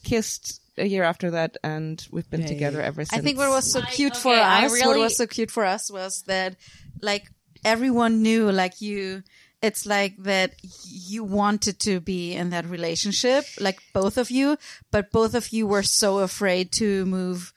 [0.04, 3.20] kissed a year after that and we've been together ever since.
[3.20, 5.66] I think what was so cute for okay, I us, what was so cute for
[5.66, 6.56] us was that
[7.02, 7.30] like
[7.64, 9.24] everyone knew like you
[9.62, 14.58] it's like that you wanted to be in that relationship, like both of you,
[14.92, 17.54] but both of you were so afraid to move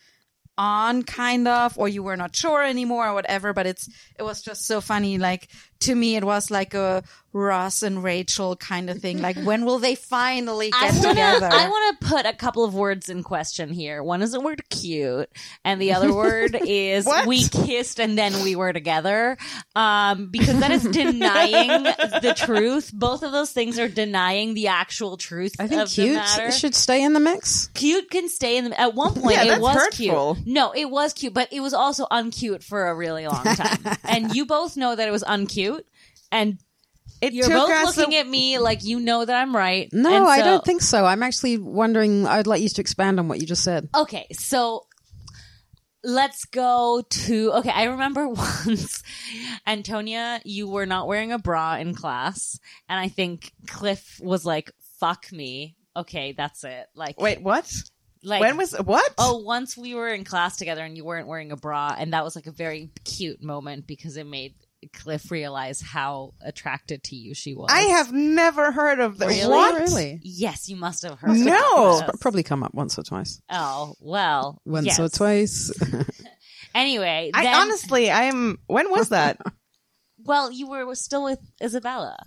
[0.57, 4.41] on kind of or you were not sure anymore or whatever but it's it was
[4.41, 5.49] just so funny like
[5.85, 7.03] to me it was like a
[7.37, 11.49] Ross and Rachel kind of thing like when will they finally I get wanna, together
[11.53, 14.05] I want to put a couple of words in question here.
[14.05, 15.29] One is the word cute,
[15.65, 19.37] and the other word is we kissed and then we were together.
[19.75, 22.93] Um, because that is denying the truth.
[22.95, 26.53] Both of those things are denying the actual truth I think of cute matter.
[26.53, 27.69] should stay in the mix.
[27.75, 30.35] cute can stay in the at one point Yeah, it was hurtful.
[30.37, 33.97] cute no it was cute but it was also uncute for a really long time
[34.05, 35.74] and you both know that it was uncute
[36.33, 36.59] and
[37.21, 40.25] it you're both looking a- at me like you know that i'm right No, And
[40.27, 41.05] I don't think so.
[41.07, 42.27] I'm actually wondering.
[42.27, 43.89] I'd like you to expand on what you just said.
[43.95, 44.87] okay so
[46.03, 48.29] let's go to okay i remember
[48.67, 49.03] once
[49.67, 52.59] antonia you were not wearing a bra in class
[52.91, 54.71] and i think cliff was like
[55.01, 57.73] fuck me okay that's it like Wait, what?
[58.23, 59.15] like when was what?
[59.19, 62.25] Oh, once we were in class together and you weren't wearing a bra, and that
[62.25, 64.55] was like a very cute moment because it made
[64.93, 67.71] Cliff realize how attracted to you she was.
[67.71, 69.29] I have never heard of that.
[69.29, 69.49] Really?
[69.49, 69.81] What?
[69.81, 70.21] Really?
[70.23, 71.37] Yes, you must have heard.
[71.37, 71.99] No.
[71.99, 72.21] about this.
[72.21, 73.41] Probably come up once or twice.
[73.51, 74.61] Oh well.
[74.65, 75.01] Once yes.
[75.01, 75.73] or twice.
[76.75, 78.59] Anyway, I then, honestly, I am.
[78.67, 79.39] When was that?
[80.25, 82.19] well, you were still with Isabella.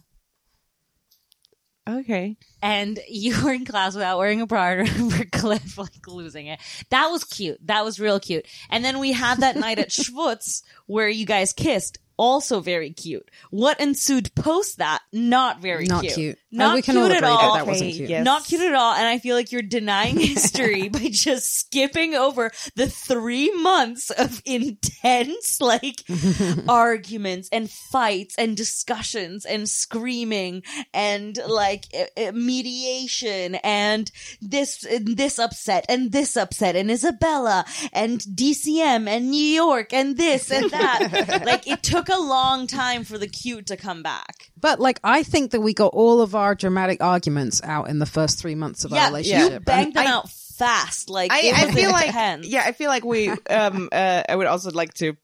[1.88, 2.38] okay.
[2.62, 4.62] and you were in class without wearing a bra.
[4.62, 6.60] I remember Cliff like losing it.
[6.92, 7.60] That was cute.
[7.68, 8.48] That was real cute.
[8.70, 12.00] And then we had that night at Schwutz where you guys kissed.
[12.18, 13.30] Also very cute.
[13.52, 15.02] What ensued post that?
[15.14, 16.14] Not very Not cute.
[16.14, 16.40] cute.
[16.52, 17.54] Not we can cute all at agree that all.
[17.56, 18.10] that wasn't cute.
[18.10, 18.24] yes.
[18.24, 18.94] Not cute at all.
[18.94, 24.42] And I feel like you're denying history by just skipping over the three months of
[24.46, 26.04] intense, like,
[26.70, 30.64] arguments and fights and discussions and screaming
[30.94, 31.86] and like
[32.34, 34.10] mediation and
[34.42, 40.18] this, and this upset and this upset and Isabella and DCM and New York and
[40.18, 41.44] this and that.
[41.46, 44.50] like, it took a long time for the cute to come back.
[44.60, 48.06] But like, I think that we got all of our dramatic arguments out in the
[48.06, 49.54] first three months of our Yeah, relationship.
[49.54, 51.10] you banged them I- out fast.
[51.10, 52.48] Like I, I was feel like intense.
[52.48, 53.30] yeah, I feel like we.
[53.30, 55.16] Um, uh, I would also like to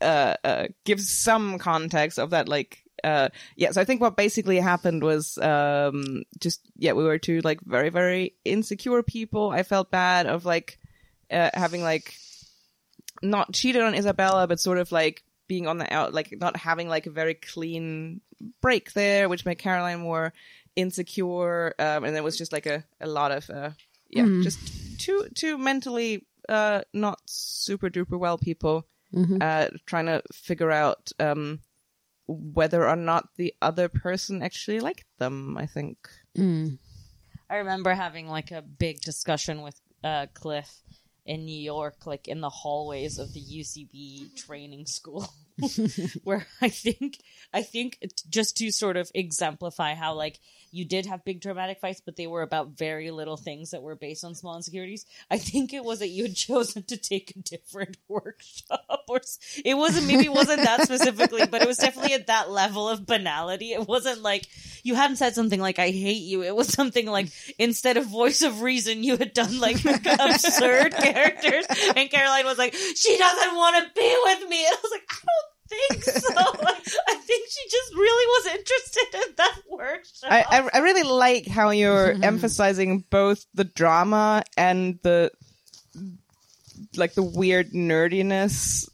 [0.00, 2.48] uh, uh, give some context of that.
[2.48, 3.72] Like, uh, yeah.
[3.72, 7.90] So I think what basically happened was um, just yeah, we were two like very
[7.90, 9.50] very insecure people.
[9.50, 10.78] I felt bad of like
[11.30, 12.14] uh, having like
[13.22, 15.22] not cheated on Isabella, but sort of like
[15.52, 18.22] being on the out, like not having like a very clean
[18.62, 20.32] break there, which made Caroline more
[20.76, 21.74] insecure.
[21.78, 23.72] Um, and there was just like a, a lot of, uh,
[24.08, 24.58] yeah, just
[24.98, 28.86] two, two mentally, uh, not super duper well people,
[29.42, 31.60] uh, trying to figure out, um,
[32.26, 35.98] whether or not the other person actually liked them, I think.
[36.34, 36.78] Mm.
[37.50, 40.80] I remember having like a big discussion with uh, Cliff
[41.24, 45.32] in New York, like in the hallways of the UCB training school,
[46.24, 47.18] where I think
[47.52, 50.38] I think just to sort of exemplify how like
[50.72, 53.94] you did have big dramatic fights, but they were about very little things that were
[53.94, 55.04] based on small insecurities.
[55.30, 59.20] I think it was that you had chosen to take a different workshop, or
[59.64, 63.06] it wasn't maybe it wasn't that specifically, but it was definitely at that level of
[63.06, 63.72] banality.
[63.72, 64.48] It wasn't like
[64.82, 67.28] you hadn't said something like "I hate you." It was something like
[67.58, 72.74] instead of voice of reason, you had done like absurd characters, and Caroline was like,
[72.74, 75.51] "She doesn't want to be with me," and I was like, "I don't."
[75.88, 76.34] Think so.
[76.36, 80.30] I think she just really was interested in that workshop.
[80.30, 82.24] I, I, I really like how you're mm-hmm.
[82.24, 85.30] emphasizing both the drama and the
[86.96, 88.88] like the weird nerdiness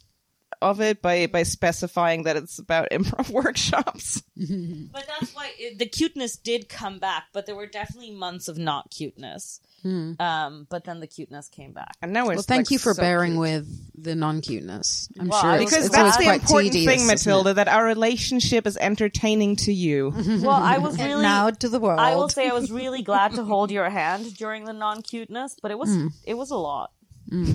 [0.61, 4.23] of it by by specifying that it's about improv workshops.
[4.39, 8.57] But that's why it, the cuteness did come back, but there were definitely months of
[8.57, 9.61] not cuteness.
[9.83, 10.13] Hmm.
[10.19, 11.97] Um, but then the cuteness came back.
[12.03, 13.41] And now it's Well, thank like, you for so bearing cute.
[13.41, 15.09] with the non-cuteness.
[15.19, 17.07] I'm Well, sure I- it's, because it's that's the quite important tedious, thing.
[17.07, 20.13] Matilda, that our relationship is entertaining to you.
[20.49, 22.01] Well, I was really now to the world.
[22.01, 25.57] I will say I was really glad to hold your hand during the non cuteness,
[25.61, 26.09] but it was hmm.
[26.25, 26.93] it was a lot.
[27.29, 27.55] Hmm.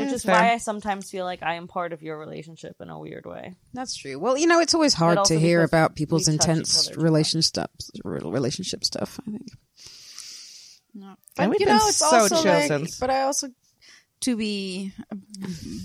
[0.00, 0.34] Which is fair.
[0.34, 3.54] why I sometimes feel like I am part of your relationship in a weird way.
[3.72, 4.18] That's true.
[4.18, 6.96] Well, you know, it's always hard to hear about people's we touch each intense other
[6.96, 7.70] too relation stuff,
[8.04, 9.20] relationship stuff.
[9.26, 9.48] I think.
[10.94, 11.06] No.
[11.06, 12.98] And But we've you been know, it's so also chill like, since.
[12.98, 13.48] but I also
[14.20, 14.92] to be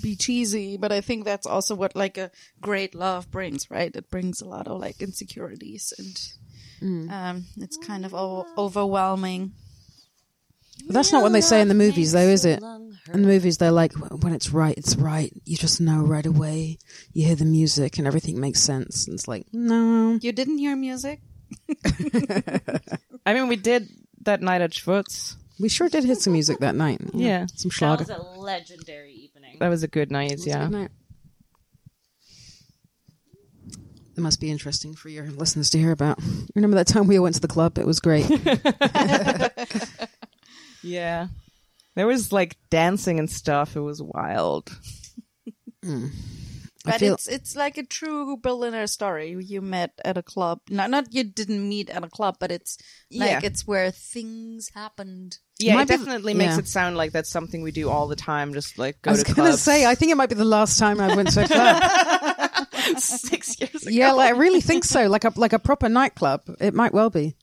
[0.03, 2.29] be cheesy, but I think that's also what like a
[2.61, 3.95] great love brings, right?
[3.95, 9.53] It brings a lot of like insecurities and um, it's kind of o- overwhelming.
[10.87, 12.63] But that's not what they say in the movies, though, is it?
[13.13, 15.31] In the movies, they're like, when it's right, it's right.
[15.45, 16.77] You just know right away.
[17.13, 19.05] You hear the music and everything makes sense.
[19.05, 20.17] And it's like, no.
[20.21, 21.19] You didn't hear music?
[23.25, 23.89] I mean, we did
[24.23, 25.35] that night at Schwurz.
[25.59, 27.01] We sure did hit some music that night.
[27.13, 27.47] Yeah.
[27.55, 28.05] Some schlager.
[28.05, 29.57] That was a legendary evening.
[29.59, 30.63] That was a good night, yeah.
[30.63, 30.91] Good night.
[34.15, 36.19] It must be interesting for your listeners to hear about.
[36.55, 37.77] Remember that time we went to the club?
[37.77, 38.25] It was great.
[40.87, 41.27] Yeah.
[41.95, 43.75] There was like dancing and stuff.
[43.75, 44.69] It was wild.
[45.83, 46.07] Hmm.
[46.85, 49.35] I But feel it's it's like a true Berliner story.
[49.43, 50.61] You met at a club.
[50.69, 52.77] Not not you didn't meet at a club, but it's
[53.11, 53.39] like Yeah.
[53.43, 55.37] it's where things happened.
[55.59, 56.59] Yeah, Might it be- definitely makes yeah.
[56.59, 58.53] it sound like that's something we do all the time.
[58.53, 59.61] Just like go I was to going to clubs.
[59.63, 62.57] say, I think it might be the last time I went to a club.
[62.99, 63.89] six years ago.
[63.91, 65.07] yeah, like, I really think so.
[65.09, 66.41] Like a like a proper nightclub.
[66.61, 67.35] It might well be.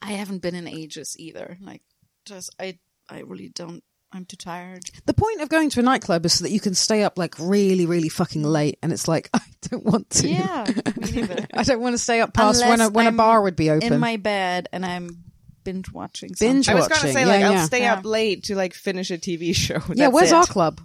[0.00, 1.56] I haven't been in ages either.
[1.60, 1.82] Like
[2.26, 2.78] just I
[3.08, 3.82] I really don't.
[4.14, 4.82] I'm too tired.
[5.06, 7.38] The point of going to a nightclub is so that you can stay up like
[7.38, 9.40] really, really fucking late, and it's like I
[9.70, 10.28] don't want to.
[10.28, 10.66] Yeah,
[10.96, 11.46] me neither.
[11.54, 13.70] I don't want to stay up past when a when a I'm bar would be
[13.70, 13.92] open.
[13.94, 15.24] in my bed and I'm
[15.64, 16.30] binge watching.
[16.38, 16.76] Binge watching.
[16.76, 17.50] I was gonna say Yeah, like yeah.
[17.52, 17.94] I'll stay Yeah.
[17.94, 19.78] up late to like finish a TV show.
[19.94, 20.34] yeah, where's it.
[20.34, 20.80] our club?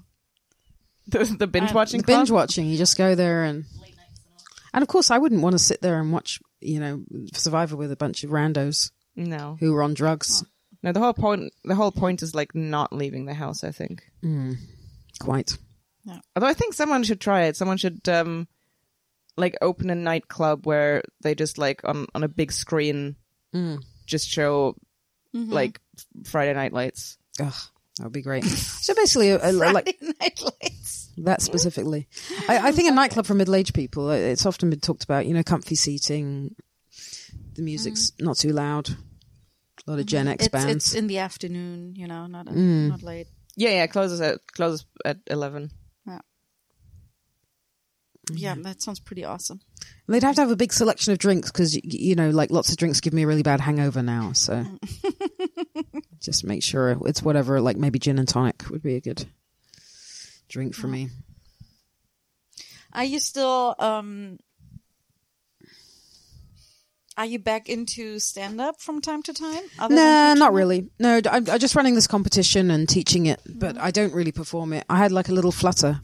[1.08, 2.68] The, the binge uh, watching The binge watching.
[2.68, 3.66] You just go there and
[4.74, 7.04] and of course I wouldn't want to sit there and watch you know
[7.34, 10.44] Survivor with a bunch of randos No, who are on drugs.
[10.46, 10.50] Oh.
[10.84, 10.92] No.
[10.92, 11.54] The whole point.
[11.64, 13.64] The whole point is like not leaving the house.
[13.64, 14.04] I think.
[15.20, 15.58] Quite.
[16.36, 17.58] Although I think someone should try it.
[17.58, 18.48] Someone should um
[19.36, 23.16] like open a nightclub where they just like on on a big screen
[23.54, 23.78] mm.
[24.06, 24.76] just show
[25.34, 25.80] like
[26.26, 27.18] Friday Night Lights.
[27.40, 27.54] Ugh,
[27.98, 28.44] that would be great.
[28.46, 31.12] so basically, a, a, like Friday Night Lights.
[31.18, 32.08] that specifically,
[32.48, 34.10] I, I think a nightclub for middle-aged people.
[34.10, 35.26] uh, It's often been talked about.
[35.26, 36.56] You know, comfy seating.
[37.54, 38.90] The music's not too loud.
[39.86, 40.72] A lot of Gen X It's bands.
[40.88, 41.94] it's in the afternoon.
[41.96, 42.90] You know, not Mm.
[42.90, 43.28] not late.
[43.56, 43.88] Yeah, yeah.
[43.88, 45.72] Closes at closes at eleven.
[46.06, 46.20] Yeah,
[48.32, 49.62] Yeah, that sounds pretty awesome.
[50.08, 52.78] They'd have to have a big selection of drinks because you know, like lots of
[52.78, 54.34] drinks give me a really bad hangover now.
[54.34, 54.66] So
[56.20, 57.62] just make sure it's whatever.
[57.62, 59.26] Like maybe gin and tonic would be a good
[60.50, 61.10] drink for me.
[62.94, 64.40] Are you still um?
[67.18, 69.64] Are you back into stand up from time to time?
[69.90, 70.88] Nah, not really.
[71.00, 74.72] No, I'm, I'm just running this competition and teaching it, but I don't really perform
[74.72, 74.86] it.
[74.88, 76.00] I had like a little flutter.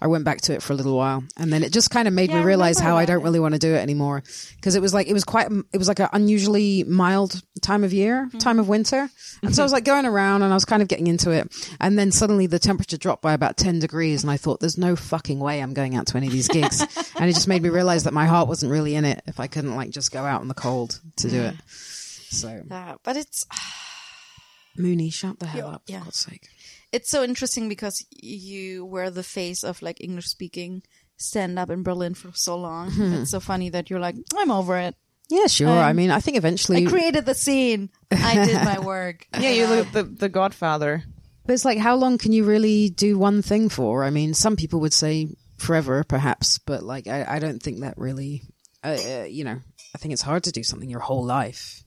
[0.00, 2.12] I went back to it for a little while, and then it just kind of
[2.12, 4.22] made Yeah, me realize remember how I don't really want to do it anymore
[4.56, 7.92] because it was like it was quite it was like an unusually mild time of
[7.92, 8.38] year, Mm-hmm.
[8.38, 9.08] time of winter,
[9.42, 11.50] and so I was like going around and I was kind of getting into it,
[11.80, 14.96] and then suddenly the temperature dropped by about ten degrees, and I thought, "There's no
[14.96, 16.80] fucking way I'm going out to any of these gigs,"
[17.18, 19.46] and it just made me realize that my heart wasn't really in it if I
[19.46, 21.54] couldn't like just go out in the cold to do it.
[21.68, 23.46] So Yeah, but it's
[24.76, 26.04] Mooney, shut the hell Yeah, up, for.
[26.04, 26.48] God's sake.
[26.92, 30.82] It's so interesting because you were the face of like English speaking
[31.18, 32.90] stand up in Berlin for so long.
[32.90, 33.14] Hmm.
[33.14, 34.94] It's so funny that you're like, I'm over it.
[35.28, 35.68] Yeah, sure.
[35.68, 37.90] Um, I mean, I think eventually, I created the scene.
[38.12, 39.26] I did my work.
[39.40, 41.02] Yeah, you're the, the the Godfather.
[41.44, 44.04] but it's like, how long can you really do one thing for?
[44.04, 47.98] I mean, some people would say forever, perhaps, but like, I, I don't think that
[47.98, 48.42] really,
[48.84, 49.58] uh, uh, you know,
[49.94, 51.82] I think it's hard to do something your whole life.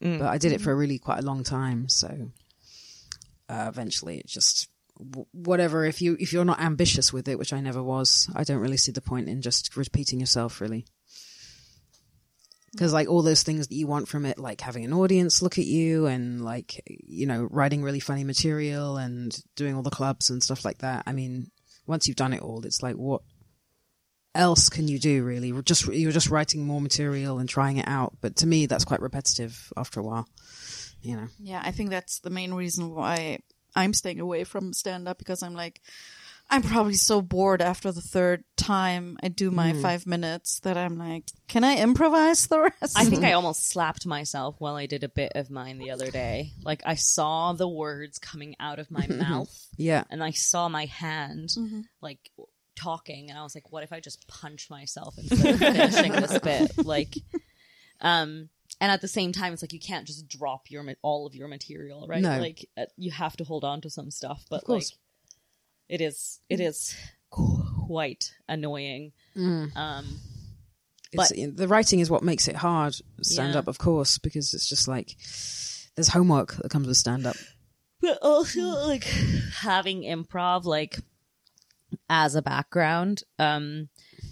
[0.00, 2.30] But I did it for a really quite a long time, so
[3.48, 4.68] uh, eventually it just
[5.32, 5.84] whatever.
[5.84, 8.76] If you if you're not ambitious with it, which I never was, I don't really
[8.76, 10.86] see the point in just repeating yourself, really.
[12.72, 15.58] because like all those things that you want from it like having an audience look
[15.58, 20.30] at you and like you know writing really funny material and doing all the clubs
[20.30, 21.50] and stuff like that i mean
[21.86, 23.22] once you've done it all it's like what
[24.34, 28.12] else can you do really just you're just writing more material and trying it out
[28.20, 30.28] but to me that's quite repetitive after a while
[31.02, 33.38] you know Yeah, I think that's the main reason why
[33.74, 35.80] I'm staying away from stand up because I'm like,
[36.50, 39.82] I'm probably so bored after the third time I do my Hmm.
[39.82, 42.96] five minutes that I'm like, can I improvise the rest?
[42.98, 46.10] I think I almost slapped myself while I did a bit of mine the other
[46.10, 46.52] day.
[46.64, 50.04] Like I saw the words coming out of my mouth Yeah.
[50.10, 51.50] and I saw my hand
[52.00, 52.30] like
[52.76, 56.38] talking and I was like, what if I just punch myself instead of finishing this
[56.38, 56.72] bit?
[56.84, 57.14] Like,
[58.00, 58.48] um,
[58.80, 61.48] and at the same time, it's like you can't just drop your all of your
[61.48, 62.22] material, right?
[62.22, 62.38] No.
[62.38, 64.92] Like uh, you have to hold on to some stuff, but course.
[64.92, 64.98] like
[65.88, 66.94] it is, it is
[67.30, 69.12] quite annoying.
[69.36, 70.20] Um,
[71.12, 73.60] It's, the writing is what makes it hard stand Yeah.
[73.60, 75.16] up, of course, because it's just like
[75.96, 77.36] there's homework that comes with stand up.
[78.00, 79.04] but also like
[79.60, 81.00] having improv like
[82.08, 83.88] as a background um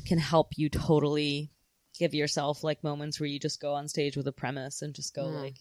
[0.06, 1.50] can help you totally
[1.98, 5.14] give yourself like moments where you just go on stage with a premise and just
[5.14, 5.56] go like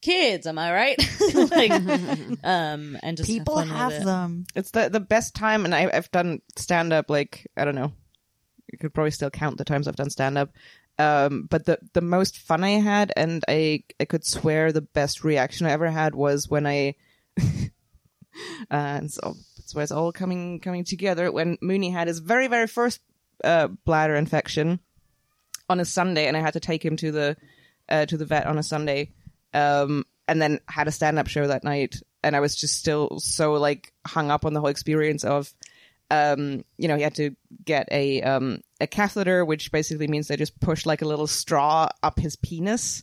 [0.00, 0.98] kids am i right
[1.34, 1.70] like
[2.44, 4.04] um and just People have, have with it.
[4.04, 4.44] them.
[4.54, 7.08] It's the the best time, and I, I've done stand up.
[7.08, 7.92] Like I don't know,
[8.70, 10.50] you could probably still count the times I've done stand up.
[10.98, 15.24] Um, but the the most fun I had, and I I could swear the best
[15.24, 16.96] reaction I ever had was when I,
[17.40, 17.70] uh,
[18.70, 21.30] and so that's where it's all coming coming together.
[21.32, 23.00] When Mooney had his very very first
[23.44, 24.80] uh, bladder infection
[25.72, 27.36] on a Sunday, and I had to take him to the
[27.88, 29.10] uh, to the vet on a Sunday,
[29.52, 31.96] um, and then had a stand up show that night.
[32.22, 35.52] And I was just still so like hung up on the whole experience of,
[36.10, 37.34] um, you know, he had to
[37.64, 41.88] get a um, a catheter, which basically means they just push like a little straw
[42.02, 43.02] up his penis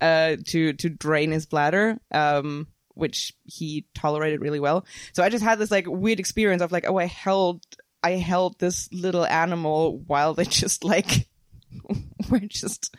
[0.00, 1.98] uh, to to drain his bladder.
[2.10, 4.86] Um, which he tolerated really well.
[5.14, 7.64] So I just had this like weird experience of like, oh, I held
[8.04, 11.26] I held this little animal while they just like
[12.30, 12.94] were just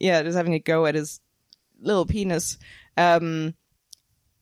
[0.00, 1.20] yeah, just having a go at his
[1.80, 2.58] little penis.
[2.96, 3.54] Um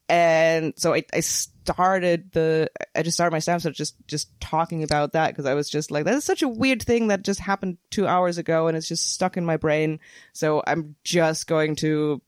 [0.09, 4.83] and so I, I started the I just started my stand up just just talking
[4.83, 7.39] about that because I was just like that is such a weird thing that just
[7.39, 10.01] happened two hours ago and it's just stuck in my brain.
[10.33, 12.21] So I'm just going to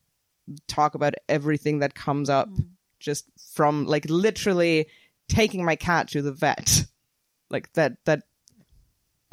[0.67, 2.47] talk about everything that comes up
[2.99, 4.87] just from like literally
[5.27, 6.85] taking my cat to the vet
[7.49, 8.23] like that that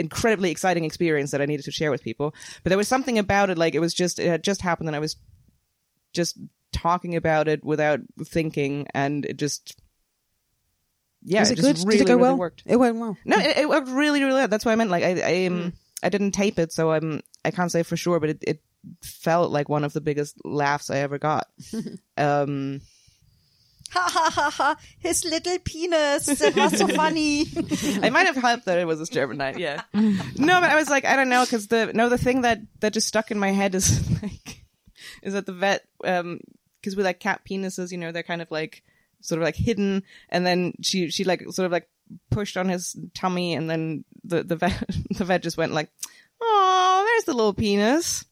[0.00, 3.50] incredibly exciting experience that I needed to share with people but there was something about
[3.50, 5.16] it like it was just it had just happened and I was
[6.12, 6.38] just
[6.72, 9.76] talking about it without thinking and it just
[11.22, 11.86] yeah Was it, just good?
[11.86, 12.36] really Did it go really well?
[12.36, 13.16] worked It went well.
[13.24, 14.48] no, it, it worked really, really well.
[14.48, 14.90] That's what I meant.
[14.90, 15.72] Like I, I, um,
[16.02, 18.62] I didn't tape it, so I'm, I can't say for sure, but it, it
[19.02, 21.46] felt like one of the biggest laughs I ever got.
[22.16, 22.80] um,
[23.90, 24.76] Ha ha ha ha!
[25.00, 26.28] His little penis.
[26.28, 27.46] It was so funny.
[28.02, 29.58] I might have helped that it was a German night.
[29.58, 29.82] Yeah.
[29.92, 32.92] no, but I was like, I don't know, because the no, the thing that that
[32.92, 34.64] just stuck in my head is like,
[35.24, 36.38] is that the vet, um,
[36.80, 38.84] because with like cat penises, you know, they're kind of like
[39.22, 41.88] sort of like hidden, and then she she like sort of like
[42.30, 44.84] pushed on his tummy, and then the the vet
[45.16, 45.90] the vet just went like,
[46.40, 48.24] oh, there's the little penis.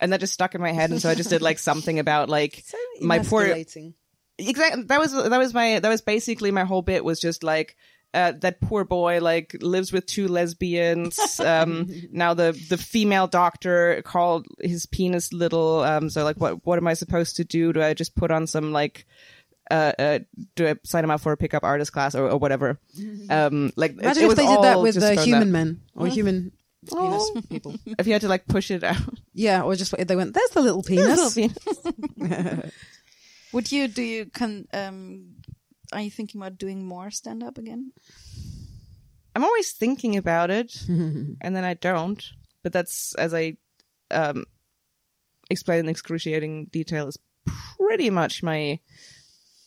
[0.00, 2.28] And that just stuck in my head, and so I just did like something about
[2.28, 2.62] like
[3.00, 3.94] my poor Emasculating.
[4.38, 7.76] Exactly that was that was my that was basically my whole bit was just like
[8.14, 14.00] uh, that poor boy like lives with two lesbians um now the the female doctor
[14.02, 17.82] called his penis little um so like what what am i supposed to do do
[17.82, 19.06] i just put on some like
[19.70, 20.18] uh, uh
[20.56, 22.80] do i sign him up for a pickup artist class or, or whatever
[23.30, 26.06] um like Imagine it if was they did that with just uh, human men or
[26.06, 26.52] human
[26.86, 27.74] penis people.
[27.98, 28.96] if you had to like push it out
[29.34, 30.34] Yeah, or just they went.
[30.34, 31.36] There's the little penis.
[33.52, 35.36] Would you do you can um?
[35.92, 37.92] Are you thinking about doing more stand up again?
[39.34, 42.22] I'm always thinking about it, and then I don't.
[42.62, 43.56] But that's as I
[44.10, 44.44] um,
[45.50, 47.18] explain in excruciating detail is
[47.78, 48.80] pretty much my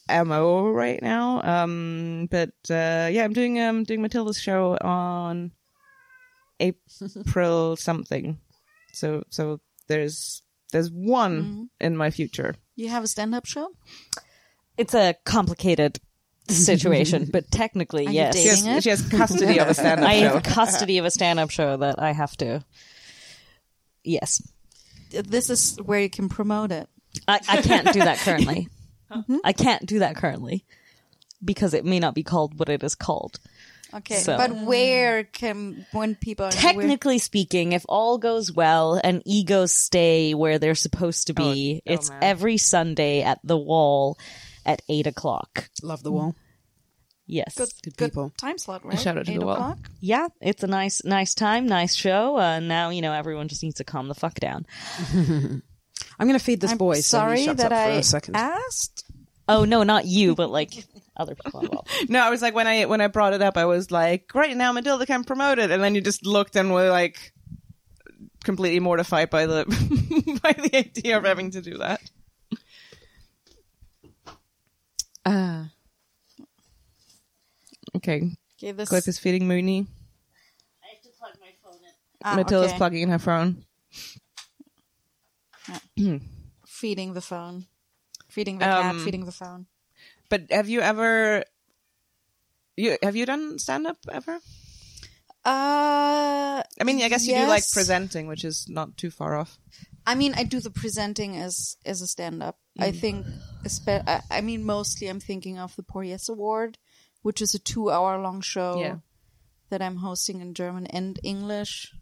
[0.10, 1.42] mo right now.
[1.42, 5.52] Um, but uh, yeah, I'm doing um doing Matilda's show on
[6.60, 8.40] April something.
[8.94, 12.56] So so there's there's one in my future.
[12.82, 13.72] You have a stand up show?
[14.78, 16.00] it's a complicated
[16.48, 18.84] situation but technically Are you yes She has, it?
[18.84, 20.16] she has custody of a stand-up show.
[20.16, 20.30] i show.
[20.34, 22.64] have custody of a stand-up show that i have to
[24.04, 24.42] yes
[25.12, 26.88] This is where you can promote it.
[27.28, 28.68] I, I can't do that currently.
[29.12, 29.40] Uh-huh.
[29.44, 30.64] I can't do that currently
[31.44, 33.42] because it may not be called what it is called.
[33.94, 39.22] Okay, So- but where can when people are Technically speaking, if all goes well and
[39.26, 42.20] egos stay where they're supposed to be, Oh, oh it's man.
[42.24, 44.18] every Sunday at the wall
[44.66, 45.70] at eight o'clock.
[45.84, 46.36] Love the wall.
[47.28, 47.56] Yes.
[47.56, 48.34] good, Good good people.
[48.38, 49.00] time slot, right?
[49.00, 49.56] Shout out to Eight the wall.
[49.56, 49.78] o'clock.
[50.02, 52.38] Yeah, it's a nice, nice time, nice show.
[52.38, 54.66] Uh, now you know everyone just needs to calm the fuck down.
[56.20, 56.96] I'm going to feed this I'm boy.
[56.96, 58.36] so he sorry shuts that up for I a second.
[58.36, 59.06] asked.
[59.48, 60.72] Oh no, not you, but like
[61.18, 61.90] other people involved.
[62.10, 64.56] No, I was like when I when I brought it up, I was like, right
[64.56, 67.34] now Matilda can promote it, and then you just looked and were like
[68.44, 69.66] completely mortified by the
[70.44, 72.02] by the idea of having to do that.
[75.26, 75.66] Uh,
[77.96, 79.86] okay, Okay, this Cliff is feeding Mooney.
[80.84, 81.94] I have to plug my phone in.
[82.24, 82.78] Ah, Matilda's okay.
[82.78, 83.64] plugging in her phone.
[86.66, 87.68] feeding the phone,
[88.30, 89.68] feeding the cat, Um, feeding the phone.
[90.32, 91.44] But have you ever
[92.78, 94.40] you have you done stand up ever?
[95.44, 99.58] Uh, I mean, I guess you do like presenting, which is not too far off.
[100.08, 102.58] I mean, I do the presenting as as a stand up.
[102.80, 103.26] I think,
[103.88, 106.78] I, I mean, mostly I'm thinking of the Poor Yes Award,
[107.24, 108.98] which is a two hour long show Yeah.
[109.70, 111.94] that I'm hosting in German and English.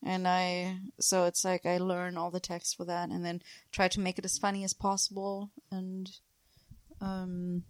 [0.00, 3.88] And I, so it's like I learn all the text for that and then try
[3.88, 5.50] to make it as funny as possible.
[5.72, 6.08] And,
[7.00, 7.64] um,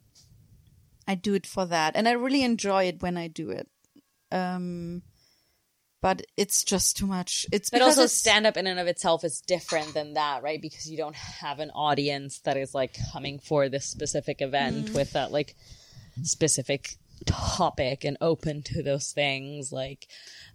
[1.06, 1.96] I do it for that.
[1.96, 3.68] And I really enjoy it when I do it.
[4.30, 5.02] Um,
[6.00, 7.46] but it's just too much.
[7.50, 10.60] It's But also, stand up in and of itself is different than that, right?
[10.62, 15.12] Because you don't have an audience that is like coming for this specific event with
[15.14, 15.56] that like
[16.22, 16.96] specific
[17.26, 19.72] topic and open to those things.
[19.72, 20.06] Like,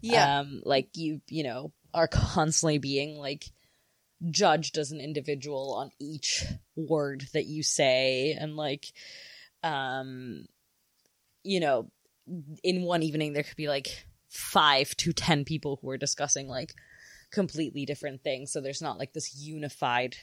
[0.02, 0.40] Yeah.
[0.40, 3.46] um, like you, you know, are constantly being like
[4.30, 6.46] judged as an individual on each
[6.76, 8.86] word that you say, and like,
[9.64, 10.46] um,
[11.44, 11.90] you know,
[12.64, 16.74] in one evening there could be like five to ten people who are discussing like
[17.32, 18.52] completely different things.
[18.52, 20.18] So there's not like this unified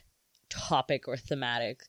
[0.51, 1.85] topic or thematic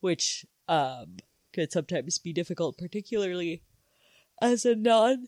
[0.00, 1.16] which um
[1.54, 3.62] could sometimes be difficult particularly
[4.40, 5.26] as a non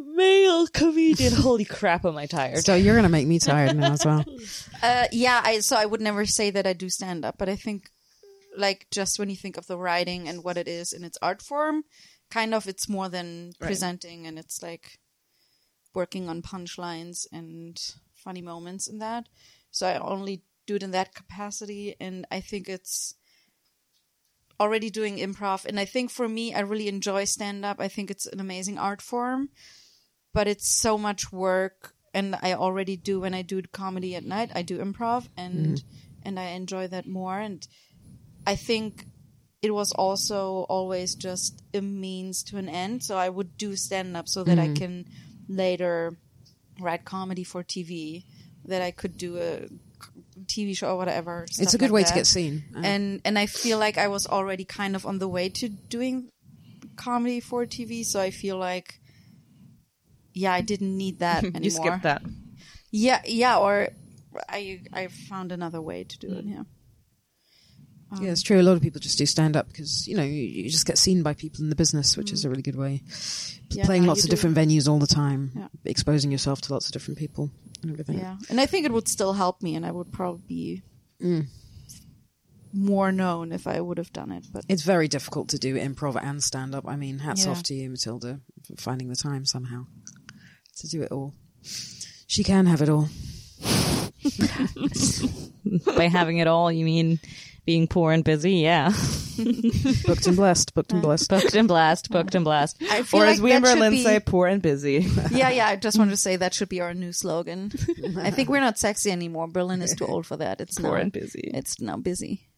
[0.00, 4.04] male comedian holy crap am i tired So you're gonna make me tired now as
[4.04, 4.24] well.
[4.82, 7.56] Uh, yeah, I so I would never say that I do stand up, but I
[7.56, 7.90] think
[8.56, 11.42] like just when you think of the writing and what it is in its art
[11.42, 11.84] form,
[12.30, 14.98] kind of it's more than presenting and it's like
[15.94, 17.78] working on punchlines and
[18.14, 19.28] funny moments in that.
[19.70, 23.14] So I only do it in that capacity and I think it's
[24.58, 27.80] already doing improv and I think for me I really enjoy stand up.
[27.80, 29.50] I think it's an amazing art form,
[30.32, 34.50] but it's so much work and I already do when I do comedy at night,
[34.54, 35.82] I do improv and
[36.22, 37.66] and I enjoy that more and
[38.46, 39.04] I think
[39.62, 43.02] it was also always just a means to an end.
[43.04, 45.04] So I would do stand up so that I can
[45.48, 46.16] later
[46.80, 48.24] write comedy for TV,
[48.64, 49.68] that I could do a
[50.46, 51.44] TV show or whatever.
[51.58, 52.64] It's a good like way to get seen.
[52.74, 55.68] Uh, And and I feel like I was already kind of on the way to
[55.68, 56.30] doing
[56.96, 58.99] comedy for TV, so I feel like
[60.40, 61.62] yeah, I didn't need that anymore.
[61.62, 62.22] You skipped that.
[62.90, 63.88] Yeah, yeah, or
[64.48, 66.46] I I found another way to do it.
[66.46, 66.50] Mm.
[66.50, 68.20] Yeah.
[68.20, 68.60] yeah, it's um, true.
[68.60, 70.98] A lot of people just do stand up because you know you, you just get
[70.98, 72.50] seen by people in the business, which is a mm.
[72.50, 73.02] really good way.
[73.70, 74.36] Yeah, Playing lots of do.
[74.36, 75.68] different venues all the time, Yeah.
[75.84, 77.50] exposing yourself to lots of different people
[77.82, 78.18] and everything.
[78.18, 80.82] Yeah, and I think it would still help me, and I would probably be
[81.22, 81.46] Mm.
[82.72, 84.46] more known if I would have done it.
[84.52, 86.88] But It's very difficult to do improv and stand up.
[86.88, 87.50] I mean, hats Yeah.
[87.50, 89.86] off to you, Matilda, for finding the time somehow
[90.80, 91.34] to do it all.
[92.26, 93.08] She can have it all.
[95.96, 97.18] by having it all you mean
[97.64, 98.92] being poor and busy yeah
[100.06, 100.74] Booked and blessed.
[100.74, 101.30] Booked and blessed.
[101.30, 102.76] booked and blessed, booked and blessed.
[102.90, 104.98] I feel Or like as we in Berlin be- say, poor and busy.
[105.30, 105.66] yeah, yeah.
[105.68, 107.70] I just wanted to say that should be our new slogan.
[108.18, 109.48] I think we're not sexy anymore.
[109.48, 110.60] Berlin is too old for that.
[110.60, 111.50] It's poor now and busy.
[111.54, 112.48] it's now busy.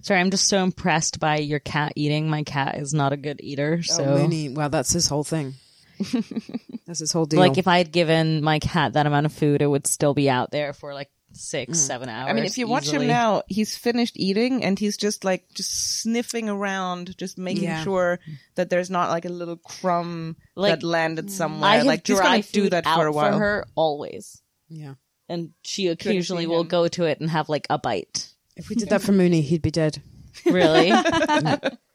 [0.00, 3.40] sorry i'm just so impressed by your cat eating my cat is not a good
[3.42, 4.48] eater oh, so Oh, Mooney.
[4.50, 5.54] Well, that's his whole thing.
[6.86, 7.40] that's his whole deal.
[7.40, 10.30] like if i had given my cat that amount of food it would still be
[10.30, 11.80] out there for like six mm.
[11.80, 15.24] seven hours I mean, if you watch him now, he's finished eating and he's just
[15.24, 17.82] like just sniffing around, just making Yeah.
[17.84, 18.18] sure
[18.54, 21.30] that there's not like a little crumb Like, that landed mm.
[21.30, 21.70] somewhere.
[21.70, 23.38] i have like he's dry gonna do that out for a while.
[23.38, 24.94] her always yeah.
[25.28, 26.68] and she occasionally will him.
[26.68, 29.62] go to it and have like a bite If we did that for Mooney, he'd
[29.62, 30.02] be dead.
[30.44, 30.90] really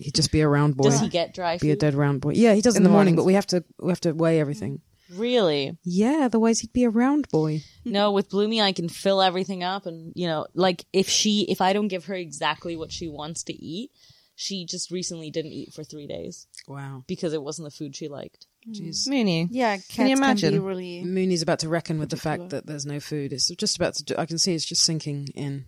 [0.00, 0.84] He'd just be a round boy.
[0.90, 2.32] does he get dry be a dead round boy.
[2.34, 3.24] Yeah, he does in, In the the morning, mornings.
[3.24, 4.80] but we have to we have to weigh everything.
[5.14, 7.62] really Yeah, otherwise he'd be a round boy.
[7.84, 11.60] No, with Bloomy, I can fill everything up, and you know, like if she, if
[11.60, 13.90] I don't give her exactly what she wants to eat,
[14.34, 17.04] she just recently didn't eat for three days Wow.
[17.06, 18.46] because it wasn't the food she liked.
[18.68, 19.04] Jeez.
[19.06, 19.10] Hmm.
[19.12, 19.48] Mooney.
[19.50, 20.62] Yeah, cats Can you be imagine?
[20.62, 23.32] really Mooney's about to reckon with the fact that there's no food.
[23.32, 24.04] It's just about to.
[24.04, 25.64] Do, I can see it's just sinking in.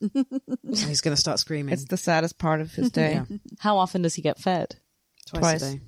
[0.00, 0.26] And
[0.64, 3.22] he's going to start screaming It's the saddest part of his day.
[3.28, 3.36] Yeah.
[3.58, 4.76] How often does he get fed?
[5.26, 5.62] twice, twice.
[5.62, 5.80] a day.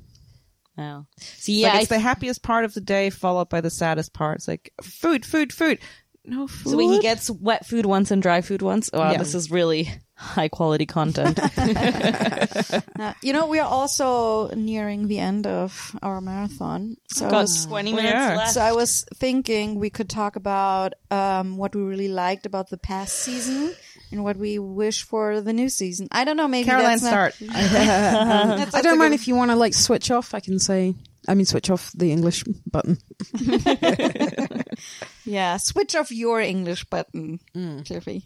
[0.79, 3.71] Oh, see, Yeah, yeah, it's I, the happiest part of the day, followed by the
[3.71, 4.37] saddest part.
[4.37, 5.79] It's like food, food, food.
[6.25, 6.71] No food.
[6.71, 8.89] so he gets wet food once and dry food once.
[8.93, 9.19] Oh, Yeah.
[9.19, 11.39] this is really high quality content.
[12.99, 16.97] Uh, you know, we are also nearing the end of our marathon.
[17.11, 18.51] So I Got was, 20 minutes left.
[18.53, 22.79] so I was thinking we could talk about um, what we really liked about the
[22.79, 23.75] past season
[24.13, 26.07] and what we wish for the new season.
[26.13, 26.47] I don't know.
[26.49, 27.35] Maybe Caroline, that's not, start.
[27.41, 30.35] That's- I don't mind good- if you want to like switch off.
[30.35, 30.95] I can say,
[31.27, 32.99] I mean, switch off the English button.
[35.25, 37.87] Yeah, switch off your English button, Mm.
[37.87, 38.25] Cliffy.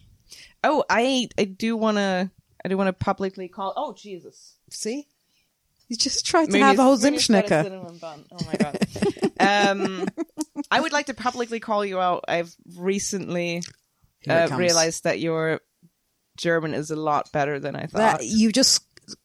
[0.63, 2.29] Oh, I I do want to
[2.63, 3.73] I do want to publicly call.
[3.77, 4.55] Oh Jesus!
[4.71, 5.05] See,
[5.87, 8.25] you just tried to Mooney's- have a whole Mooney's Zimschnecker.
[8.31, 8.87] Oh my god.
[9.39, 10.07] um,
[10.71, 12.25] I would like to publicly call you out.
[12.27, 13.61] I've recently
[14.27, 15.61] uh, realized that your
[16.37, 18.19] German is a lot better than I thought.
[18.19, 18.83] That you just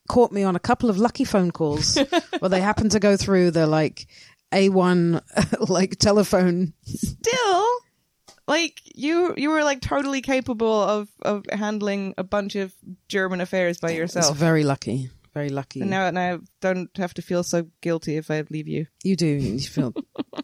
[0.08, 1.96] caught me on a couple of lucky phone calls
[2.38, 4.06] where they happened to go through the like
[4.52, 5.20] A1
[5.68, 6.72] like telephone.
[6.84, 7.66] Still,
[8.46, 12.72] like you, you were like totally capable of of handling a bunch of
[13.08, 14.36] German affairs by It's yourself.
[14.36, 15.80] very lucky, very lucky.
[15.80, 18.86] And now, now I don't have to feel so guilty if I leave you.
[19.02, 19.26] You do.
[19.26, 19.94] You feel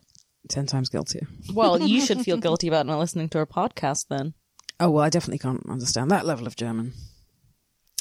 [0.49, 1.27] ten times guiltier.
[1.53, 4.35] well, you should feel guilty about not listening to our podcast then.
[4.80, 6.92] Oh well, I definitely can't understand that level of German.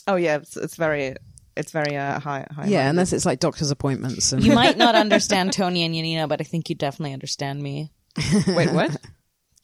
[0.06, 1.16] Oh yeah, it's, it's very,
[1.56, 2.46] it's very uh, high.
[2.50, 6.30] high Yeah, unless it's like doctor's appointments and You might not understand Tony and Yanina,
[6.30, 7.92] but I think you definitely understand me.
[8.48, 8.92] Wait, what?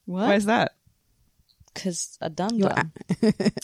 [0.05, 0.27] what?
[0.27, 0.73] Why is that?
[1.75, 2.91] Cause a dum You're dum.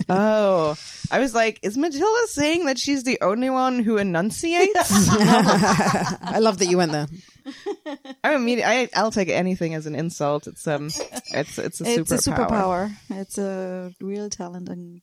[0.09, 0.75] Oh,
[1.11, 5.07] I was like, is Matilda saying that she's the only one who enunciates?
[5.11, 7.07] I love that you went there.
[8.23, 10.47] I mean, I, I'll take anything as an insult.
[10.47, 10.87] It's um,
[11.33, 11.99] it's it's a superpower.
[11.99, 12.91] It's a superpower.
[13.09, 15.01] It's a real talent and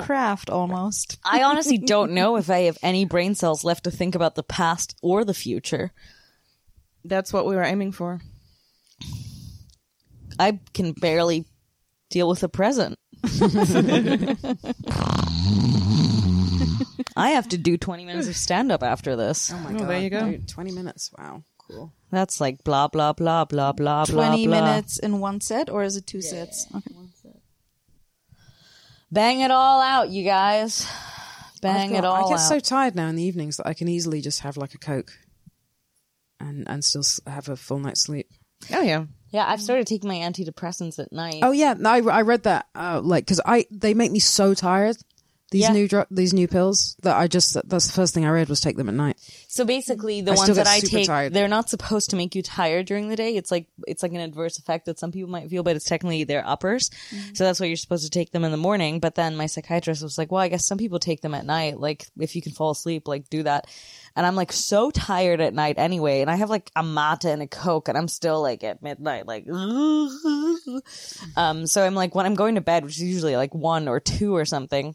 [0.00, 1.18] craft almost.
[1.24, 4.42] I honestly don't know if I have any brain cells left to think about the
[4.42, 5.92] past or the future.
[7.04, 8.20] That's what we were aiming for.
[10.38, 11.46] I can barely
[12.10, 12.98] deal with the present.
[17.20, 19.52] I have to do 20 minutes of stand up after this.
[19.52, 20.30] Oh my Oh, there you go.
[20.30, 21.10] Dude, Twenty minutes.
[21.18, 21.92] Wow, cool.
[22.10, 24.28] That's like blah, blah, blah, blah, blah, blah.
[24.30, 24.60] 20 blah.
[24.64, 26.66] minutes in one set, or is it two sets?
[26.74, 26.94] Okay.
[29.12, 30.86] Bang it all out, you guys.
[31.62, 32.48] Bang I've it got- all I get out.
[32.48, 35.12] so tired now in the evenings that I can easily just have like a coke,
[36.38, 38.28] and and still s- have a full night's sleep.
[38.72, 39.06] Oh yeah.
[39.30, 41.40] yeah, I've started taking my antidepressants at night.
[41.42, 42.66] Oh yeah, no, I, I read that.
[42.74, 44.96] Uh, like, because I they make me so tired.
[45.50, 45.72] These Yeah.
[45.72, 48.60] new dr- these new pills that I just that's the first thing I read was
[48.60, 49.16] take them at night.
[49.48, 51.34] So basically, the I ones that I take, tired.
[51.34, 53.34] they're not supposed to make you tired during the day.
[53.34, 56.22] It's like it's like an adverse effect that some people might feel, but it's technically
[56.22, 56.88] their uppers.
[57.10, 57.34] Mm-hmm.
[57.34, 59.00] So that's why you're supposed to take them in the morning.
[59.00, 61.80] But then my psychiatrist was like, "Well, I guess some people take them at night.
[61.80, 63.66] Like if you can fall asleep, like do that."
[64.14, 67.42] And I'm like so tired at night anyway, and I have like a mate and
[67.42, 69.46] a coke, and I'm still like at midnight, like.
[71.36, 71.66] um.
[71.66, 74.36] So I'm like when I'm going to bed, which is usually like one or two
[74.36, 74.94] or something.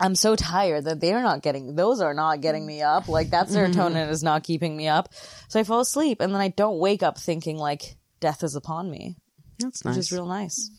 [0.00, 3.08] I'm so tired that they're not getting those are not getting me up.
[3.08, 5.12] Like that serotonin is not keeping me up.
[5.48, 8.90] So I fall asleep and then I don't wake up thinking like death is upon
[8.90, 9.16] me,
[9.58, 10.04] That's which nice.
[10.04, 10.70] is real nice.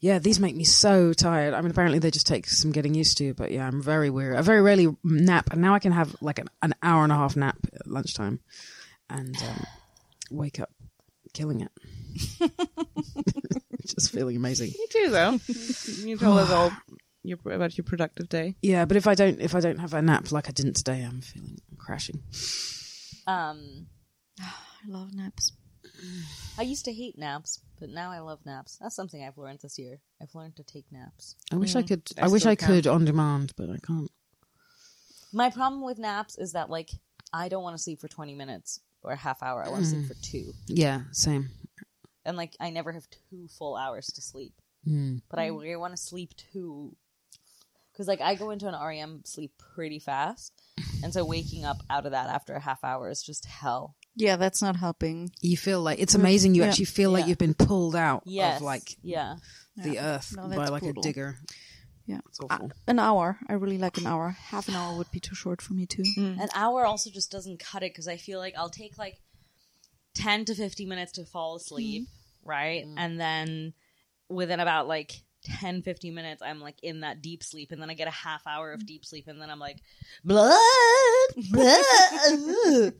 [0.00, 1.54] Yeah, these make me so tired.
[1.54, 4.36] I mean, apparently they just take some getting used to, but yeah, I'm very weary.
[4.36, 7.16] I very rarely nap, and now I can have like an, an hour and a
[7.16, 8.40] half nap at lunchtime,
[9.08, 9.66] and um,
[10.32, 10.70] wake up
[11.32, 12.50] killing it.
[13.86, 14.72] just feeling amazing.
[14.76, 15.38] Me too, though.
[16.04, 16.72] you told us all
[17.22, 18.56] your, about your productive day.
[18.62, 21.02] Yeah, but if I don't if I don't have a nap like I didn't today,
[21.02, 22.22] I'm feeling crashing.
[23.26, 23.86] Um
[24.40, 25.52] I love naps.
[26.58, 28.78] I used to hate naps, but now I love naps.
[28.80, 30.00] That's something I've learned this year.
[30.20, 31.36] I've learned to take naps.
[31.52, 32.02] I wish I could.
[32.18, 32.72] I I, wish I can't.
[32.72, 34.10] could on demand, but I can't.
[35.32, 36.90] My problem with naps is that like
[37.32, 39.64] I don't want to sleep for 20 minutes or a half hour.
[39.64, 40.52] I want to sleep for 2.
[40.66, 41.50] Yeah, same.
[42.24, 44.54] And like I never have 2 full hours to sleep.
[44.86, 45.22] Mm.
[45.30, 46.94] But I really want to sleep too.
[47.92, 50.52] Because, like, I go into an REM sleep pretty fast.
[51.02, 53.96] And so waking up out of that after a half hour is just hell.
[54.14, 55.30] Yeah, that's not helping.
[55.40, 56.54] You feel like it's amazing.
[56.54, 56.68] You Yeah.
[56.68, 57.28] actually feel like Yeah.
[57.28, 58.56] you've been pulled out Yes.
[58.56, 59.36] of like yeah.
[59.76, 61.00] the earth No, by like brutal.
[61.00, 61.38] a digger.
[62.06, 62.20] Yeah.
[62.28, 62.66] It's awful.
[62.66, 63.38] Uh, an hour.
[63.48, 64.30] I really like an hour.
[64.30, 66.02] Half an hour would be too short for me too.
[66.16, 66.40] Mm.
[66.40, 69.18] An hour also just doesn't cut it because I feel like I'll take like
[70.14, 72.08] 10 to 15 minutes to fall asleep, mm.
[72.44, 72.84] right?
[72.86, 72.94] Mm.
[72.96, 73.72] And then
[74.28, 77.72] within about like 10, 15 minutes, I'm like in that deep sleep.
[77.72, 79.28] And then I get a half hour of deep sleep.
[79.28, 79.78] And then I'm like,
[80.24, 80.56] blood,
[81.50, 82.92] blood.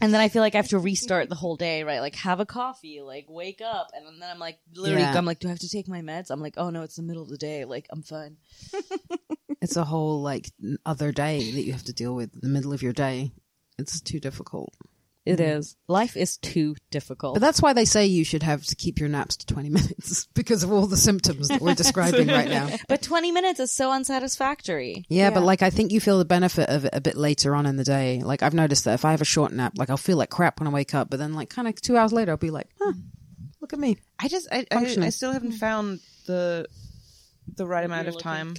[0.00, 2.00] and then I feel like I have to restart the whole day, right?
[2.00, 3.88] Like have a coffee, like wake up.
[3.94, 5.16] And then I'm like, literally, Yeah.
[5.16, 6.30] I'm like, do I have to take my meds?
[6.30, 7.64] I'm like, oh no, it's the middle of the day.
[7.64, 8.36] Like, I'm fine.
[9.60, 10.52] It's a whole like
[10.86, 13.32] other day that you have to deal with in the middle of your day.
[13.76, 14.72] It's too difficult.
[15.28, 15.76] It is.
[15.88, 17.34] Life is too difficult.
[17.34, 20.26] But that's why they say you should have to keep your naps to 20 minutes
[20.34, 22.68] because of all the symptoms that we're describing right now.
[22.88, 25.04] But 20 minutes is so unsatisfactory.
[25.08, 27.66] Yeah, but like I think you feel the benefit of it a bit later on
[27.66, 28.22] in the day.
[28.22, 30.60] Like I've noticed that if I have a short nap, like I'll feel like crap
[30.60, 32.68] when I wake up, but then like kind of two hours later, I'll be like,
[32.80, 32.92] huh,
[33.60, 33.98] look at me.
[34.18, 36.66] I just I, I, I still haven't found the
[37.56, 38.54] the right amount of time.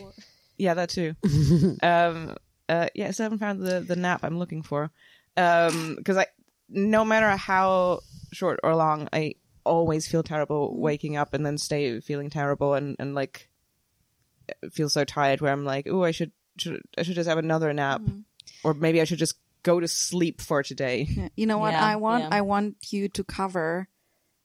[0.57, 1.15] Yeah, that too.
[1.81, 2.35] um,
[2.67, 4.91] uh, yeah, I still haven't found the the nap I'm looking for.
[5.37, 6.25] Um, because I,
[6.69, 8.01] no matter how
[8.31, 10.79] short or long, I always feel terrible mm.
[10.79, 13.49] waking up and then stay feeling terrible and and like
[14.71, 17.71] feel so tired where I'm like, oh, I should should I should just have another
[17.73, 18.19] nap, mm-hmm.
[18.63, 21.07] or maybe I should just go to sleep for today.
[21.09, 21.29] Yeah.
[21.35, 22.23] You know what Yeah, I want?
[22.23, 22.29] yeah.
[22.31, 23.87] I want you to cover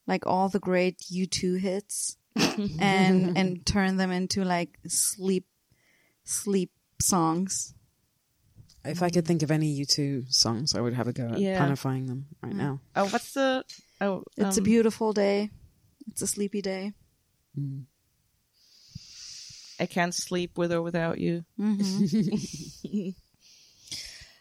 [0.07, 2.17] like all the great U2 hits
[2.79, 5.47] and and turn them into like sleep
[6.25, 6.71] sleep
[7.01, 7.74] songs.
[8.85, 11.59] If I could think of any U2 songs, I would have a go at Yeah.
[11.59, 12.81] planifying them right now.
[12.95, 13.65] Oh, what's the?
[14.01, 15.51] Oh, It's a um, beautiful day.
[16.09, 16.93] It's a sleepy day.
[19.81, 21.45] I can't sleep with or without you.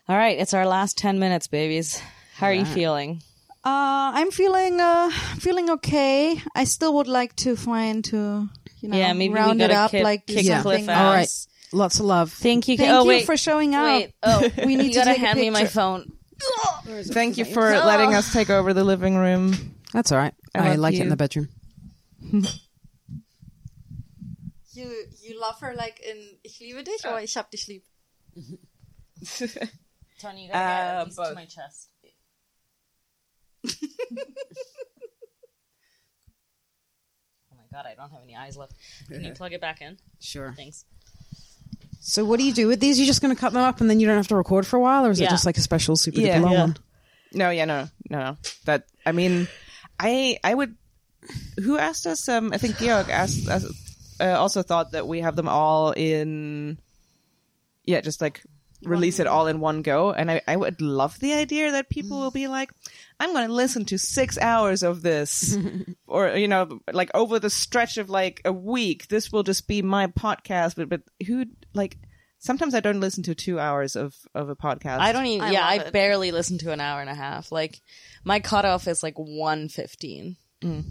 [0.09, 2.01] All right, it's our last 10 minutes, babies.
[2.35, 3.21] How are you feeling?
[3.65, 5.09] Uh, I'm feeling uh
[5.39, 6.37] feeling okay.
[6.53, 8.49] I still would like to find to
[8.81, 10.61] you know Yeah, maybe we round it up kick- like do kick Yeah.
[10.61, 11.29] something Cliff All right.
[11.73, 11.79] Else.
[11.79, 12.31] Lots of love.
[12.31, 12.77] Thank you.
[12.77, 13.25] Thank oh, you wait.
[13.25, 13.85] for showing up.
[13.85, 14.13] Wait.
[14.23, 16.11] Oh, We need you to gotta take a hand me my phone.
[16.85, 19.75] Thank you for letting us take over the living room.
[19.93, 20.33] That's all right.
[20.55, 21.49] I I, love like it in the bedroom.
[24.75, 27.83] You you love her like in Ich liebe dich or Ich hab dich lieb.
[30.19, 31.89] Tony, you gotta get at Uh, least to my chest.
[37.51, 38.73] oh my god, I don't have any eyes left.
[39.07, 39.97] Can you plug it back in?
[40.19, 40.53] Sure.
[40.57, 40.85] Thanks.
[42.05, 42.99] So what do you do with these?
[42.99, 44.75] You're just going to cut them up and then you don't have to record for
[44.75, 45.27] a while, or is Yeah.
[45.27, 46.39] it just like a special super Yeah.
[46.39, 46.61] duper long Yeah.
[46.61, 46.77] one?
[47.33, 48.37] No, yeah, no, no, no.
[48.65, 49.47] That I mean,
[49.97, 50.75] I I would.
[51.63, 52.27] Who asked us?
[52.27, 53.47] Um, I think Georg asked.
[53.47, 53.65] us
[54.19, 56.77] uh, also thought that we have them all in.
[57.85, 58.43] Yeah, just like
[58.83, 62.19] release it all in one go, and I I would love the idea that people
[62.19, 62.69] will be like,
[63.23, 65.57] I'm going to listen to six hours of this,
[66.07, 69.81] or you know, like over the stretch of like a week, this will just be
[69.81, 70.75] my podcast.
[70.75, 71.97] But but who like.
[72.39, 74.99] Sometimes I don't listen to two hours of, of a podcast.
[74.99, 75.47] I don't even.
[75.47, 75.93] I yeah, I it.
[75.93, 77.53] barely listen to an hour and a half.
[77.53, 77.79] Like
[78.25, 80.35] my cutoff is like one fifteen.
[80.61, 80.83] Mm.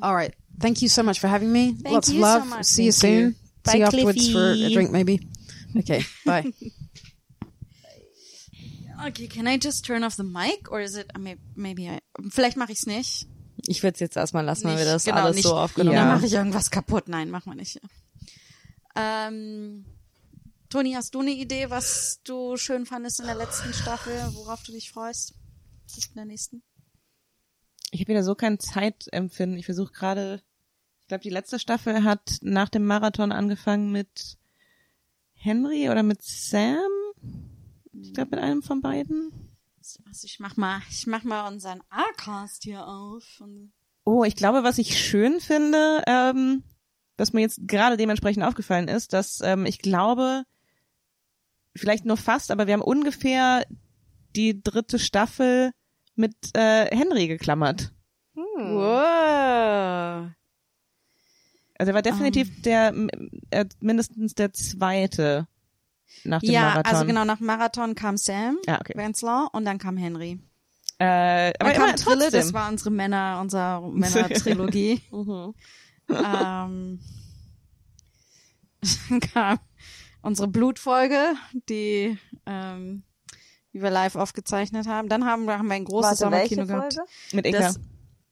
[0.00, 0.32] All right.
[0.60, 1.72] Thank you so much for having me.
[1.72, 2.46] Thank Lots you of so love.
[2.46, 2.66] much.
[2.66, 3.18] See you soon.
[3.18, 3.34] you.
[3.64, 5.28] Bye, See you afterwards for a drink, maybe.
[5.76, 6.04] Okay.
[6.24, 6.52] Bye.
[9.06, 11.98] Okay, can I just turn off the mic or is it maybe, maybe I,
[12.30, 13.26] vielleicht mache ich's nicht.
[13.66, 16.06] Ich würde es jetzt erstmal lassen, weil wir das genau, alles nicht, so aufgenommen Dann
[16.06, 16.16] haben.
[16.16, 17.08] mache ich irgendwas kaputt.
[17.08, 17.80] Nein, mach mal nicht.
[18.94, 19.86] Ähm,
[20.68, 24.72] Toni, hast du eine Idee, was du schön fandest in der letzten Staffel, worauf du
[24.72, 25.34] dich freust?
[25.96, 26.62] In der nächsten?
[27.94, 29.56] ich habe wieder so kein Zeitempfinden.
[29.56, 30.42] Ich versuche gerade,
[31.00, 34.36] ich glaube, die letzte Staffel hat nach dem Marathon angefangen mit
[35.34, 36.90] Henry oder mit Sam.
[38.04, 39.32] Ich glaube, mit einem von beiden.
[40.06, 43.24] Also ich mach mal, ich mach mal unseren A-Cast hier auf.
[43.40, 43.72] Und
[44.04, 46.62] Oh, ich glaube, was ich schön finde, ähm,
[47.16, 50.44] was mir jetzt gerade dementsprechend aufgefallen ist, dass ähm, ich glaube,
[51.76, 53.64] vielleicht nur fast, aber wir haben ungefähr
[54.36, 55.70] die dritte Staffel
[56.16, 57.92] mit äh, Henry geklammert.
[58.34, 60.30] Wow.
[61.78, 63.08] Also er war definitiv der m-
[63.50, 65.46] äh, mindestens der zweite
[66.24, 66.92] nach dem Ja, Marathon.
[66.92, 68.92] also genau, nach Marathon kam Sam Ja, okay.
[68.96, 70.40] Wenzler und dann kam Henry.
[70.98, 72.30] Äh, aber Dann kam Trille, trotzdem.
[72.40, 75.02] das war unsere Männer, unser Männer-Trilogie.
[76.08, 77.00] ähm,
[79.08, 79.58] dann kam
[80.22, 81.34] unsere Blutfolge,
[81.68, 83.02] die, ähm,
[83.72, 85.08] die wir live aufgezeichnet haben.
[85.08, 86.96] Dann haben, wir- haben wir ein großes Sommerkino gehabt.
[87.32, 87.58] mit Inga.
[87.58, 87.80] Das,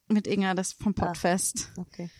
[0.09, 1.73] mit Inga, das vom Podfest.
[1.77, 2.11] Okay.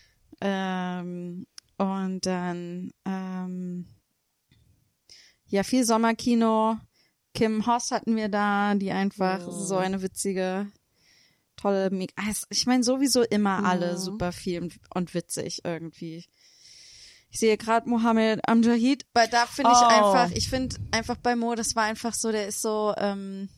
[0.41, 3.87] Ähm, und dann ähm,
[5.53, 6.77] ja viel Sommerkino.
[7.33, 10.71] Kim Hoss hatten wir da, die einfach so eine witzige,
[11.55, 11.89] tolle.
[12.15, 16.25] Ah, es- Ich meine sowieso immer alle super viel und, und witzig irgendwie.
[17.31, 19.85] Ich sehe gerade Mohammed Amjahid, weil da finde ich Oh.
[19.85, 23.49] einfach, ich finde einfach bei Mo, das war einfach so, der ist so, ähm,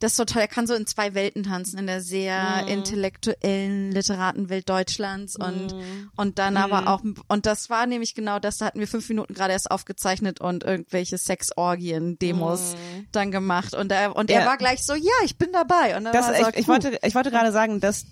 [0.00, 2.72] das ist so toll, er kann so in zwei Welten tanzen, in der sehr Mhm.
[2.72, 5.74] intellektuellen Literatenwelt Deutschlands und
[6.16, 6.60] und dann Mhm.
[6.60, 9.70] aber auch und das war nämlich genau das, da hatten wir fünf Minuten gerade erst
[9.70, 12.74] aufgezeichnet und irgendwelche Sexorgien-Demos
[13.12, 14.46] dann gemacht und er und er Ja.
[14.46, 16.68] war gleich so, ja, ich bin dabei und dann Das, war er so, ich, ich
[16.68, 16.74] cool.
[16.74, 18.06] wollte, ich wollte gerade sagen, dass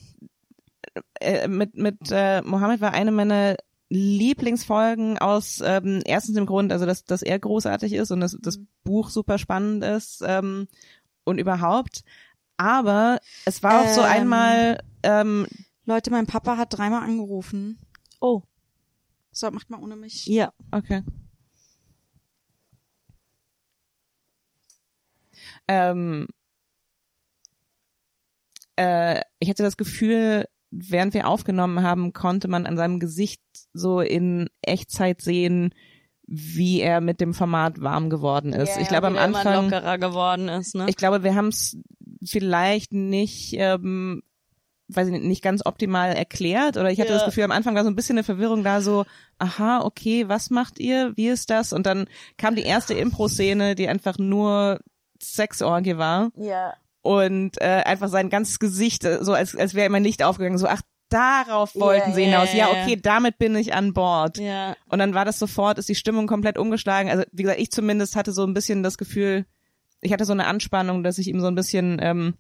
[1.21, 3.57] äh, mit mit äh, Mohammed war eine meiner
[3.89, 8.59] Lieblingsfolgen aus ähm, erstens dem Grund, also dass dass er großartig ist und dass das
[8.85, 10.67] Buch super spannend ist ähm,
[11.27, 12.03] und überhaupt.
[12.57, 14.07] Aber es war auch so Ähm.
[14.07, 15.47] einmal, ähm,
[15.85, 17.79] Leute, mein Papa hat dreimal angerufen.
[18.21, 18.43] Oh,
[19.31, 20.27] So, macht mal ohne mich.
[20.27, 20.53] ja.
[20.73, 21.03] okay.
[25.69, 26.27] Ähm,
[28.77, 33.43] äh, ich hatte das Gefühl, während wir aufgenommen haben, konnte man an seinem Gesicht
[33.73, 35.75] so in Echtzeit sehen,
[36.27, 38.77] wie er mit dem Format warm geworden ist.
[38.79, 40.87] ich glaube am Anfang, lockerer geworden ist, ne?
[40.89, 41.79] ich glaube, wir haben es
[42.25, 44.23] vielleicht nicht, ähm,
[44.89, 47.17] weiß ich nicht, nicht ganz optimal erklärt oder ich hatte Ja.
[47.17, 49.05] das Gefühl, am Anfang war so ein bisschen eine Verwirrung da, so,
[49.39, 51.73] aha, okay, was macht ihr, wie ist das?
[51.73, 52.07] Und dann
[52.39, 54.81] kam die erste Impro-Szene, die einfach nur
[55.23, 56.75] Sexorgie war ja.
[57.03, 60.67] und äh, einfach sein ganzes Gesicht, äh, so als, als wäre immer Licht aufgegangen, so,
[60.67, 62.53] ach, darauf wollten Ja, sie hinaus.
[62.53, 64.39] Ja, ja, okay, damit bin ich an Bord.
[64.39, 64.77] Ja.
[64.89, 67.11] Und dann war das sofort, ist die Stimmung komplett umgeschlagen.
[67.11, 69.47] Also wie gesagt, ich zumindest hatte so ein bisschen das Gefühl,
[70.01, 72.35] ich hatte so eine Anspannung, dass ich ihm so ein bisschen ähm,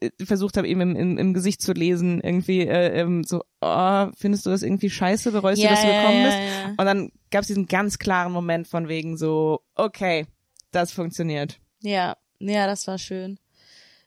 [0.00, 4.06] äh, versucht habe, ihm im, im, im Gesicht zu lesen, irgendwie äh, ähm, so, oh,
[4.16, 6.38] findest du das irgendwie scheiße, bereust du, dass du gekommen bist?
[6.78, 10.26] Und dann gab es diesen ganz klaren Moment von wegen so, okay,
[10.70, 11.58] das funktioniert.
[11.80, 13.38] Ja, ja, das war schön.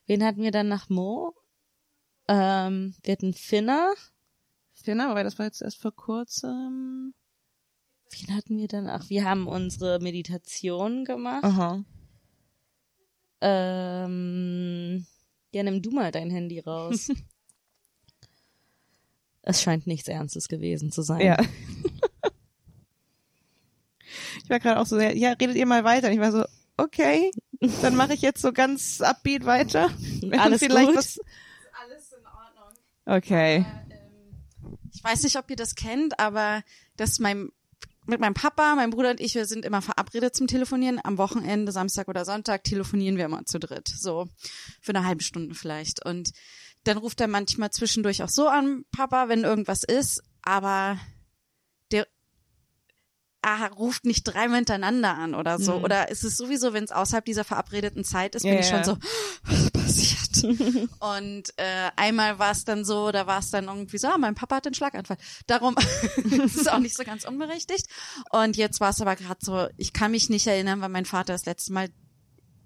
[0.06, 1.34] Wen hatten wir dann nach Mo?
[2.28, 3.94] Ähm, wir hatten Finner.
[4.74, 7.14] Finna, wobei das war jetzt erst vor kurzem.
[8.12, 8.88] Wen hatten wir dann?
[8.88, 11.44] Ach, wir haben unsere Meditation gemacht.
[11.44, 11.84] Aha.
[13.42, 15.06] Ähm,
[15.52, 17.12] ja, nimm du mal dein Handy raus.
[19.42, 21.22] es scheint nichts Ernstes gewesen zu sein.
[21.22, 21.38] Ja.
[24.44, 26.08] ich war gerade auch so, sehr, ja, redet ihr mal weiter.
[26.08, 26.46] Und ich war so,
[26.78, 27.32] okay,
[27.82, 29.90] dann mache ich jetzt so ganz upbeat weiter.
[30.22, 30.98] Wenn Alles vielleicht gut?
[30.98, 31.20] Was.
[33.06, 33.66] Okay.
[34.94, 36.64] Ich weiß nicht, ob ihr das kennt, aber
[36.98, 37.50] das mein
[38.06, 41.00] mit meinem Papa, meinem Bruder und ich, wir sind immer verabredet zum Telefonieren.
[41.04, 43.88] Am Wochenende, Samstag oder Sonntag, telefonieren wir immer zu dritt.
[43.88, 44.28] So
[44.82, 46.06] für eine halbe Stunde vielleicht.
[46.06, 46.32] Und
[46.84, 51.00] dann ruft er manchmal zwischendurch auch so an, Papa, wenn irgendwas ist, aber
[53.44, 55.76] ah, ruft nicht dreimal hintereinander an oder so.
[55.76, 58.84] Oder ist es sowieso, wenn es außerhalb dieser verabredeten Zeit ist, bin Ja, ich schon
[58.84, 58.98] so,
[59.44, 60.20] was passiert?
[61.00, 64.36] Und äh, einmal war es dann so, da war es dann irgendwie so, ah, mein
[64.36, 65.18] Papa hat einen Schlaganfall.
[65.48, 65.76] Darum
[66.46, 67.86] ist es auch nicht so ganz unberechtigt.
[68.32, 71.34] Und jetzt war es aber gerade so, ich kann mich nicht erinnern, weil mein Vater
[71.34, 71.90] das letzte Mal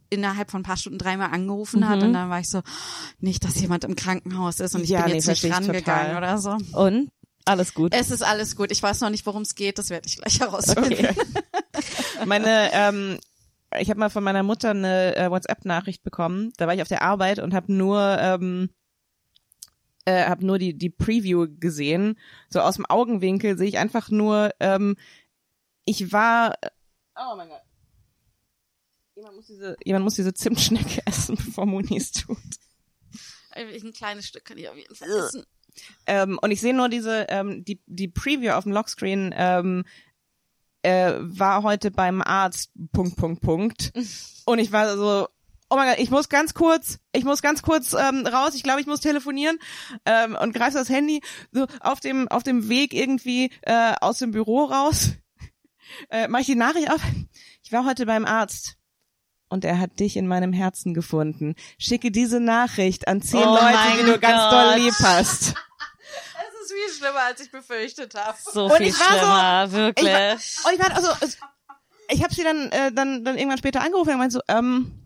[0.09, 2.61] innerhalb von ein paar Stunden dreimal angerufen hat und dann war ich so,
[3.19, 5.69] nicht, dass jemand im Krankenhaus ist und ich Ja, bin nee, jetzt nicht verstehe ich
[5.69, 6.57] rangegangen oder so.
[6.71, 7.09] Und?
[7.47, 7.93] Alles gut.
[7.93, 8.71] Es ist alles gut.
[8.71, 9.77] Ich weiß noch nicht, worum es geht.
[9.77, 10.93] Das werde ich gleich herausfinden.
[10.93, 11.15] Okay.
[12.25, 13.19] Meine, ähm,
[13.79, 16.51] ich habe mal von meiner Mutter eine äh, WhatsApp-Nachricht bekommen.
[16.57, 18.69] Da war ich auf der Arbeit und habe nur ähm,
[20.05, 22.17] äh, habe nur die die Preview gesehen.
[22.49, 24.51] So aus dem Augenwinkel sehe ich einfach nur.
[24.59, 24.95] Ähm,
[25.85, 26.55] ich war.
[27.15, 27.61] Oh mein Gott.
[29.15, 32.37] Jemand muss diese jemand muss diese Zimtschnecke essen, bevor Moni es tut.
[33.51, 35.43] Ein kleines Stück kann ich auf jeden Fall essen.
[36.05, 39.85] Ähm, und ich sehe nur diese, ähm, die, die Preview auf dem Lockscreen ähm,
[40.83, 43.93] äh, war heute beim Arzt, Punkt, Punkt, Punkt.
[44.45, 45.27] Und ich war so,
[45.69, 48.79] oh mein Gott, ich muss ganz kurz, ich muss ganz kurz ähm, raus, ich glaube,
[48.79, 49.57] ich muss telefonieren
[50.05, 51.21] ähm, und greif das Handy
[51.51, 55.11] so auf dem, auf dem Weg irgendwie äh, aus dem Büro raus.
[56.09, 56.99] Äh, Mache ich die Nachricht auf.
[57.63, 58.75] Ich war heute beim Arzt.
[59.47, 61.55] Und er hat dich in meinem Herzen gefunden.
[61.77, 64.51] Schicke diese Nachricht an zehn Oh Leute, die du ganz Gott.
[64.51, 65.53] doll lieb hast.
[66.71, 68.37] Ist viel schlimmer, als ich befürchtet habe.
[68.53, 70.07] so Und viel ich war so- schlimmer, wirklich.
[70.07, 71.27] Ich war, und ich war also,
[72.09, 75.05] ich habe sie dann, äh, dann, dann irgendwann später angerufen und meinte so, ähm,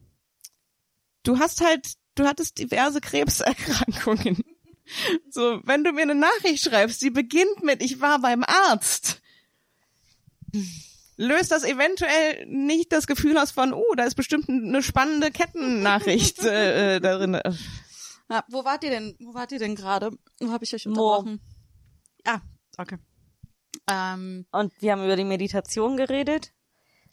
[1.23, 4.43] du hast halt, du hattest diverse Krebserkrankungen.
[5.29, 9.21] So, wenn du mir eine Nachricht schreibst, die beginnt mit, ich war beim Arzt,
[11.17, 16.39] löst das eventuell nicht das Gefühl aus von, uh, da ist bestimmt eine spannende Kettennachricht
[16.43, 17.39] äh, äh, darin.
[18.29, 19.15] Ja, wo wart ihr denn?
[19.19, 20.11] Wo wart ihr denn gerade?
[20.39, 20.89] Wo habe ich euch Wo?
[20.89, 21.39] unterbrochen?
[22.25, 22.39] Ah,
[22.77, 22.97] okay.
[23.89, 26.51] Ähm, Und wir haben über die Meditation geredet.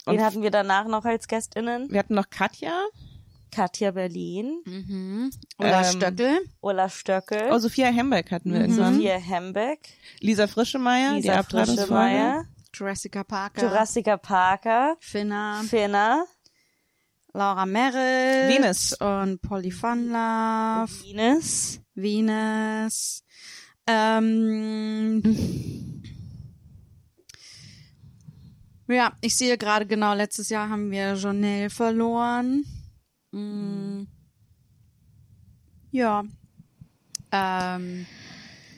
[0.06, 1.90] Wen Und- hatten wir danach noch als GästInnen?
[1.90, 2.84] Wir hatten noch Katja,
[3.50, 5.30] Katja Berlin, mhm.
[5.58, 6.38] Ulla Ähm, Stöckel.
[6.60, 9.88] Ulla Stöckel, oh, Sophia Hembeck hatten wir irgendwann, Sophia Hembeck,
[10.20, 11.86] Lisa Frischemeyer, die Lisa Abtreibungsfolge.
[11.86, 12.44] Frischemeyer,
[12.74, 13.62] Jurassica Parker.
[13.62, 15.62] Jurassica Parker, Finna.
[15.66, 16.24] Finna,
[17.32, 18.54] Laura Merritt.
[18.56, 18.92] Venus.
[18.94, 20.90] Und Polly Fun Love.
[21.06, 23.22] Ines, Venus.
[23.90, 25.22] Ähm,
[28.86, 32.64] ja, ich sehe gerade genau, letztes Jahr haben wir Jonelle verloren.
[33.32, 34.02] Mm.
[35.90, 36.24] Ja.
[37.32, 38.06] Ähm,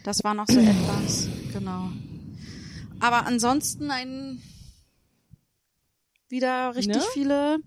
[0.04, 1.90] das war noch so etwas, genau.
[3.00, 4.40] Aber ansonsten ein
[6.28, 7.02] wieder richtig Ne?
[7.12, 7.58] viele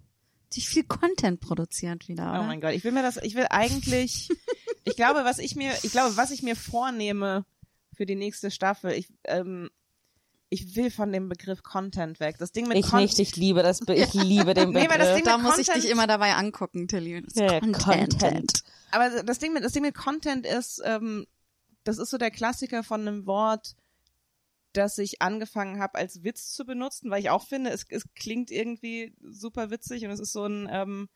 [0.54, 2.42] Die viel Content produziert wieder, oder?
[2.42, 4.30] Oh mein Gott, ich will mir das, ich will eigentlich,
[4.86, 7.46] ich glaube, was ich mir, ich glaube, was ich mir vornehme
[7.96, 9.70] für die nächste Staffel, ich, ähm,
[10.50, 12.36] ich will von dem Begriff Content weg.
[12.40, 13.18] Das Ding mit Ich Content.
[13.18, 14.92] nicht, ich liebe das, Be- ich liebe den Nee, Begriff.
[14.92, 17.26] weil das Ding da mit muss ich Content- dich immer dabei angucken, Tilly.
[17.34, 18.20] Ja, Content.
[18.20, 18.64] Content.
[18.92, 21.26] Aber das Ding mit, das Ding mit Content ist, ähm,
[21.84, 23.76] das ist so der Klassiker von einem Wort,
[24.74, 28.50] das ich angefangen habe als Witz zu benutzen, weil ich auch finde, es, es klingt
[28.52, 31.10] irgendwie super witzig und es ist so ein, ähm,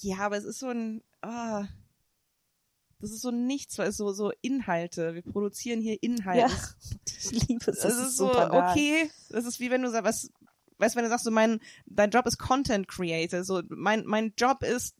[0.00, 1.66] ja, aber es ist so ein, ah,
[3.06, 5.14] das ist so nichts, weil es so, so Inhalte.
[5.14, 6.40] Wir produzieren hier Inhalte.
[6.40, 6.48] Ja,
[7.06, 7.78] ich liebe es.
[7.78, 9.08] Das ist, so, okay.
[9.30, 10.30] Das ist wie wenn du sagst, was,
[10.78, 14.64] weißt, wenn du sagst, so mein, dein Job ist Content Creator, so mein, mein Job
[14.64, 14.96] ist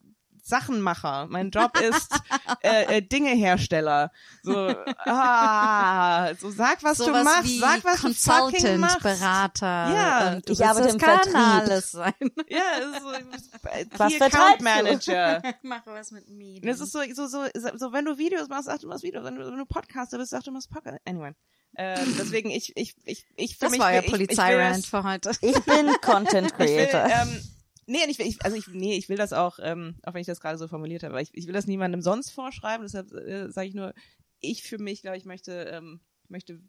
[0.47, 2.15] Sachenmacher, mein Job ist
[2.63, 4.13] äh, äh, Dingehersteller.
[4.43, 4.75] So,
[5.05, 9.03] ah, so sag, was Sowas du machst, wie sag, was du fucking Consultant, machst.
[9.03, 9.67] Berater.
[9.95, 11.37] Ja, und du ich arbeite das im kann Vertrieb.
[11.37, 12.15] alles sein.
[12.49, 14.61] Ja, es ist so, Was Key Account?
[14.63, 15.43] Manager.
[15.63, 16.69] Mache was mit Medien.
[16.73, 19.25] Es ist so, so, so, so, wenn du Videos machst, sag du machst Videos.
[19.25, 20.99] Wenn du, wenn du Podcaster bist, sag du machst Podcast.
[21.05, 21.33] Anyway.
[21.79, 25.33] Ähm, deswegen, ich, ich, ich, ich, für das mich, war ja Polizeirand das- für heute.
[25.43, 27.05] Ich bin Content Ich will, Creator.
[27.07, 27.43] ähm,
[27.87, 30.27] nee, ich, will- ich, also ich, nee, ich will das auch, ähm, auch wenn ich
[30.27, 33.51] das gerade so formuliert habe, aber ich, ich will das niemandem sonst vorschreiben, deshalb äh,
[33.51, 33.95] sage ich nur,
[34.41, 36.61] ich für mich, glaube ich, möchte, ähm, möchte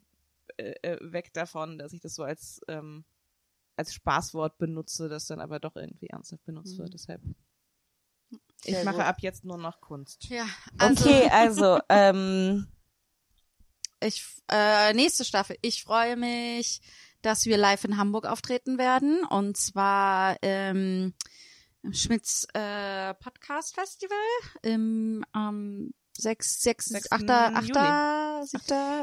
[0.56, 3.04] äh, äh, weg davon, dass ich das so als, ähm,
[3.76, 7.22] als Spaßwort benutze, das dann aber doch irgendwie ernsthaft benutzt wird, deshalb.
[8.64, 9.04] Ich Sehr mache gut.
[9.04, 10.24] ab jetzt nur noch Kunst.
[10.28, 10.46] Ja,
[10.78, 12.66] also okay, also, ähm,
[14.00, 15.56] ich äh, nächste Staffel.
[15.62, 16.80] Ich freue mich,
[17.22, 21.14] dass wir live in Hamburg auftreten werden und zwar ähm,
[21.82, 24.16] im Schmitz äh, Podcast Festival
[24.62, 27.12] im ähm, 6, 6, 6.
[27.12, 27.76] 8, 8, 7,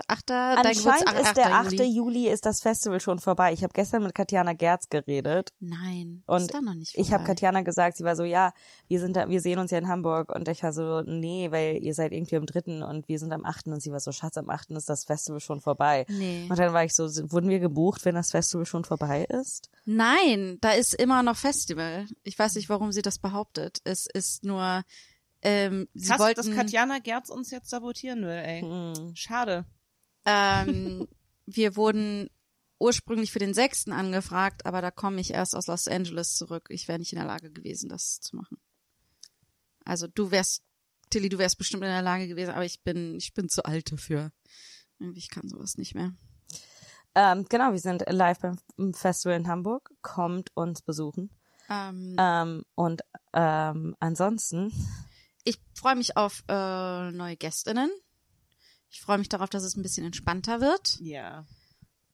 [0.07, 1.72] 8, dein anscheinend Geburtstag, ist der 8.
[1.74, 1.86] Juli.
[1.86, 3.53] Juli ist das Festival schon vorbei.
[3.53, 7.24] Ich habe gestern mit Katjana Gerz geredet Nein, Und ist da noch nicht Ich habe
[7.24, 7.34] vorbei.
[7.34, 8.53] Katjana gesagt, sie war so, ja,
[8.88, 11.78] wir sind da, wir sehen uns ja in Hamburg und ich war so, nee, weil
[11.84, 14.38] ihr seid irgendwie am dritten und wir sind am achten und sie war so, Schatz,
[14.38, 16.06] am achten ist das Festival schon vorbei.
[16.07, 16.48] Nee.
[16.49, 19.70] Und dann war ich so, wurden wir gebucht, wenn das Festival schon vorbei ist?
[19.86, 22.07] Nein, da ist immer noch Festival.
[22.24, 23.80] Ich weiß nicht, warum sie das behauptet.
[23.84, 24.84] Es ist nur,
[25.45, 28.61] ähm, sie Krass, wollten, dass Katjana Gerz uns jetzt sabotieren will, ey.
[28.61, 29.15] Hm.
[29.15, 29.65] Schade.
[30.26, 31.07] ähm,
[31.45, 32.30] wir wurden
[32.80, 36.67] ursprünglich für den sechsten angefragt, aber da komme ich erst aus Los Angeles zurück.
[36.69, 38.57] Ich wäre nicht in der Lage gewesen, das zu machen.
[39.85, 40.63] Also du wärst,
[41.11, 43.91] Tilly, du wärst bestimmt in der Lage gewesen, aber ich bin, ich bin zu alt
[43.91, 44.31] dafür.
[44.99, 46.13] Irgendwie, Ich kann sowas nicht mehr.
[47.13, 49.91] Ähm, genau, wir sind live beim Festival in Hamburg.
[50.01, 51.30] Kommt uns besuchen.
[51.69, 53.03] Ähm, Ähm, und
[53.34, 54.72] ähm, ansonsten,
[55.45, 57.89] ich freue mich auf äh, neue Gästinnen.
[58.89, 60.97] Ich freue mich darauf, dass es ein bisschen entspannter wird.
[60.99, 61.45] Ja.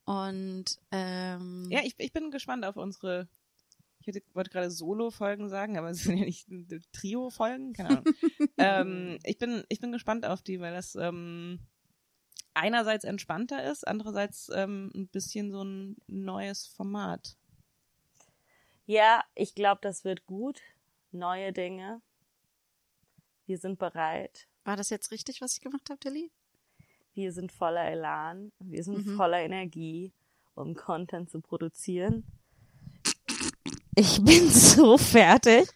[0.04, 3.28] Und ähm, Ja, ich, ich bin gespannt auf unsere,
[4.00, 6.46] ich hätte, wollte gerade Solo-Folgen sagen, aber es sind ja nicht
[6.92, 8.04] Trio-Folgen, keine Ahnung.
[8.58, 11.60] ähm, ich bin, ich bin gespannt auf die, weil das ähm,
[12.52, 17.36] einerseits entspannter ist, andererseits ähm, ein bisschen so ein neues Format.
[18.84, 20.60] ja, ich glaube, das wird gut.
[21.12, 22.02] Neue Dinge.
[23.46, 24.46] Wir sind bereit.
[24.64, 26.30] war das jetzt richtig, was ich gemacht habe, Tilly?
[27.14, 28.52] Wir sind voller Elan.
[28.60, 29.16] Wir sind Mhm.
[29.16, 30.12] voller Energie,
[30.54, 32.24] um Content zu produzieren.
[33.96, 35.68] Ich bin so fertig.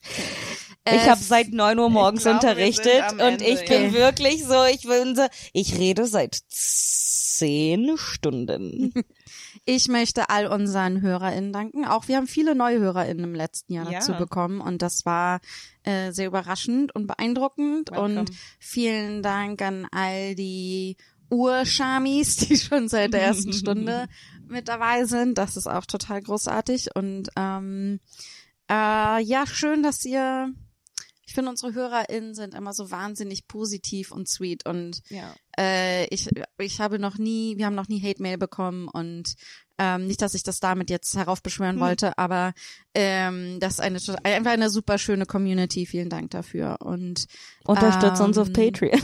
[0.89, 3.93] Ich habe seit neun Uhr morgens glaube, wir unterrichtet und Ende, ich bin ja.
[3.93, 8.93] wirklich so, ich bin so, ich rede seit zehn Stunden.
[9.65, 11.85] Ich möchte all unseren HörerInnen danken.
[11.85, 13.99] Auch wir haben viele neue HörerInnen im letzten Jahr Ja.
[13.99, 15.41] dazu bekommen und das war
[15.85, 17.91] äh, sehr überraschend und beeindruckend.
[17.91, 18.21] Welcome.
[18.21, 20.97] Und vielen Dank an all die
[21.31, 24.07] Urschamis, die schon seit der ersten Stunde
[24.49, 25.39] mit dabei sind.
[25.39, 26.95] Das ist auch total großartig.
[26.95, 28.01] Und ähm,
[28.71, 30.53] äh, ja, schön, dass ihr.
[31.37, 35.35] Ich finde, unsere HörerInnen sind immer so wahnsinnig positiv und sweet und Ja.
[35.59, 39.35] äh, ich, ich habe noch nie, wir haben noch nie Hate-Mail bekommen und
[39.77, 42.55] ähm, nicht, dass ich das damit jetzt heraufbeschwören wollte, aber
[42.95, 45.85] ähm, das ist eine einfach eine super schöne Community.
[45.85, 47.27] Vielen Dank dafür und
[47.67, 49.03] Unterstützt uns auf Ähm, Patreon.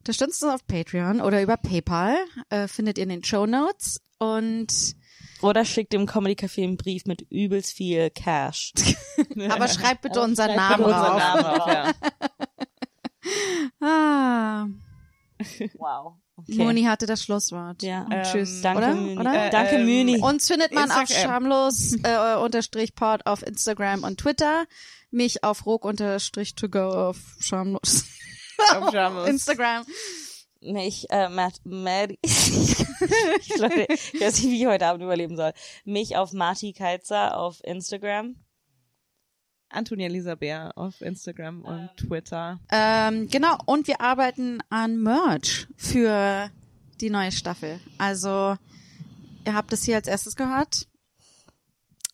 [0.00, 2.16] unterstützt uns auf Patreon oder über PayPal.
[2.50, 4.96] Äh, findet ihr in den Show Notes und
[5.44, 8.72] Oder schickt dem Comedy Café einen Brief mit übelst viel Cash.
[9.50, 11.92] aber schreibt bitte unseren schreibt Namen bitte unseren Namen auf, ja.
[13.80, 14.66] Ah,
[15.78, 16.14] Wow.
[16.36, 16.56] Okay.
[16.56, 17.82] Moni hatte das Schlusswort.
[17.82, 18.02] Ja.
[18.04, 18.94] Und Ähm, tschüss, Danke, oder?
[18.94, 19.18] Müni.
[19.20, 19.46] oder?
[19.46, 20.18] Äh, Danke, ähm, Müni.
[20.20, 21.30] Uns findet man auf Instagram.
[21.30, 24.64] schamlos äh, unterstrich pod auf Instagram und Twitter.
[25.10, 28.04] Mich auf rog unterstrich to go auf schamlos.
[28.72, 29.28] Auf Schamlos.
[29.30, 29.84] Instagram.
[30.64, 32.18] Mich, äh, Matt, Maddie.
[33.58, 35.52] Leute, ich weiß nicht, wie ich heute Abend überleben soll.
[35.84, 38.36] Mich auf Marty Keizer auf Instagram.
[39.68, 42.60] Antonia Lisa Bär auf Instagram und Twitter.
[42.70, 46.50] Ähm, genau, und wir arbeiten an Merch für
[47.00, 47.80] die neue Staffel.
[47.98, 48.56] Also,
[49.44, 50.86] ihr habt es hier als erstes gehört.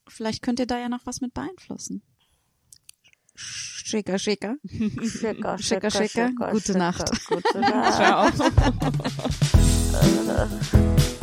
[0.08, 2.02] Vielleicht könnt ihr da ja noch was mit beeinflussen.
[3.40, 4.56] Schicker, schicker.
[4.68, 6.30] Schicker, Schicker, schicker.
[6.52, 7.10] Gute Nacht.
[7.26, 7.96] Gute Nacht.
[7.96, 8.30] Ciao.